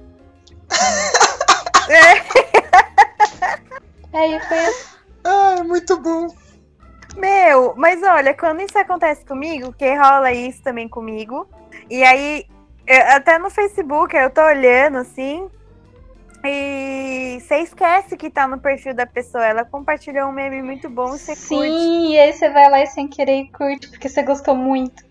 Aí 4.14 4.40
foi 4.48 4.60
assim. 4.60 4.86
Ai, 5.26 5.64
muito 5.64 6.00
bom. 6.00 6.28
Meu, 7.16 7.76
mas 7.78 8.02
olha, 8.04 8.34
quando 8.36 8.62
isso 8.62 8.78
acontece 8.78 9.24
comigo, 9.26 9.74
que 9.74 9.94
rola 9.96 10.32
isso 10.32 10.62
também 10.64 10.90
comigo, 10.90 11.48
e 11.90 12.04
aí, 12.04 12.46
eu- 12.88 13.08
até 13.16 13.38
no 13.38 13.50
Facebook, 13.50 14.16
eu 14.16 14.32
tô 14.32 14.42
olhando 14.44 14.98
assim, 14.98 15.48
e 16.46 17.40
você 17.42 17.58
esquece 17.60 18.18
que 18.18 18.30
tá 18.30 18.48
no 18.48 18.60
perfil 18.62 18.94
da 18.94 19.06
pessoa. 19.06 19.46
Ela 19.46 19.66
compartilhou 19.66 20.28
um 20.30 20.32
meme 20.34 20.62
muito 20.62 20.90
bom 20.90 21.16
e 21.16 21.20
você 21.20 21.36
Sim, 21.36 21.48
curte. 21.48 22.14
e 22.14 22.20
aí 22.20 22.34
você 22.34 22.50
vai 22.50 22.70
lá 22.70 22.82
e 22.82 22.88
sem 22.88 23.08
querer 23.10 23.42
e 23.42 23.52
curte, 23.52 23.90
porque 23.90 24.10
você 24.10 24.24
gostou 24.24 24.56
muito. 24.56 25.02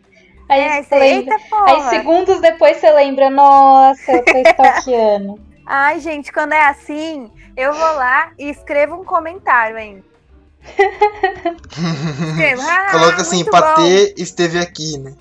Aí 0.49 0.61
É, 0.61 0.83
você 0.83 0.99
lembra. 0.99 1.39
porra. 1.51 1.67
Aí 1.67 1.81
segundos 1.89 2.41
depois 2.41 2.77
você 2.77 2.91
lembra, 2.91 3.31
nossa, 3.31 4.13
eu 4.13 4.29
tô 4.31 4.39
stalkeando. 4.39 5.41
Ai, 5.67 6.01
gente, 6.01 6.33
quando 6.33 6.53
é 6.53 6.67
assim, 6.67 7.31
eu 7.57 7.73
vou 7.73 7.93
lá 7.95 8.31
e 8.39 8.51
escrevo 8.51 8.97
um 8.97 9.05
comentário 9.05 9.77
ainda. 9.77 10.12
Ah, 12.61 12.91
Coloca 12.93 13.23
assim, 13.23 13.45
bom. 13.45 13.51
Patê 13.51 14.15
esteve 14.17 14.59
aqui, 14.59 14.99
né? 14.99 15.15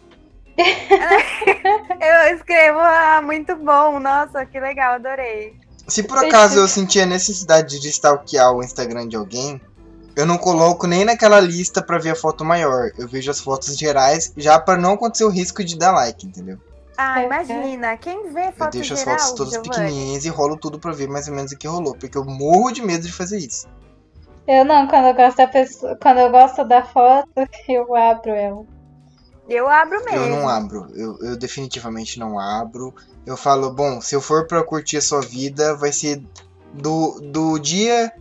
Eu 0.57 2.35
escrevo, 2.35 2.79
ah, 2.79 3.21
muito 3.23 3.55
bom, 3.55 3.99
nossa, 3.99 4.45
que 4.45 4.59
legal, 4.59 4.95
adorei. 4.95 5.55
Se 5.87 6.03
por 6.03 6.17
acaso 6.17 6.59
eu 6.59 6.67
sentir 6.67 7.01
a 7.01 7.05
necessidade 7.05 7.79
de 7.79 7.89
stalkear 7.89 8.53
o 8.53 8.63
Instagram 8.63 9.07
de 9.07 9.15
alguém, 9.15 9.59
eu 10.15 10.25
não 10.25 10.37
coloco 10.37 10.87
nem 10.87 11.03
naquela 11.03 11.39
lista 11.39 11.81
pra 11.81 11.97
ver 11.97 12.11
a 12.11 12.15
foto 12.15 12.45
maior. 12.45 12.91
Eu 12.97 13.07
vejo 13.07 13.31
as 13.31 13.39
fotos 13.39 13.77
gerais 13.77 14.31
já 14.37 14.59
pra 14.59 14.77
não 14.77 14.93
acontecer 14.93 15.23
o 15.23 15.29
risco 15.29 15.63
de 15.63 15.77
dar 15.77 15.91
like, 15.91 16.25
entendeu? 16.25 16.57
Ah, 16.97 17.23
imagina, 17.23 17.97
quem 17.97 18.31
vê 18.31 18.47
Eu 18.47 18.51
foto 18.51 18.71
deixo 18.71 18.93
as 18.93 18.99
geral, 18.99 19.19
fotos 19.19 19.35
todas 19.35 19.57
pequenininhas 19.57 20.23
e 20.23 20.29
rolo 20.29 20.55
tudo 20.55 20.79
pra 20.79 20.91
ver 20.91 21.09
mais 21.09 21.27
ou 21.27 21.33
menos 21.33 21.51
o 21.51 21.57
que 21.57 21.67
rolou, 21.67 21.95
porque 21.95 22.17
eu 22.17 22.23
morro 22.23 22.71
de 22.71 22.81
medo 22.81 23.05
de 23.05 23.11
fazer 23.11 23.39
isso. 23.39 23.67
Eu 24.51 24.65
não, 24.65 24.85
quando 24.85 25.05
eu 25.05 25.13
gosto 25.13 25.37
da 25.37 25.47
pessoa, 25.47 25.95
quando 25.95 26.17
eu 26.17 26.29
gosto 26.29 26.65
da 26.65 26.83
foto, 26.83 27.29
eu 27.69 27.95
abro 27.95 28.31
ela. 28.31 28.65
Eu 29.47 29.65
abro 29.65 30.03
mesmo. 30.03 30.25
Eu 30.25 30.29
não 30.29 30.49
abro, 30.49 30.87
eu, 30.93 31.17
eu 31.21 31.37
definitivamente 31.37 32.19
não 32.19 32.37
abro. 32.37 32.93
Eu 33.25 33.37
falo, 33.37 33.71
bom, 33.71 34.01
se 34.01 34.13
eu 34.13 34.19
for 34.19 34.47
pra 34.47 34.61
curtir 34.61 34.97
a 34.97 35.01
sua 35.01 35.21
vida, 35.21 35.73
vai 35.77 35.93
ser 35.93 36.21
do, 36.73 37.17
do 37.21 37.57
dia 37.59 38.11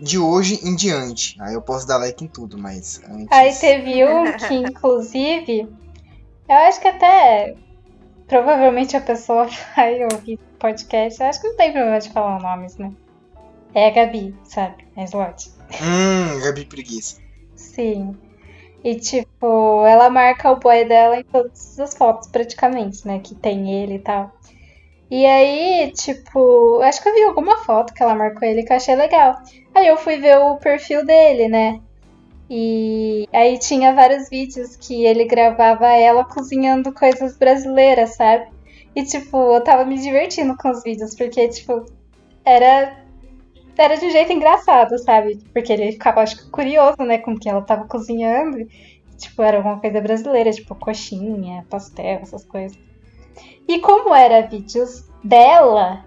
de 0.00 0.20
hoje 0.20 0.60
em 0.62 0.76
diante. 0.76 1.36
Aí 1.40 1.54
eu 1.54 1.60
posso 1.60 1.84
dar 1.84 1.96
like 1.96 2.24
em 2.24 2.28
tudo, 2.28 2.56
mas 2.56 3.02
antes... 3.10 3.26
Aí 3.32 3.52
teve 3.52 4.04
um 4.04 4.32
que, 4.38 4.54
inclusive, 4.54 5.68
eu 6.48 6.56
acho 6.56 6.80
que 6.80 6.88
até 6.88 7.56
provavelmente 8.28 8.96
a 8.96 9.00
pessoa 9.00 9.48
vai 9.74 10.04
ouvir 10.04 10.38
podcast. 10.60 11.20
Eu 11.20 11.26
acho 11.26 11.40
que 11.40 11.48
não 11.48 11.56
tem 11.56 11.72
problema 11.72 11.98
de 11.98 12.10
falar 12.10 12.40
nomes, 12.40 12.76
né? 12.76 12.92
É 13.74 13.88
a 13.88 13.90
Gabi, 13.90 14.36
sabe? 14.44 14.86
A 14.96 15.02
Slot. 15.04 15.51
Hum, 15.80 16.40
Gabi 16.40 16.64
Preguiça. 16.64 17.20
Sim. 17.54 18.16
E 18.84 18.96
tipo, 18.96 19.86
ela 19.86 20.10
marca 20.10 20.50
o 20.50 20.56
boy 20.56 20.84
dela 20.84 21.18
em 21.18 21.24
todas 21.24 21.78
as 21.78 21.94
fotos, 21.96 22.28
praticamente, 22.28 23.06
né? 23.06 23.20
Que 23.20 23.34
tem 23.34 23.82
ele 23.82 23.94
e 23.94 23.98
tal. 24.00 24.32
E 25.10 25.26
aí, 25.26 25.92
tipo, 25.92 26.80
acho 26.80 27.02
que 27.02 27.08
eu 27.08 27.14
vi 27.14 27.22
alguma 27.24 27.58
foto 27.58 27.92
que 27.92 28.02
ela 28.02 28.14
marcou 28.14 28.48
ele 28.48 28.62
que 28.62 28.72
eu 28.72 28.76
achei 28.76 28.96
legal. 28.96 29.40
Aí 29.74 29.86
eu 29.86 29.96
fui 29.96 30.16
ver 30.16 30.38
o 30.38 30.56
perfil 30.56 31.04
dele, 31.04 31.48
né? 31.48 31.80
E 32.48 33.28
aí 33.32 33.58
tinha 33.58 33.94
vários 33.94 34.28
vídeos 34.28 34.76
que 34.76 35.04
ele 35.04 35.24
gravava 35.24 35.86
ela 35.88 36.24
cozinhando 36.24 36.92
coisas 36.92 37.36
brasileiras, 37.36 38.16
sabe? 38.16 38.46
E 38.96 39.04
tipo, 39.04 39.36
eu 39.54 39.62
tava 39.62 39.84
me 39.84 39.98
divertindo 39.98 40.56
com 40.56 40.70
os 40.70 40.82
vídeos, 40.82 41.14
porque, 41.14 41.48
tipo, 41.48 41.86
era 42.44 43.01
era 43.76 43.96
de 43.96 44.06
um 44.06 44.10
jeito 44.10 44.32
engraçado, 44.32 44.98
sabe? 44.98 45.38
Porque 45.52 45.72
ele 45.72 45.92
ficava, 45.92 46.20
acho 46.20 46.36
que, 46.36 46.50
curioso, 46.50 46.98
né, 46.98 47.18
com 47.18 47.32
o 47.32 47.38
que 47.38 47.48
ela 47.48 47.62
tava 47.62 47.86
cozinhando. 47.86 48.66
Tipo, 49.16 49.42
era 49.42 49.58
alguma 49.58 49.78
coisa 49.78 50.00
brasileira, 50.00 50.50
tipo 50.50 50.74
coxinha, 50.74 51.64
pastel, 51.70 52.20
essas 52.22 52.44
coisas. 52.44 52.76
E 53.68 53.78
como 53.78 54.14
era 54.14 54.46
vídeos 54.46 55.08
dela, 55.22 56.04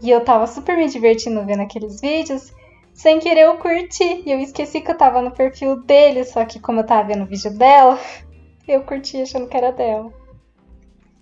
e 0.00 0.10
eu 0.10 0.24
tava 0.24 0.46
super 0.46 0.76
me 0.76 0.88
divertindo 0.88 1.44
vendo 1.44 1.62
aqueles 1.62 2.00
vídeos, 2.00 2.52
sem 2.94 3.18
querer 3.18 3.42
eu 3.42 3.58
curti. 3.58 4.22
E 4.24 4.30
eu 4.30 4.38
esqueci 4.38 4.80
que 4.80 4.90
eu 4.90 4.96
tava 4.96 5.20
no 5.20 5.30
perfil 5.30 5.82
dele, 5.82 6.24
só 6.24 6.44
que 6.44 6.60
como 6.60 6.80
eu 6.80 6.86
tava 6.86 7.08
vendo 7.08 7.24
o 7.24 7.26
vídeo 7.26 7.56
dela, 7.56 7.98
eu 8.66 8.82
curti 8.82 9.20
achando 9.20 9.48
que 9.48 9.56
era 9.56 9.72
dela. 9.72 10.12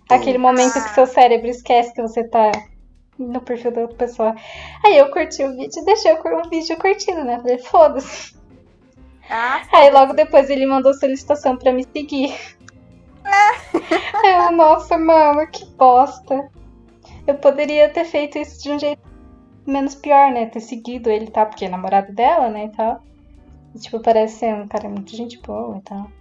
Aquele 0.09 0.37
momento 0.37 0.73
que 0.73 0.93
seu 0.93 1.07
cérebro 1.07 1.47
esquece 1.47 1.93
que 1.93 2.01
você 2.01 2.23
tá 2.23 2.51
no 3.21 3.41
perfil 3.41 3.71
da 3.71 3.81
outra 3.81 3.97
pessoa. 3.97 4.35
Aí 4.85 4.97
eu 4.97 5.09
curti 5.11 5.43
o 5.43 5.55
vídeo 5.55 5.81
e 5.81 5.85
deixei 5.85 6.13
o 6.13 6.49
vídeo 6.49 6.77
curtido, 6.77 7.23
né? 7.23 7.39
Falei, 7.39 7.57
foda-se. 7.59 8.35
Ah, 9.29 9.61
Aí 9.71 9.89
logo 9.91 10.13
depois 10.13 10.49
ele 10.49 10.65
mandou 10.65 10.93
solicitação 10.93 11.55
pra 11.55 11.71
me 11.71 11.85
seguir. 11.85 12.35
Aí 13.23 14.33
eu, 14.45 14.51
nossa, 14.51 14.97
mano, 14.97 15.47
que 15.47 15.65
bosta. 15.65 16.49
Eu 17.25 17.35
poderia 17.35 17.89
ter 17.89 18.05
feito 18.05 18.37
isso 18.37 18.61
de 18.61 18.71
um 18.71 18.79
jeito 18.79 19.01
menos 19.65 19.95
pior, 19.95 20.31
né? 20.31 20.47
Ter 20.47 20.59
seguido 20.59 21.09
ele 21.09 21.27
tal, 21.27 21.45
porque 21.45 21.65
é 21.65 21.69
namorado 21.69 22.11
dela, 22.13 22.49
né, 22.49 22.65
e 22.65 22.69
tal. 22.69 23.01
E, 23.75 23.79
tipo, 23.79 23.99
parece 24.01 24.39
ser 24.39 24.53
um 24.53 24.67
cara 24.67 24.89
muito 24.89 25.15
gente 25.15 25.39
boa 25.39 25.77
e 25.77 25.81
tal. 25.81 26.11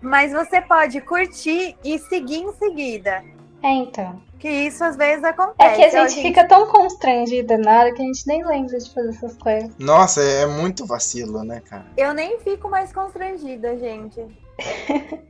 Mas 0.00 0.32
você 0.32 0.60
pode 0.62 1.00
curtir 1.00 1.76
e 1.84 1.98
seguir 1.98 2.38
em 2.38 2.52
seguida. 2.54 3.22
É, 3.66 3.72
então. 3.74 4.20
Que 4.38 4.48
isso 4.48 4.84
às 4.84 4.96
vezes 4.96 5.24
É 5.24 5.28
acontece. 5.28 5.90
que 5.90 5.96
a 5.96 6.02
Ó, 6.04 6.06
gente 6.08 6.22
fica 6.22 6.46
tão 6.46 6.66
constrangida 6.68 7.56
na 7.58 7.80
hora 7.80 7.92
que 7.92 8.00
a 8.00 8.04
gente 8.04 8.26
nem 8.26 8.44
lembra 8.46 8.78
de 8.78 8.92
fazer 8.94 9.08
essas 9.08 9.36
coisas. 9.36 9.70
Nossa, 9.78 10.20
é 10.22 10.42
é 10.42 10.46
muito 10.46 10.86
vacilo, 10.86 11.42
né, 11.42 11.60
cara? 11.68 11.86
Eu 11.96 12.12
nem 12.14 12.38
fico 12.40 12.68
mais 12.68 12.92
constrangida, 12.92 13.76
gente. 13.78 14.24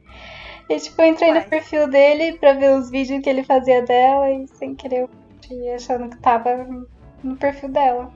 E, 0.69 0.81
tipo, 0.81 1.01
eu 1.01 1.07
entrei 1.07 1.33
no 1.33 1.45
perfil 1.45 1.87
dele 1.89 2.37
pra 2.39 2.53
ver 2.53 2.77
os 2.77 2.91
vídeos 2.91 3.23
que 3.23 3.31
ele 3.31 3.45
fazia 3.45 3.83
dela 3.83 4.29
e 4.33 4.49
sem 4.59 4.75
querer 4.75 5.09
eu 5.49 5.75
achando 5.77 6.09
que 6.11 6.17
tava 6.17 6.67
no 7.23 7.37
perfil 7.37 7.69
dela. 7.69 8.13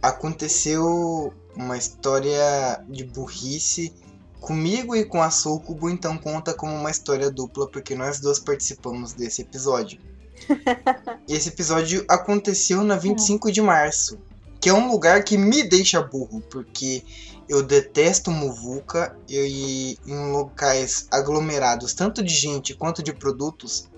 aconteceu 0.00 1.32
uma 1.56 1.76
história 1.76 2.80
de 2.88 3.02
burrice 3.02 3.92
comigo 4.40 4.94
e 4.94 5.04
com 5.04 5.22
a 5.22 5.30
Sucubo, 5.30 5.90
então 5.90 6.16
conta 6.16 6.54
como 6.54 6.74
uma 6.74 6.90
história 6.90 7.30
dupla, 7.30 7.68
porque 7.68 7.94
nós 7.94 8.20
dois 8.20 8.38
participamos 8.38 9.12
desse 9.12 9.42
episódio. 9.42 10.00
esse 11.28 11.48
episódio 11.48 12.04
aconteceu 12.08 12.82
na 12.82 12.96
25 12.96 13.50
de 13.50 13.60
março, 13.60 14.18
que 14.60 14.68
é 14.68 14.74
um 14.74 14.90
lugar 14.90 15.24
que 15.24 15.36
me 15.36 15.62
deixa 15.62 16.00
burro, 16.00 16.40
porque 16.42 17.02
eu 17.48 17.62
detesto 17.62 18.30
muvuca 18.30 19.16
e 19.28 19.98
em 20.06 20.32
locais 20.32 21.06
aglomerados, 21.10 21.94
tanto 21.94 22.22
de 22.22 22.34
gente 22.34 22.74
quanto 22.74 23.02
de 23.02 23.12
produtos, 23.12 23.88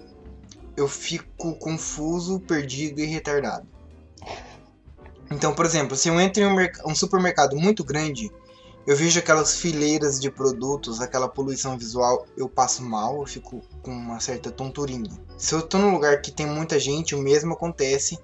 eu 0.76 0.86
fico 0.86 1.54
confuso, 1.56 2.40
perdido 2.40 3.00
e 3.00 3.04
retardado. 3.04 3.66
Então, 5.30 5.54
por 5.54 5.64
exemplo, 5.64 5.96
se 5.96 6.08
eu 6.08 6.20
entro 6.20 6.42
em 6.42 6.46
um, 6.46 6.90
um 6.90 6.94
supermercado 6.94 7.56
muito 7.56 7.84
grande, 7.84 8.30
eu 8.86 8.96
vejo 8.96 9.18
aquelas 9.18 9.56
fileiras 9.56 10.18
de 10.18 10.30
produtos, 10.30 11.00
aquela 11.00 11.28
poluição 11.28 11.76
visual, 11.76 12.26
eu 12.36 12.48
passo 12.48 12.82
mal, 12.82 13.20
eu 13.20 13.26
fico 13.26 13.62
com 13.82 13.90
uma 13.90 14.20
certa 14.20 14.50
tonturinha. 14.50 15.10
Se 15.36 15.54
eu 15.54 15.62
tô 15.62 15.78
num 15.78 15.92
lugar 15.92 16.20
que 16.22 16.32
tem 16.32 16.46
muita 16.46 16.78
gente, 16.78 17.14
o 17.14 17.18
mesmo 17.18 17.52
acontece, 17.52 18.18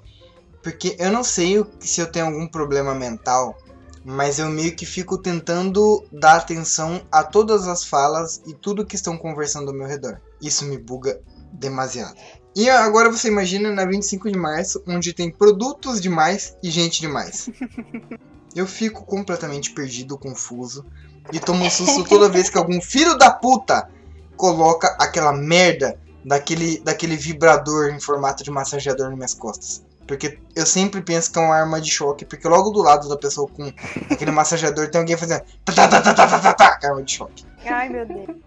porque 0.63 0.97
eu 0.99 1.13
não 1.13 1.23
sei 1.23 1.65
se 1.81 2.01
eu 2.01 2.11
tenho 2.11 2.27
algum 2.27 2.49
problema 2.49 2.95
mental, 2.95 3.57
mas 4.05 4.39
eu 4.39 4.49
meio 4.49 4.75
que 4.75 4.87
fico 4.87 5.19
tentando 5.19 6.05
dar 6.11 6.37
atenção 6.37 7.03
a 7.11 7.23
todas 7.23 7.67
as 7.69 7.85
falas 7.85 8.41
e 8.47 8.55
tudo 8.55 8.87
que 8.87 8.97
estão 8.97 9.17
conversando 9.19 9.71
ao 9.71 9.77
meu 9.77 9.87
redor. 9.87 10.21
Isso 10.41 10.65
me 10.65 10.79
buga 10.79 11.21
demasiado. 11.53 12.17
E 12.55 12.71
agora 12.71 13.11
você 13.11 13.29
imagina 13.29 13.71
na 13.71 13.85
25 13.85 14.31
de 14.31 14.39
março, 14.39 14.83
onde 14.87 15.13
tem 15.13 15.31
produtos 15.31 16.01
demais 16.01 16.57
e 16.63 16.71
gente 16.71 17.01
demais. 17.01 17.51
Eu 18.57 18.67
fico 18.67 19.05
completamente 19.05 19.71
perdido, 19.73 20.17
confuso 20.17 20.83
e 21.31 21.39
tomo 21.39 21.71
susto 21.71 22.05
toda 22.05 22.27
vez 22.27 22.49
que 22.49 22.57
algum 22.57 22.81
filho 22.81 23.17
da 23.19 23.31
puta 23.31 23.87
coloca 24.35 24.97
aquela 24.99 25.31
merda 25.31 25.99
daquele, 26.25 26.81
daquele 26.81 27.17
vibrador 27.17 27.91
em 27.91 28.01
formato 28.01 28.43
de 28.43 28.51
massageador 28.51 29.09
nas 29.09 29.17
minhas 29.17 29.35
costas. 29.35 29.85
Porque 30.07 30.39
eu 30.55 30.65
sempre 30.65 31.03
penso 31.03 31.31
que 31.31 31.39
é 31.39 31.43
uma 31.43 31.55
arma 31.55 31.81
de 31.81 31.91
choque, 31.91 32.25
porque 32.25 32.49
logo 32.49 32.71
do 32.71 32.81
lado 32.81 33.09
da 33.09 33.17
pessoa 33.19 33.47
com 33.47 33.71
aquele 34.11 34.31
massageador 34.31 34.89
tem 34.89 35.01
alguém 35.01 35.19
fazendo 35.19 35.43
é 36.83 36.87
arma 36.87 37.03
de 37.03 37.13
choque. 37.13 37.45
Ai, 37.67 37.91
meu 37.91 38.07
Deus. 38.07 38.39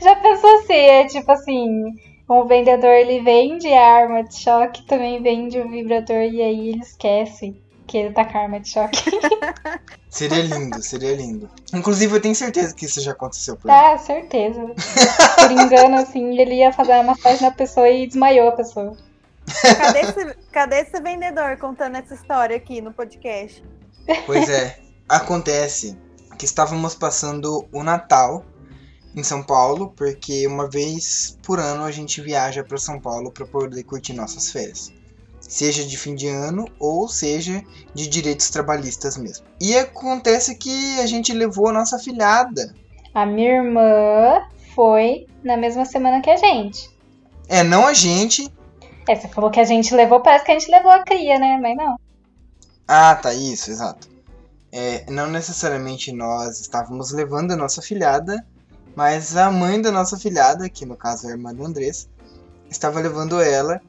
Já 0.00 0.14
pensou 0.16 0.62
se 0.62 0.72
é 0.74 1.06
tipo 1.06 1.32
assim, 1.32 1.84
o 2.28 2.44
vendedor 2.44 2.90
ele 2.90 3.20
vende 3.22 3.66
a 3.72 3.96
arma 3.96 4.22
de 4.22 4.38
choque, 4.38 4.86
também 4.86 5.22
vende 5.22 5.58
o 5.58 5.68
vibrador 5.68 6.22
e 6.22 6.40
aí 6.40 6.68
ele 6.68 6.80
esquece 6.80 7.63
que 7.86 7.98
ele 7.98 8.12
tá 8.12 8.24
com 8.24 8.38
a 8.38 8.42
arma 8.42 8.60
de 8.60 8.68
choque. 8.68 8.98
Seria 10.08 10.42
lindo, 10.42 10.80
seria 10.80 11.16
lindo. 11.16 11.50
Inclusive, 11.72 12.14
eu 12.14 12.20
tenho 12.22 12.36
certeza 12.36 12.72
que 12.72 12.86
isso 12.86 13.00
já 13.00 13.10
aconteceu 13.10 13.56
por. 13.56 13.68
Ah, 13.68 13.98
certeza. 13.98 14.60
Por 15.34 15.50
engano, 15.50 15.96
assim, 15.96 16.38
ele 16.38 16.54
ia 16.54 16.72
fazer 16.72 16.92
uma 16.92 17.02
massagem 17.02 17.42
na 17.42 17.50
pessoa 17.50 17.88
e 17.88 18.06
desmaiou 18.06 18.48
a 18.48 18.52
pessoa. 18.52 18.96
Cadê 19.76 20.00
esse, 20.02 20.34
cadê 20.52 20.80
esse 20.82 21.00
vendedor 21.00 21.56
contando 21.56 21.96
essa 21.96 22.14
história 22.14 22.56
aqui 22.56 22.80
no 22.80 22.92
podcast? 22.92 23.60
Pois 24.24 24.48
é, 24.48 24.78
acontece 25.08 25.98
que 26.38 26.44
estávamos 26.44 26.94
passando 26.94 27.66
o 27.72 27.82
Natal 27.82 28.44
em 29.16 29.22
São 29.24 29.42
Paulo, 29.42 29.92
porque 29.96 30.46
uma 30.46 30.70
vez 30.70 31.36
por 31.42 31.58
ano 31.58 31.82
a 31.82 31.90
gente 31.90 32.20
viaja 32.20 32.62
para 32.62 32.78
São 32.78 33.00
Paulo 33.00 33.32
para 33.32 33.46
poder 33.46 33.82
curtir 33.82 34.12
nossas 34.12 34.52
férias. 34.52 34.92
Seja 35.48 35.84
de 35.84 35.96
fim 35.96 36.14
de 36.14 36.26
ano 36.26 36.66
ou 36.78 37.08
seja 37.08 37.62
de 37.94 38.08
direitos 38.08 38.50
trabalhistas 38.50 39.16
mesmo. 39.16 39.46
E 39.60 39.76
acontece 39.76 40.56
que 40.56 41.00
a 41.00 41.06
gente 41.06 41.32
levou 41.32 41.68
a 41.68 41.72
nossa 41.72 41.98
filhada. 41.98 42.74
A 43.14 43.24
minha 43.24 43.56
irmã 43.56 44.42
foi 44.74 45.26
na 45.42 45.56
mesma 45.56 45.84
semana 45.84 46.20
que 46.20 46.30
a 46.30 46.36
gente. 46.36 46.90
É, 47.48 47.62
não 47.62 47.86
a 47.86 47.92
gente. 47.92 48.50
É, 49.08 49.14
você 49.14 49.28
falou 49.28 49.50
que 49.50 49.60
a 49.60 49.64
gente 49.64 49.94
levou, 49.94 50.20
parece 50.20 50.44
que 50.44 50.52
a 50.52 50.58
gente 50.58 50.70
levou 50.70 50.90
a 50.90 51.04
cria, 51.04 51.38
né? 51.38 51.58
Mas 51.60 51.76
não. 51.76 51.96
Ah, 52.88 53.14
tá, 53.14 53.32
isso, 53.32 53.70
exato. 53.70 54.08
É, 54.72 55.08
não 55.10 55.28
necessariamente 55.28 56.10
nós 56.12 56.58
estávamos 56.60 57.12
levando 57.12 57.52
a 57.52 57.56
nossa 57.56 57.80
filhada, 57.80 58.44
mas 58.96 59.36
a 59.36 59.50
mãe 59.50 59.80
da 59.80 59.92
nossa 59.92 60.18
filhada, 60.18 60.68
que 60.68 60.84
no 60.84 60.96
caso 60.96 61.26
é 61.26 61.30
a 61.30 61.32
irmã 61.34 61.54
do 61.54 61.64
Andrés, 61.64 62.08
estava 62.68 63.00
levando 63.00 63.40
ela. 63.40 63.80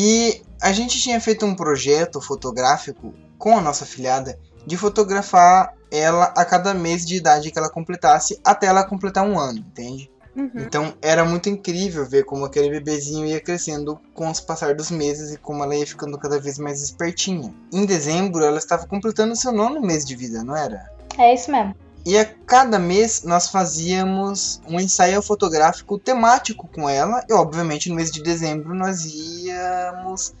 E 0.00 0.42
a 0.62 0.70
gente 0.70 1.00
tinha 1.00 1.20
feito 1.20 1.44
um 1.44 1.56
projeto 1.56 2.20
fotográfico 2.20 3.12
com 3.36 3.58
a 3.58 3.60
nossa 3.60 3.84
filhada 3.84 4.38
de 4.64 4.76
fotografar 4.76 5.74
ela 5.90 6.26
a 6.36 6.44
cada 6.44 6.72
mês 6.72 7.04
de 7.04 7.16
idade 7.16 7.50
que 7.50 7.58
ela 7.58 7.68
completasse 7.68 8.38
até 8.44 8.68
ela 8.68 8.84
completar 8.84 9.26
um 9.26 9.36
ano, 9.36 9.58
entende? 9.58 10.08
Uhum. 10.36 10.52
Então 10.54 10.94
era 11.02 11.24
muito 11.24 11.48
incrível 11.48 12.06
ver 12.06 12.24
como 12.24 12.44
aquele 12.44 12.70
bebezinho 12.70 13.26
ia 13.26 13.40
crescendo 13.40 14.00
com 14.14 14.30
os 14.30 14.38
passar 14.40 14.72
dos 14.72 14.88
meses 14.88 15.32
e 15.32 15.36
como 15.36 15.64
ela 15.64 15.74
ia 15.74 15.84
ficando 15.84 16.16
cada 16.16 16.38
vez 16.38 16.58
mais 16.58 16.80
espertinha. 16.80 17.52
Em 17.72 17.84
dezembro 17.84 18.44
ela 18.44 18.58
estava 18.58 18.86
completando 18.86 19.34
seu 19.34 19.50
nono 19.50 19.80
mês 19.80 20.04
de 20.04 20.14
vida, 20.14 20.44
não 20.44 20.54
era? 20.54 20.92
É 21.18 21.34
isso 21.34 21.50
mesmo. 21.50 21.74
E 22.08 22.16
a 22.16 22.24
cada 22.24 22.78
mês 22.78 23.22
nós 23.22 23.50
fazíamos 23.50 24.62
um 24.66 24.80
ensaio 24.80 25.20
fotográfico 25.20 25.98
temático 25.98 26.66
com 26.66 26.88
ela. 26.88 27.22
E 27.28 27.34
obviamente 27.34 27.90
no 27.90 27.96
mês 27.96 28.10
de 28.10 28.22
dezembro 28.22 28.74
nós 28.74 29.04
íamos 29.04 30.32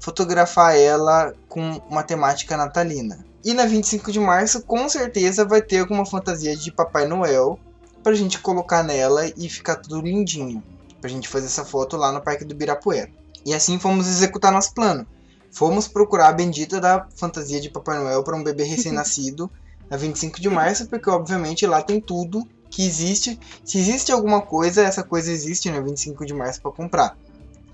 fotografar 0.00 0.76
ela 0.76 1.32
com 1.48 1.80
uma 1.88 2.02
temática 2.02 2.56
natalina. 2.56 3.24
E 3.44 3.54
na 3.54 3.66
25 3.66 4.10
de 4.10 4.18
março 4.18 4.62
com 4.62 4.88
certeza 4.88 5.44
vai 5.44 5.62
ter 5.62 5.78
alguma 5.78 6.04
fantasia 6.04 6.56
de 6.56 6.72
Papai 6.72 7.06
Noel 7.06 7.56
pra 8.02 8.14
gente 8.14 8.40
colocar 8.40 8.82
nela 8.82 9.24
e 9.36 9.48
ficar 9.48 9.76
tudo 9.76 10.00
lindinho. 10.00 10.60
Pra 11.00 11.08
gente 11.08 11.28
fazer 11.28 11.46
essa 11.46 11.64
foto 11.64 11.96
lá 11.96 12.10
no 12.10 12.20
Parque 12.20 12.44
do 12.44 12.52
Birapuera. 12.52 13.08
E 13.46 13.54
assim 13.54 13.78
fomos 13.78 14.08
executar 14.08 14.50
nosso 14.50 14.74
plano. 14.74 15.06
Fomos 15.52 15.86
procurar 15.86 16.30
a 16.30 16.32
bendita 16.32 16.80
da 16.80 17.06
fantasia 17.14 17.60
de 17.60 17.70
Papai 17.70 18.00
Noel 18.00 18.24
para 18.24 18.36
um 18.36 18.42
bebê 18.42 18.64
recém-nascido 18.74 19.48
na 19.92 19.98
25 19.98 20.40
de 20.40 20.48
março, 20.48 20.86
porque 20.86 21.10
obviamente 21.10 21.66
lá 21.66 21.82
tem 21.82 22.00
tudo 22.00 22.48
que 22.70 22.82
existe. 22.82 23.38
Se 23.62 23.78
existe 23.78 24.10
alguma 24.10 24.40
coisa, 24.40 24.82
essa 24.82 25.02
coisa 25.02 25.30
existe 25.30 25.70
na 25.70 25.80
25 25.80 26.24
de 26.24 26.32
março 26.32 26.62
para 26.62 26.70
comprar. 26.70 27.18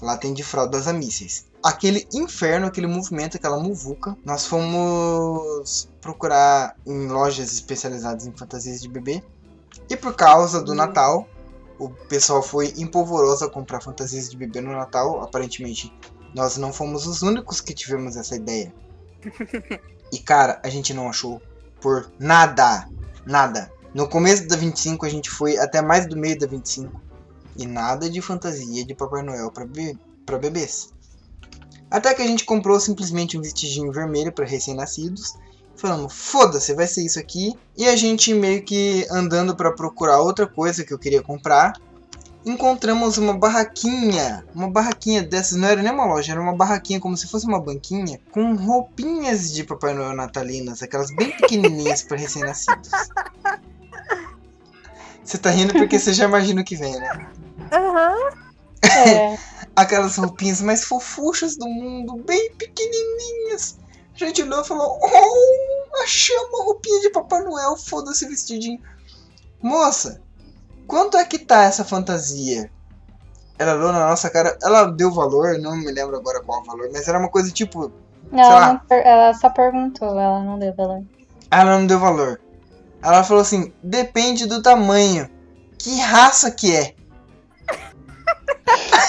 Lá 0.02 0.16
tem 0.16 0.34
de 0.34 0.42
fraldas 0.42 0.88
a 0.88 0.92
mísseis. 0.92 1.46
Aquele 1.62 2.08
inferno, 2.12 2.66
aquele 2.66 2.88
movimento, 2.88 3.36
aquela 3.36 3.56
muvuca. 3.60 4.18
Nós 4.24 4.46
fomos 4.46 5.88
procurar 6.00 6.74
em 6.84 7.06
lojas 7.06 7.52
especializadas 7.52 8.26
em 8.26 8.32
fantasias 8.32 8.80
de 8.80 8.88
bebê. 8.88 9.22
E 9.88 9.96
por 9.96 10.16
causa 10.16 10.60
do 10.60 10.74
Natal, 10.74 11.28
o 11.78 11.88
pessoal 11.88 12.42
foi 12.42 12.74
empolvoroso 12.76 13.44
a 13.44 13.50
comprar 13.50 13.80
fantasias 13.80 14.28
de 14.28 14.36
bebê 14.36 14.60
no 14.60 14.72
Natal. 14.72 15.22
Aparentemente, 15.22 15.94
nós 16.34 16.56
não 16.56 16.72
fomos 16.72 17.06
os 17.06 17.22
únicos 17.22 17.60
que 17.60 17.72
tivemos 17.72 18.16
essa 18.16 18.34
ideia. 18.34 18.74
E 20.10 20.18
cara, 20.18 20.58
a 20.64 20.70
gente 20.70 20.94
não 20.94 21.08
achou 21.08 21.40
por 21.80 22.10
nada. 22.18 22.88
Nada. 23.26 23.70
No 23.94 24.08
começo 24.08 24.46
da 24.46 24.56
25 24.56 25.06
a 25.06 25.08
gente 25.08 25.30
foi 25.30 25.58
até 25.58 25.82
mais 25.82 26.06
do 26.06 26.16
meio 26.16 26.38
da 26.38 26.46
25 26.46 27.00
e 27.56 27.66
nada 27.66 28.08
de 28.08 28.22
fantasia 28.22 28.84
de 28.84 28.94
Papai 28.94 29.22
Noel 29.22 29.50
para 29.50 29.66
be 29.66 29.98
bebês. 30.40 30.90
Até 31.90 32.14
que 32.14 32.22
a 32.22 32.26
gente 32.26 32.44
comprou 32.44 32.78
simplesmente 32.78 33.36
um 33.38 33.42
vestidinho 33.42 33.90
vermelho 33.90 34.30
para 34.30 34.44
recém-nascidos. 34.44 35.36
Falamos, 35.74 36.12
foda-se, 36.12 36.74
vai 36.74 36.86
ser 36.86 37.04
isso 37.04 37.18
aqui. 37.18 37.54
E 37.76 37.88
a 37.88 37.96
gente 37.96 38.34
meio 38.34 38.62
que 38.62 39.06
andando 39.10 39.56
para 39.56 39.72
procurar 39.72 40.20
outra 40.20 40.46
coisa 40.46 40.84
que 40.84 40.92
eu 40.92 40.98
queria 40.98 41.22
comprar. 41.22 41.72
Encontramos 42.44 43.18
uma 43.18 43.36
barraquinha, 43.36 44.44
uma 44.54 44.70
barraquinha 44.70 45.22
dessas, 45.22 45.58
não 45.58 45.68
era 45.68 45.82
nem 45.82 45.92
uma 45.92 46.06
loja, 46.06 46.32
era 46.32 46.40
uma 46.40 46.54
barraquinha 46.54 47.00
como 47.00 47.16
se 47.16 47.26
fosse 47.26 47.46
uma 47.46 47.60
banquinha, 47.60 48.20
com 48.30 48.54
roupinhas 48.54 49.52
de 49.52 49.64
Papai 49.64 49.92
Noel 49.92 50.14
natalinas, 50.14 50.82
aquelas 50.82 51.10
bem 51.14 51.30
pequenininhas 51.36 52.02
para 52.02 52.16
recém-nascidos. 52.16 52.90
Você 55.22 55.36
tá 55.36 55.50
rindo 55.50 55.74
porque 55.74 55.98
você 55.98 56.14
já 56.14 56.24
imagina 56.24 56.62
o 56.62 56.64
que 56.64 56.74
vem, 56.74 56.98
né? 56.98 57.28
Aham. 57.70 58.30
É. 58.82 59.38
aquelas 59.76 60.16
roupinhas 60.16 60.60
mais 60.60 60.84
fofuchas 60.84 61.56
do 61.56 61.68
mundo, 61.68 62.16
bem 62.24 62.52
pequenininhas. 62.54 63.78
A 64.14 64.18
gente 64.24 64.42
olhou 64.42 64.62
e 64.62 64.66
falou: 64.66 64.98
Oh, 65.00 66.02
achei 66.02 66.36
uma 66.36 66.64
roupinha 66.64 67.00
de 67.00 67.10
Papai 67.10 67.42
Noel, 67.44 67.76
foda-se 67.76 68.26
vestidinho. 68.26 68.80
Moça, 69.62 70.20
quanto 70.88 71.16
é 71.16 71.24
que 71.24 71.38
tá 71.38 71.62
essa 71.62 71.84
fantasia? 71.84 72.68
Ela 73.58 73.74
olhou 73.74 73.92
na 73.92 74.08
nossa 74.08 74.28
cara, 74.30 74.56
ela 74.62 74.84
deu 74.86 75.12
valor, 75.12 75.58
não 75.58 75.76
me 75.76 75.90
lembro 75.92 76.16
agora 76.16 76.40
qual 76.42 76.60
o 76.60 76.64
valor, 76.64 76.88
mas 76.92 77.06
era 77.06 77.18
uma 77.18 77.28
coisa 77.28 77.50
tipo. 77.52 77.92
Não, 78.32 78.42
ela, 78.42 78.72
não 78.72 78.78
per- 78.80 79.06
ela 79.06 79.34
só 79.34 79.50
perguntou, 79.50 80.08
ela 80.18 80.42
não 80.42 80.58
deu 80.58 80.74
valor. 80.74 81.04
Ela 81.50 81.78
não 81.78 81.86
deu 81.86 81.98
valor. 82.00 82.40
Ela 83.02 83.22
falou 83.22 83.42
assim: 83.42 83.72
depende 83.82 84.46
do 84.46 84.60
tamanho. 84.62 85.28
Que 85.78 86.00
raça 86.00 86.50
que 86.50 86.74
é? 86.74 86.94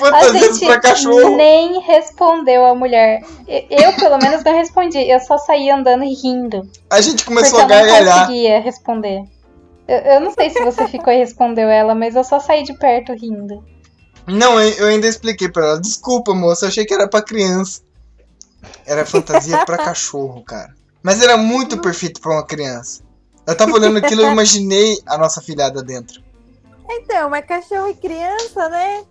Fantasias 0.00 0.58
pra 0.58 0.80
cachorro. 0.80 1.36
nem 1.36 1.80
respondeu 1.80 2.64
a 2.64 2.74
mulher. 2.74 3.22
Eu, 3.46 3.92
pelo 3.94 4.18
menos, 4.18 4.42
não 4.42 4.54
respondi. 4.54 4.98
Eu 4.98 5.20
só 5.20 5.38
saí 5.38 5.70
andando 5.70 6.04
e 6.04 6.14
rindo. 6.14 6.68
A 6.90 7.00
gente 7.00 7.24
começou 7.24 7.58
a 7.58 7.62
eu 7.62 7.68
não 7.68 7.76
gargalhar. 7.76 8.20
conseguia 8.20 8.60
responder. 8.60 9.22
Eu, 9.86 9.98
eu 9.98 10.20
não 10.20 10.32
sei 10.32 10.50
se 10.50 10.62
você 10.62 10.86
ficou 10.88 11.12
e 11.12 11.18
respondeu 11.18 11.68
ela, 11.68 11.94
mas 11.94 12.14
eu 12.14 12.24
só 12.24 12.40
saí 12.40 12.62
de 12.62 12.72
perto 12.78 13.12
rindo. 13.12 13.64
Não, 14.26 14.60
eu 14.60 14.70
eu 14.70 14.86
ainda 14.86 15.06
expliquei 15.06 15.48
pra 15.48 15.66
ela. 15.66 15.80
Desculpa, 15.80 16.34
moça, 16.34 16.64
eu 16.64 16.68
achei 16.68 16.84
que 16.84 16.94
era 16.94 17.08
pra 17.08 17.22
criança. 17.22 17.82
Era 18.86 19.04
fantasia 19.04 19.64
pra 19.64 19.76
cachorro, 19.84 20.42
cara. 20.44 20.74
Mas 21.02 21.22
era 21.22 21.36
muito 21.36 21.78
perfeito 21.78 22.20
pra 22.20 22.32
uma 22.32 22.46
criança. 22.46 23.02
Eu 23.46 23.56
tava 23.56 23.72
olhando 23.72 23.98
aquilo 23.98 24.22
e 24.22 24.24
eu 24.24 24.30
imaginei 24.32 24.98
a 25.06 25.18
nossa 25.18 25.40
filhada 25.40 25.82
dentro. 25.82 26.22
Então, 26.88 27.30
mas 27.30 27.46
cachorro 27.46 27.88
e 27.88 27.94
criança, 27.94 28.68
né? 28.68 29.02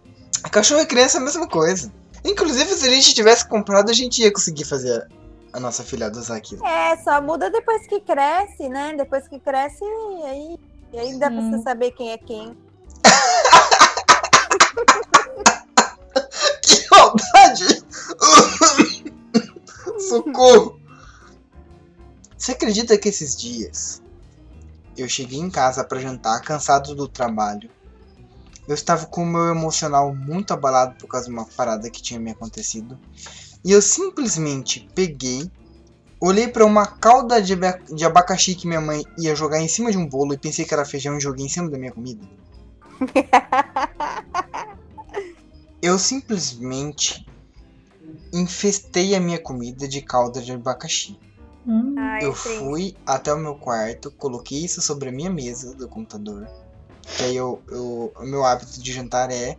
Cachorro 0.52 0.82
e 0.82 0.86
criança 0.86 1.18
é 1.18 1.22
a 1.22 1.24
mesma 1.24 1.48
coisa. 1.48 1.92
Inclusive, 2.24 2.74
se 2.74 2.86
a 2.86 2.90
gente 2.90 3.14
tivesse 3.14 3.48
comprado, 3.48 3.90
a 3.90 3.94
gente 3.94 4.22
ia 4.22 4.32
conseguir 4.32 4.66
fazer 4.66 5.08
a, 5.54 5.60
nossa 5.60 5.84
filhada 5.84 6.20
usar 6.20 6.38
aquilo. 6.38 6.66
É, 6.66 6.98
só 6.98 7.22
muda 7.22 7.50
depois 7.50 7.88
que 7.88 8.00
cresce, 8.02 8.68
né? 8.70 8.94
Depois 8.96 9.28
que 9.28 9.40
cresce, 9.40 9.84
aí, 10.26 10.60
aí 10.94 11.20
dá 11.20 11.30
pra 11.30 11.42
você 11.42 11.64
saber 11.64 11.92
quem 11.92 12.12
é 12.12 12.18
quem. 12.18 12.58
Que 16.62 16.88
maldade! 16.92 17.84
Socorro! 20.08 20.80
Você 22.38 22.52
acredita 22.52 22.98
que 22.98 23.10
esses 23.10 23.36
dias 23.36 24.02
eu 24.98 25.08
cheguei 25.08 25.40
em 25.40 25.50
casa 25.50 25.84
pra 25.84 26.00
jantar, 26.00 26.42
cansado 26.42 26.94
do 26.94 27.08
trabalho? 27.08 27.70
Eu 28.70 28.76
estava 28.76 29.08
com 29.08 29.24
o 29.24 29.26
meu 29.26 29.50
emocional 29.50 30.16
muito 30.16 30.54
abalado 30.54 30.96
por 31.00 31.08
causa 31.08 31.26
de 31.26 31.34
uma 31.34 31.44
parada 31.58 31.90
que 31.90 32.04
tinha 32.04 32.20
me 32.20 32.30
acontecido. 32.30 33.00
E 33.66 33.72
eu 33.72 33.82
simplesmente 33.82 34.88
peguei, 34.94 35.50
olhei 36.22 36.48
pra 36.48 36.64
uma 36.64 36.86
calda 36.86 37.42
de, 37.42 37.54
aba- 37.54 37.80
de 37.90 38.06
abacaxi 38.06 38.54
que 38.54 38.68
minha 38.68 38.80
mãe 38.80 39.02
ia 39.18 39.36
jogar 39.36 39.60
em 39.60 39.68
cima 39.68 39.92
de 39.92 39.98
um 39.98 40.08
bolo 40.08 40.36
e 40.36 40.38
pensei 40.38 40.66
que 40.66 40.74
era 40.74 40.86
feijão 40.86 41.18
e 41.18 41.20
joguei 41.20 41.48
em 41.48 41.50
cima 41.50 41.68
da 41.68 41.80
minha 41.80 41.92
comida. 41.92 42.30
Eu 45.82 45.98
simplesmente 45.98 47.26
infestei 48.32 49.16
a 49.16 49.20
minha 49.20 49.42
comida 49.42 49.88
de 49.88 50.02
calda 50.02 50.42
de 50.42 50.52
abacaxi. 50.52 51.18
Hum. 51.66 51.96
Ai, 51.98 52.24
eu 52.24 52.34
triste. 52.34 52.60
fui 52.60 52.96
até 53.06 53.34
o 53.34 53.40
meu 53.40 53.56
quarto, 53.56 54.12
coloquei 54.12 54.64
isso 54.64 54.82
sobre 54.82 55.10
a 55.10 55.12
minha 55.12 55.30
mesa 55.30 55.74
do 55.76 55.88
computador. 55.88 56.48
Que 57.18 57.24
aí 57.24 57.36
eu, 57.36 57.62
eu- 57.70 58.14
o 58.16 58.24
meu 58.26 58.44
hábito 58.46 58.82
de 58.82 58.92
jantar 58.92 59.32
é 59.32 59.56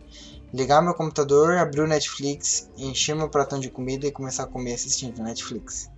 ligar 0.53 0.81
meu 0.81 0.93
computador, 0.93 1.57
abrir 1.57 1.81
o 1.81 1.87
Netflix, 1.87 2.69
encher 2.77 3.15
meu 3.15 3.29
pratão 3.29 3.59
de 3.59 3.69
comida 3.69 4.07
e 4.07 4.11
começar 4.11 4.43
a 4.43 4.47
comer 4.47 4.73
assistindo 4.73 5.21
Netflix. 5.23 5.89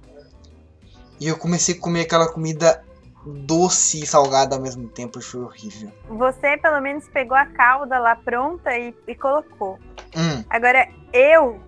E 1.20 1.28
eu 1.28 1.38
comecei 1.38 1.76
a 1.76 1.80
comer 1.80 2.02
aquela 2.02 2.28
comida 2.32 2.84
doce 3.26 4.04
e 4.04 4.06
salgada 4.06 4.56
ao 4.56 4.62
mesmo 4.62 4.90
tempo 4.90 5.18
e 5.20 5.22
foi 5.22 5.42
horrível. 5.42 5.90
Você 6.10 6.58
pelo 6.58 6.82
menos 6.82 7.08
pegou 7.08 7.38
a 7.38 7.46
calda 7.46 7.98
lá 7.98 8.16
pronta 8.16 8.78
e, 8.78 8.94
e 9.08 9.16
colocou. 9.16 9.80
Hum, 10.16 10.44
Agora, 10.50 10.88
eu 11.14 11.60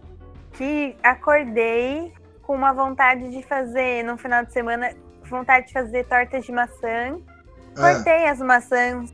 que 0.53 0.95
acordei 1.01 2.13
com 2.41 2.53
uma 2.55 2.73
vontade 2.73 3.29
de 3.31 3.41
fazer, 3.43 4.03
no 4.03 4.17
final 4.17 4.43
de 4.45 4.51
semana, 4.53 4.93
vontade 5.29 5.67
de 5.67 5.73
fazer 5.73 6.05
tortas 6.05 6.45
de 6.45 6.51
maçã. 6.51 7.17
ah, 7.77 7.79
Cortei 7.95 8.27
as 8.27 8.39
maçãs, 8.39 9.11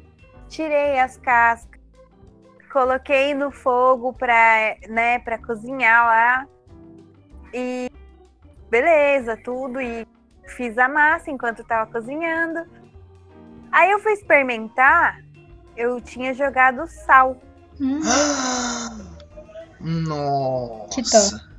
tirei 0.52 1.00
as 1.00 1.18
cascas, 1.18 1.80
coloquei 2.72 3.34
no 3.34 3.52
fogo 3.52 4.14
pra, 4.14 4.76
né, 4.90 5.20
pra 5.20 5.38
cozinhar 5.38 6.06
lá. 6.06 6.48
E 7.54 7.90
beleza, 8.70 9.38
tudo. 9.38 9.82
E 9.82 10.06
fiz 10.46 10.78
a 10.78 10.88
massa 10.88 11.32
enquanto 11.32 11.64
tava 11.64 11.90
cozinhando. 11.92 12.70
Aí 13.72 13.90
eu 13.90 14.00
fui 14.00 14.12
experimentar, 14.12 15.22
eu 15.76 16.02
tinha 16.02 16.34
jogado 16.34 16.86
sal. 16.88 17.38
Hum. 17.80 18.02
Que 19.82 21.02
Nossa. 21.02 21.50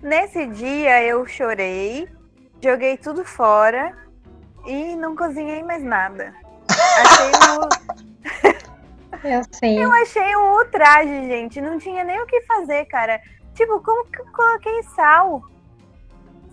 Nesse 0.00 0.46
dia 0.46 1.02
eu 1.02 1.26
chorei, 1.26 2.08
joguei 2.62 2.96
tudo 2.96 3.24
fora 3.24 3.92
e 4.64 4.94
não 4.94 5.16
cozinhei 5.16 5.60
mais 5.64 5.82
nada. 5.82 6.32
Achei 6.70 7.32
um, 7.58 8.09
Eu 9.22 9.42
sei. 9.52 9.78
eu 9.82 9.92
achei 9.92 10.36
um 10.36 10.56
ultraje, 10.58 11.26
gente. 11.26 11.60
Não 11.60 11.78
tinha 11.78 12.02
nem 12.04 12.20
o 12.20 12.26
que 12.26 12.40
fazer, 12.42 12.84
cara. 12.86 13.20
Tipo, 13.54 13.80
como 13.80 14.06
que 14.06 14.20
eu 14.20 14.26
coloquei 14.32 14.82
sal? 14.94 15.42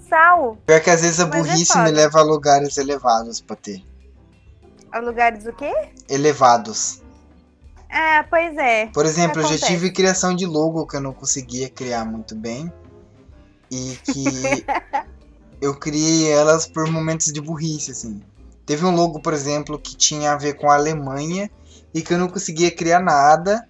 Sal 0.09 0.57
Pior 0.65 0.80
que 0.82 0.89
às 0.89 1.01
vezes 1.01 1.20
a 1.20 1.26
Mas 1.28 1.36
é 1.36 1.39
burrice 1.39 1.78
me 1.78 1.86
foda. 1.86 1.91
leva 1.95 2.20
a 2.20 2.24
lugares 2.24 2.78
elevados 2.78 3.41
pra 3.41 3.55
ter. 3.55 3.84
a 4.91 4.99
lugares 4.99 5.43
do 5.43 5.53
quê? 5.53 5.74
Elevados. 6.09 7.01
Ah, 7.89 8.26
pois 8.30 8.55
é. 8.57 8.88
Por 8.88 9.05
exemplo, 9.05 9.41
eu 9.41 9.47
já 9.47 9.68
tive 9.68 9.91
criação 9.91 10.36
de 10.36 10.45
logo 10.45 10.86
que 10.86 10.97
eu 10.97 11.01
não 11.01 11.13
conseguia 11.13 11.70
criar 11.70 12.05
muito 12.05 12.36
bem. 12.36 12.72
E 13.72 13.97
que 14.03 14.65
eu 15.61 15.76
criei 15.76 16.32
elas 16.32 16.68
por 16.68 16.89
momentos 16.89 17.32
de 17.32 17.41
burrice, 17.41 17.91
assim. 17.91 18.22
Teve 18.65 18.86
um 18.86 18.93
logo, 18.93 19.22
por 19.22 19.34
exemplo, 19.34 19.80
que 19.80 19.95
tinha 19.95 20.34
a 20.34 20.38
ver 20.38 20.55
com 20.55 20.70
a 20.70 20.76
Alemanha 20.76 21.49
e 21.97 22.03
que 22.03 22.13
eu 22.13 22.17
não 22.17 22.27
conseguia 22.27 22.69
criar 22.69 22.99
nada. 22.99 23.67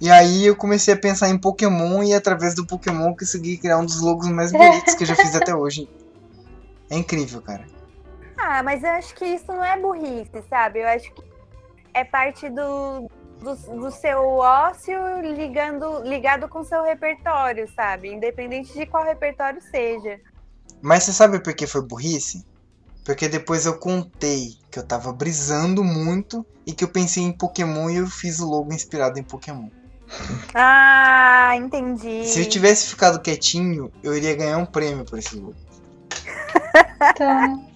E 0.00 0.10
aí 0.10 0.46
eu 0.46 0.56
comecei 0.56 0.94
a 0.94 0.96
pensar 0.96 1.28
em 1.28 1.38
Pokémon 1.38 2.02
e 2.02 2.14
através 2.14 2.54
do 2.54 2.66
Pokémon 2.66 3.10
eu 3.10 3.16
consegui 3.16 3.58
criar 3.58 3.78
um 3.78 3.84
dos 3.84 4.00
logos 4.00 4.28
mais 4.28 4.50
bonitos 4.52 4.94
que 4.94 5.02
eu 5.02 5.06
já 5.06 5.14
fiz 5.14 5.34
até 5.34 5.54
hoje. 5.54 5.88
É 6.90 6.96
incrível, 6.96 7.42
cara. 7.42 7.66
Ah, 8.36 8.62
mas 8.62 8.82
eu 8.82 8.90
acho 8.90 9.14
que 9.14 9.24
isso 9.26 9.46
não 9.48 9.64
é 9.64 9.78
burrice, 9.78 10.42
sabe? 10.48 10.80
Eu 10.80 10.88
acho 10.88 11.12
que 11.12 11.22
é 11.92 12.02
parte 12.02 12.48
do, 12.48 13.10
do, 13.40 13.54
do 13.78 13.90
seu 13.90 14.20
ócio 14.38 14.98
ligando, 15.20 16.02
ligado 16.02 16.48
com 16.48 16.60
o 16.60 16.64
seu 16.64 16.82
repertório, 16.82 17.70
sabe? 17.74 18.12
Independente 18.12 18.72
de 18.72 18.86
qual 18.86 19.04
repertório 19.04 19.60
seja. 19.60 20.18
Mas 20.82 21.04
você 21.04 21.12
sabe 21.12 21.40
por 21.40 21.54
que 21.54 21.66
foi 21.66 21.82
burrice? 21.82 22.44
Porque 23.04 23.28
depois 23.28 23.66
eu 23.66 23.78
contei 23.78 24.56
que 24.70 24.78
eu 24.78 24.82
tava 24.82 25.12
brisando 25.12 25.84
muito 25.84 26.44
e 26.66 26.72
que 26.72 26.84
eu 26.84 26.88
pensei 26.88 27.22
em 27.22 27.32
Pokémon 27.32 27.90
e 27.90 27.96
eu 27.96 28.06
fiz 28.06 28.40
o 28.40 28.48
logo 28.48 28.72
inspirado 28.72 29.18
em 29.18 29.22
Pokémon. 29.22 29.68
Ah, 30.54 31.52
entendi. 31.56 32.26
Se 32.26 32.40
eu 32.40 32.48
tivesse 32.48 32.88
ficado 32.88 33.20
quietinho, 33.20 33.92
eu 34.02 34.16
iria 34.16 34.34
ganhar 34.34 34.58
um 34.58 34.66
prêmio 34.66 35.04
por 35.04 35.18
esse 35.18 35.36
logo. 35.36 35.54
Então, 37.10 37.64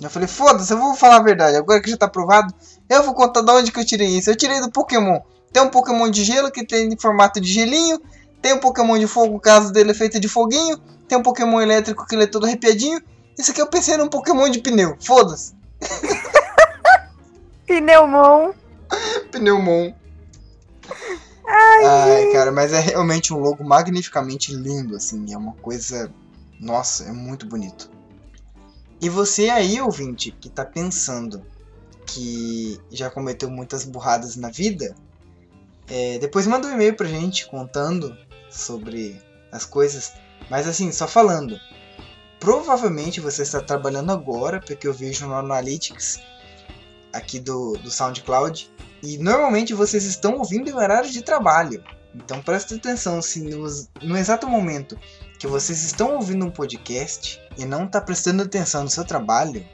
Eu 0.00 0.10
falei, 0.10 0.28
foda-se, 0.28 0.72
eu 0.72 0.78
vou 0.78 0.94
falar 0.94 1.16
a 1.16 1.22
verdade. 1.22 1.56
Agora 1.56 1.80
que 1.80 1.90
já 1.90 1.96
tá 1.96 2.08
provado, 2.08 2.52
eu 2.88 3.02
vou 3.02 3.14
contar 3.14 3.40
de 3.40 3.50
onde 3.50 3.72
que 3.72 3.80
eu 3.80 3.84
tirei 3.84 4.08
isso. 4.08 4.30
Eu 4.30 4.36
tirei 4.36 4.60
do 4.60 4.70
Pokémon. 4.70 5.20
Tem 5.52 5.62
um 5.62 5.70
Pokémon 5.70 6.10
de 6.10 6.22
gelo 6.22 6.50
que 6.50 6.66
tem 6.66 6.92
em 6.92 6.98
formato 6.98 7.40
de 7.40 7.50
gelinho. 7.50 7.98
Tem 8.42 8.52
um 8.52 8.60
Pokémon 8.60 8.98
de 8.98 9.06
fogo, 9.06 9.36
o 9.36 9.40
caso 9.40 9.72
dele 9.72 9.92
é 9.92 9.94
feito 9.94 10.20
de 10.20 10.28
foguinho. 10.28 10.76
Tem 11.08 11.16
um 11.16 11.22
Pokémon 11.22 11.60
elétrico 11.60 12.06
que 12.06 12.14
ele 12.14 12.24
é 12.24 12.26
todo 12.26 12.44
arrepiadinho. 12.44 13.00
Isso 13.38 13.50
aqui 13.50 13.60
eu 13.60 13.68
pensei 13.68 13.96
num 13.96 14.08
Pokémon 14.08 14.48
de 14.48 14.60
pneu. 14.60 14.96
Foda-se. 15.00 15.54
Pneumon. 17.66 18.52
Pneumon. 19.30 19.92
Ai, 21.46 22.32
cara, 22.32 22.50
mas 22.50 22.72
é 22.72 22.80
realmente 22.80 23.32
um 23.34 23.38
logo 23.38 23.62
magnificamente 23.62 24.54
lindo, 24.54 24.96
assim. 24.96 25.32
É 25.32 25.36
uma 25.36 25.52
coisa. 25.54 26.12
Nossa, 26.60 27.04
é 27.04 27.12
muito 27.12 27.46
bonito. 27.46 27.90
E 29.00 29.08
você 29.08 29.50
aí, 29.50 29.80
ouvinte, 29.80 30.30
que 30.30 30.48
tá 30.48 30.64
pensando 30.64 31.44
que 32.06 32.80
já 32.90 33.10
cometeu 33.10 33.50
muitas 33.50 33.84
burradas 33.84 34.36
na 34.36 34.48
vida, 34.48 34.94
é, 35.88 36.18
depois 36.18 36.46
manda 36.46 36.68
um 36.68 36.72
e-mail 36.72 36.94
pra 36.94 37.06
gente 37.06 37.46
contando 37.48 38.16
sobre 38.50 39.20
as 39.52 39.66
coisas. 39.66 40.14
Mas 40.50 40.66
assim, 40.66 40.90
só 40.92 41.06
falando. 41.06 41.58
Provavelmente 42.46 43.20
você 43.20 43.42
está 43.42 43.60
trabalhando 43.60 44.12
agora, 44.12 44.60
porque 44.60 44.86
eu 44.86 44.94
vejo 44.94 45.26
no 45.26 45.34
Analytics 45.34 46.20
aqui 47.12 47.40
do, 47.40 47.72
do 47.78 47.90
SoundCloud. 47.90 48.70
E 49.02 49.18
normalmente 49.18 49.74
vocês 49.74 50.04
estão 50.04 50.38
ouvindo 50.38 50.70
em 50.70 50.72
horário 50.72 51.10
de 51.10 51.22
trabalho. 51.22 51.82
Então 52.14 52.40
presta 52.40 52.76
atenção 52.76 53.20
se 53.20 53.40
no, 53.40 53.66
no 54.00 54.16
exato 54.16 54.46
momento 54.46 54.96
que 55.40 55.48
vocês 55.48 55.82
estão 55.82 56.14
ouvindo 56.14 56.46
um 56.46 56.50
podcast 56.52 57.42
e 57.58 57.64
não 57.64 57.86
está 57.86 58.00
prestando 58.00 58.44
atenção 58.44 58.84
no 58.84 58.90
seu 58.90 59.04
trabalho, 59.04 59.66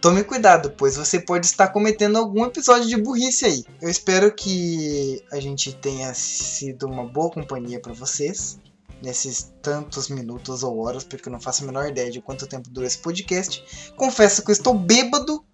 tome 0.00 0.22
cuidado, 0.22 0.72
pois 0.76 0.96
você 0.96 1.18
pode 1.18 1.46
estar 1.46 1.66
cometendo 1.70 2.16
algum 2.16 2.44
episódio 2.44 2.86
de 2.86 2.96
burrice 2.96 3.44
aí. 3.44 3.64
Eu 3.82 3.88
espero 3.88 4.32
que 4.32 5.20
a 5.32 5.40
gente 5.40 5.74
tenha 5.74 6.14
sido 6.14 6.86
uma 6.86 7.04
boa 7.04 7.28
companhia 7.28 7.80
para 7.80 7.92
vocês 7.92 8.56
nesses 9.02 9.52
tantos 9.62 10.08
minutos 10.08 10.62
ou 10.62 10.78
horas, 10.78 11.04
porque 11.04 11.28
eu 11.28 11.32
não 11.32 11.40
faço 11.40 11.62
a 11.62 11.66
menor 11.66 11.88
ideia 11.88 12.10
de 12.10 12.20
quanto 12.20 12.46
tempo 12.46 12.68
dura 12.70 12.86
esse 12.86 12.98
podcast. 12.98 13.92
Confesso 13.96 14.42
que 14.42 14.50
eu 14.50 14.52
estou 14.52 14.74
bêbado 14.74 15.44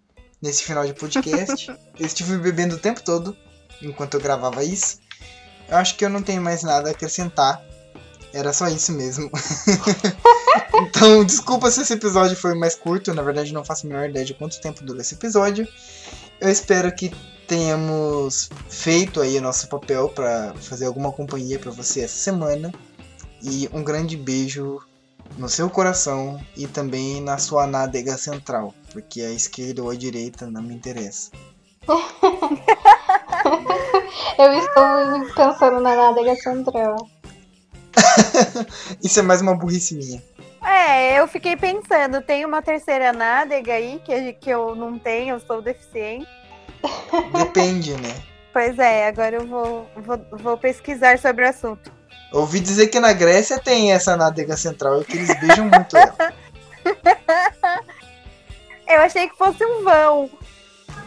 nesse 0.41 0.63
final 0.63 0.87
de 0.87 0.95
podcast. 0.95 1.71
eu 1.99 2.07
estive 2.07 2.39
bebendo 2.39 2.77
o 2.77 2.79
tempo 2.79 3.03
todo 3.03 3.37
enquanto 3.83 4.15
eu 4.15 4.21
gravava 4.21 4.65
isso. 4.65 4.99
eu 5.69 5.77
acho 5.77 5.97
que 5.97 6.05
eu 6.05 6.11
não 6.11 6.23
tenho 6.23 6.43
mais 6.43 6.63
nada 6.63 6.89
a 6.89 6.93
acrescentar. 6.93 7.65
Era 8.33 8.53
só 8.53 8.69
isso 8.69 8.93
mesmo. 8.93 9.31
então, 10.83 11.25
desculpa 11.25 11.71
se 11.71 11.81
esse 11.81 11.95
episódio 11.95 12.37
foi 12.37 12.55
mais 12.55 12.75
curto. 12.75 13.15
Na 13.15 13.23
verdade, 13.23 13.53
não 13.53 13.65
faço 13.65 13.87
a 13.87 13.89
menor 13.89 14.11
ideia 14.11 14.27
de 14.27 14.35
quanto 14.35 14.61
tempo 14.61 14.85
dura 14.85 15.01
esse 15.01 15.15
episódio. 15.15 15.67
Eu 16.41 16.51
espero 16.51 16.95
que 16.95 17.11
tenhamos 17.47 18.51
feito 18.69 19.21
aí 19.21 19.39
o 19.39 19.43
nosso 19.43 19.69
papel 19.69 20.09
para 20.09 20.53
fazer 20.55 20.87
alguma 20.87 21.13
companhia 21.13 21.59
para 21.59 21.71
você 21.71 22.01
essa 22.01 22.17
semana. 22.17 22.73
E 23.49 23.71
um 23.73 23.85
grande 23.85 24.17
beijo 24.17 24.81
no 25.39 25.49
seu 25.49 25.71
coração 25.71 26.45
e 26.57 26.67
também 26.67 27.21
na 27.21 27.39
sua 27.39 27.65
nádega 27.65 28.19
central, 28.19 28.75
porque 28.93 29.21
a 29.23 29.31
esquerda 29.31 29.85
ou 29.85 29.91
a 29.91 29.95
direita 29.95 30.49
não 30.49 30.61
me 30.63 30.75
interessa. 30.75 31.31
Eu 34.37 34.53
estou 34.53 35.35
pensando 35.35 35.81
na 35.81 35.95
nádega 35.95 36.35
central. 36.35 36.97
Isso 39.03 39.21
é 39.21 39.23
mais 39.23 39.41
uma 39.41 39.55
burrice 39.55 39.95
minha. 39.95 40.21
É, 40.63 41.21
eu 41.21 41.29
fiquei 41.29 41.57
pensando, 41.57 42.21
tem 42.21 42.45
uma 42.45 42.61
terceira 42.61 43.13
nádega 43.13 43.75
aí 43.75 44.03
que, 44.05 44.33
que 44.33 44.51
eu 44.51 44.75
não 44.75 44.99
tenho, 44.99 45.37
eu 45.37 45.41
sou 45.41 45.63
deficiente. 45.63 46.27
Depende, 47.33 47.95
né? 47.95 48.15
Pois 48.53 48.77
é, 48.79 49.07
agora 49.07 49.37
eu 49.37 49.47
vou, 49.47 49.89
vou, 49.97 50.19
vou 50.33 50.59
pesquisar 50.59 51.19
sobre 51.19 51.45
o 51.45 51.49
assunto. 51.49 51.96
Ouvi 52.33 52.61
dizer 52.61 52.89
que 52.89 53.01
na 53.01 53.13
Grécia 53.13 53.59
tem 53.59 53.93
essa 53.93 54.17
nádega 54.17 54.57
central 54.57 55.01
e 55.01 55.05
que 55.05 55.17
eles 55.17 55.41
beijam 55.41 55.69
muito 55.69 55.97
ela. 55.97 56.33
Eu 58.87 59.01
achei 59.01 59.29
que 59.29 59.37
fosse 59.37 59.65
um 59.65 59.83
vão. 59.83 60.31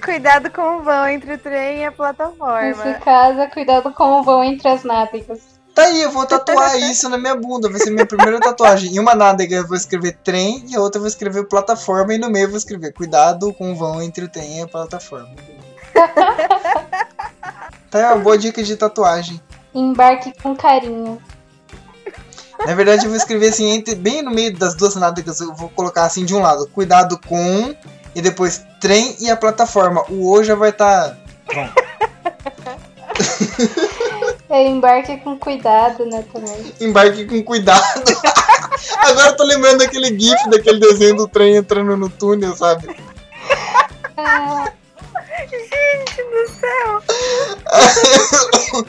Cuidado 0.03 0.49
com 0.51 0.77
o 0.77 0.83
vão 0.83 1.07
entre 1.07 1.33
o 1.33 1.37
trem 1.37 1.79
e 1.79 1.85
a 1.85 1.91
plataforma. 1.91 2.61
Nesse 2.61 2.99
caso, 2.99 3.49
cuidado 3.51 3.93
com 3.93 4.19
o 4.19 4.23
vão 4.23 4.43
entre 4.43 4.67
as 4.67 4.83
nádegas. 4.83 5.59
Tá 5.73 5.83
aí, 5.83 6.01
eu 6.01 6.11
vou 6.11 6.25
tatuar 6.25 6.77
isso 6.77 7.07
na 7.07 7.17
minha 7.17 7.35
bunda. 7.35 7.69
Vai 7.69 7.79
ser 7.79 7.91
minha 7.91 8.05
primeira 8.05 8.39
tatuagem. 8.39 8.93
Em 8.93 8.99
uma 8.99 9.15
nádega 9.15 9.57
eu 9.57 9.67
vou 9.67 9.77
escrever 9.77 10.17
trem 10.23 10.65
e 10.67 10.75
a 10.75 10.81
outra 10.81 10.97
eu 10.97 11.03
vou 11.03 11.07
escrever 11.07 11.45
plataforma. 11.45 12.13
E 12.13 12.17
no 12.17 12.29
meio 12.29 12.45
eu 12.45 12.49
vou 12.49 12.57
escrever 12.57 12.93
cuidado 12.93 13.53
com 13.53 13.71
o 13.71 13.75
vão 13.75 14.01
entre 14.01 14.25
o 14.25 14.29
trem 14.29 14.59
e 14.59 14.61
a 14.63 14.67
plataforma. 14.67 15.33
tá 17.89 17.97
aí 17.99 18.03
uma 18.03 18.17
boa 18.17 18.37
dica 18.37 18.61
de 18.61 18.75
tatuagem. 18.75 19.41
Embarque 19.73 20.33
com 20.41 20.55
carinho. 20.55 21.21
Na 22.65 22.75
verdade, 22.75 23.05
eu 23.05 23.09
vou 23.09 23.17
escrever 23.17 23.49
assim, 23.49 23.69
entre, 23.69 23.95
bem 23.95 24.21
no 24.21 24.31
meio 24.31 24.57
das 24.57 24.75
duas 24.75 24.95
nádegas, 24.95 25.39
eu 25.39 25.53
vou 25.53 25.69
colocar 25.69 26.03
assim 26.03 26.25
de 26.25 26.35
um 26.35 26.41
lado, 26.41 26.67
cuidado 26.67 27.17
com, 27.25 27.73
e 28.13 28.21
depois 28.21 28.65
trem 28.81 29.15
e 29.19 29.29
a 29.29 29.37
plataforma. 29.37 30.03
O 30.09 30.29
O 30.31 30.43
já 30.43 30.55
vai 30.55 30.71
estar. 30.71 31.17
Tá... 31.47 31.73
É, 34.49 34.67
embarque 34.67 35.15
com 35.17 35.37
cuidado, 35.37 36.03
né, 36.07 36.25
também. 36.33 36.73
Embarque 36.81 37.23
com 37.25 37.43
cuidado. 37.43 37.83
Agora 38.97 39.29
eu 39.29 39.37
tô 39.37 39.43
lembrando 39.43 39.77
daquele 39.77 40.19
gif, 40.19 40.49
daquele 40.49 40.79
desenho 40.79 41.17
do 41.17 41.27
trem 41.27 41.57
entrando 41.57 41.95
no 41.95 42.09
túnel, 42.09 42.55
sabe? 42.55 42.99
Ah. 44.17 44.71
Gente 45.47 46.23
do 46.23 46.49
céu! 46.49 47.03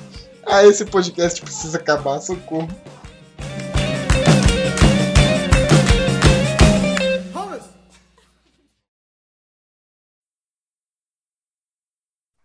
ah, 0.53 0.65
esse 0.65 0.85
podcast 0.85 1.41
precisa 1.41 1.79
acabar, 1.79 2.21
socorro. 2.21 2.69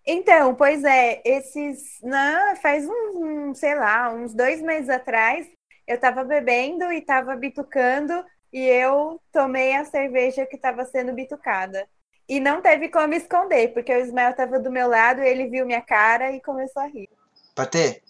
Então, 0.07 0.53
pois 0.53 0.83
é, 0.83 1.21
esses. 1.25 1.99
Não, 2.03 2.55
faz 2.57 2.87
um, 2.87 3.49
um, 3.49 3.55
sei 3.55 3.73
lá, 3.73 4.13
uns 4.13 4.35
dois 4.35 4.61
meses 4.61 4.89
atrás, 4.89 5.47
eu 5.87 5.99
tava 5.99 6.23
bebendo 6.23 6.91
e 6.93 7.01
tava 7.01 7.35
bitucando 7.35 8.23
e 8.53 8.59
eu 8.63 9.19
tomei 9.31 9.75
a 9.75 9.83
cerveja 9.83 10.45
que 10.45 10.57
tava 10.57 10.85
sendo 10.85 11.11
bitucada. 11.11 11.87
E 12.29 12.39
não 12.39 12.61
teve 12.61 12.89
como 12.89 13.13
esconder, 13.15 13.73
porque 13.73 13.91
o 13.93 13.99
Ismael 13.99 14.35
tava 14.35 14.59
do 14.59 14.71
meu 14.71 14.87
lado, 14.87 15.21
ele 15.21 15.47
viu 15.47 15.65
minha 15.65 15.81
cara 15.81 16.31
e 16.31 16.41
começou 16.41 16.83
a 16.83 16.87
rir. 16.87 17.09
Patê? 17.55 18.01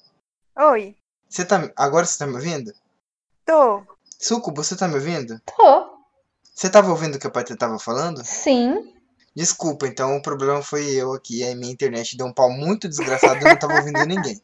Oi. 0.58 0.96
Você 1.30 1.46
tá. 1.46 1.72
Agora 1.76 2.04
você 2.04 2.18
tá 2.18 2.26
me 2.26 2.34
ouvindo? 2.34 2.74
Tô. 3.46 3.84
Suco, 4.18 4.52
você 4.52 4.76
tá 4.76 4.88
me 4.88 4.96
ouvindo? 4.96 5.40
Tô. 5.46 6.00
Você 6.54 6.68
tava 6.68 6.90
ouvindo 6.90 7.16
o 7.16 7.20
que 7.20 7.28
a 7.28 7.30
Patê 7.30 7.56
tava 7.56 7.78
falando? 7.78 8.26
Sim. 8.26 8.92
Desculpa, 9.36 9.86
então 9.86 10.18
o 10.18 10.22
problema 10.22 10.64
foi 10.64 10.90
eu 10.96 11.14
aqui. 11.14 11.44
A 11.44 11.56
minha 11.56 11.72
internet 11.72 12.18
deu 12.18 12.26
um 12.26 12.34
pau 12.34 12.50
muito 12.50 12.90
desgraçado 12.90 13.36
e 13.36 13.44
eu 13.44 13.50
não 13.50 13.60
tava 13.60 13.76
ouvindo 13.76 14.04
ninguém. 14.08 14.42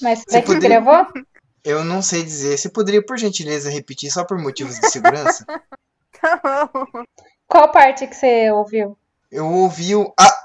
Mas 0.00 0.22
você 0.24 0.40
poderia... 0.40 0.80
gravou? 0.80 1.24
Eu 1.64 1.82
não 1.82 2.00
sei 2.00 2.22
dizer. 2.22 2.56
Você 2.56 2.68
poderia, 2.68 3.04
por 3.04 3.18
gentileza, 3.18 3.70
repetir 3.70 4.12
só 4.12 4.22
por 4.22 4.38
motivos 4.38 4.78
de 4.78 4.88
segurança? 4.88 5.44
tá 6.20 6.70
bom. 6.72 7.04
Qual 7.48 7.72
parte 7.72 8.06
que 8.06 8.14
você 8.14 8.52
ouviu? 8.52 8.96
Eu 9.32 9.46
ouvi 9.50 9.96
o. 9.96 10.14
Ah! 10.20 10.44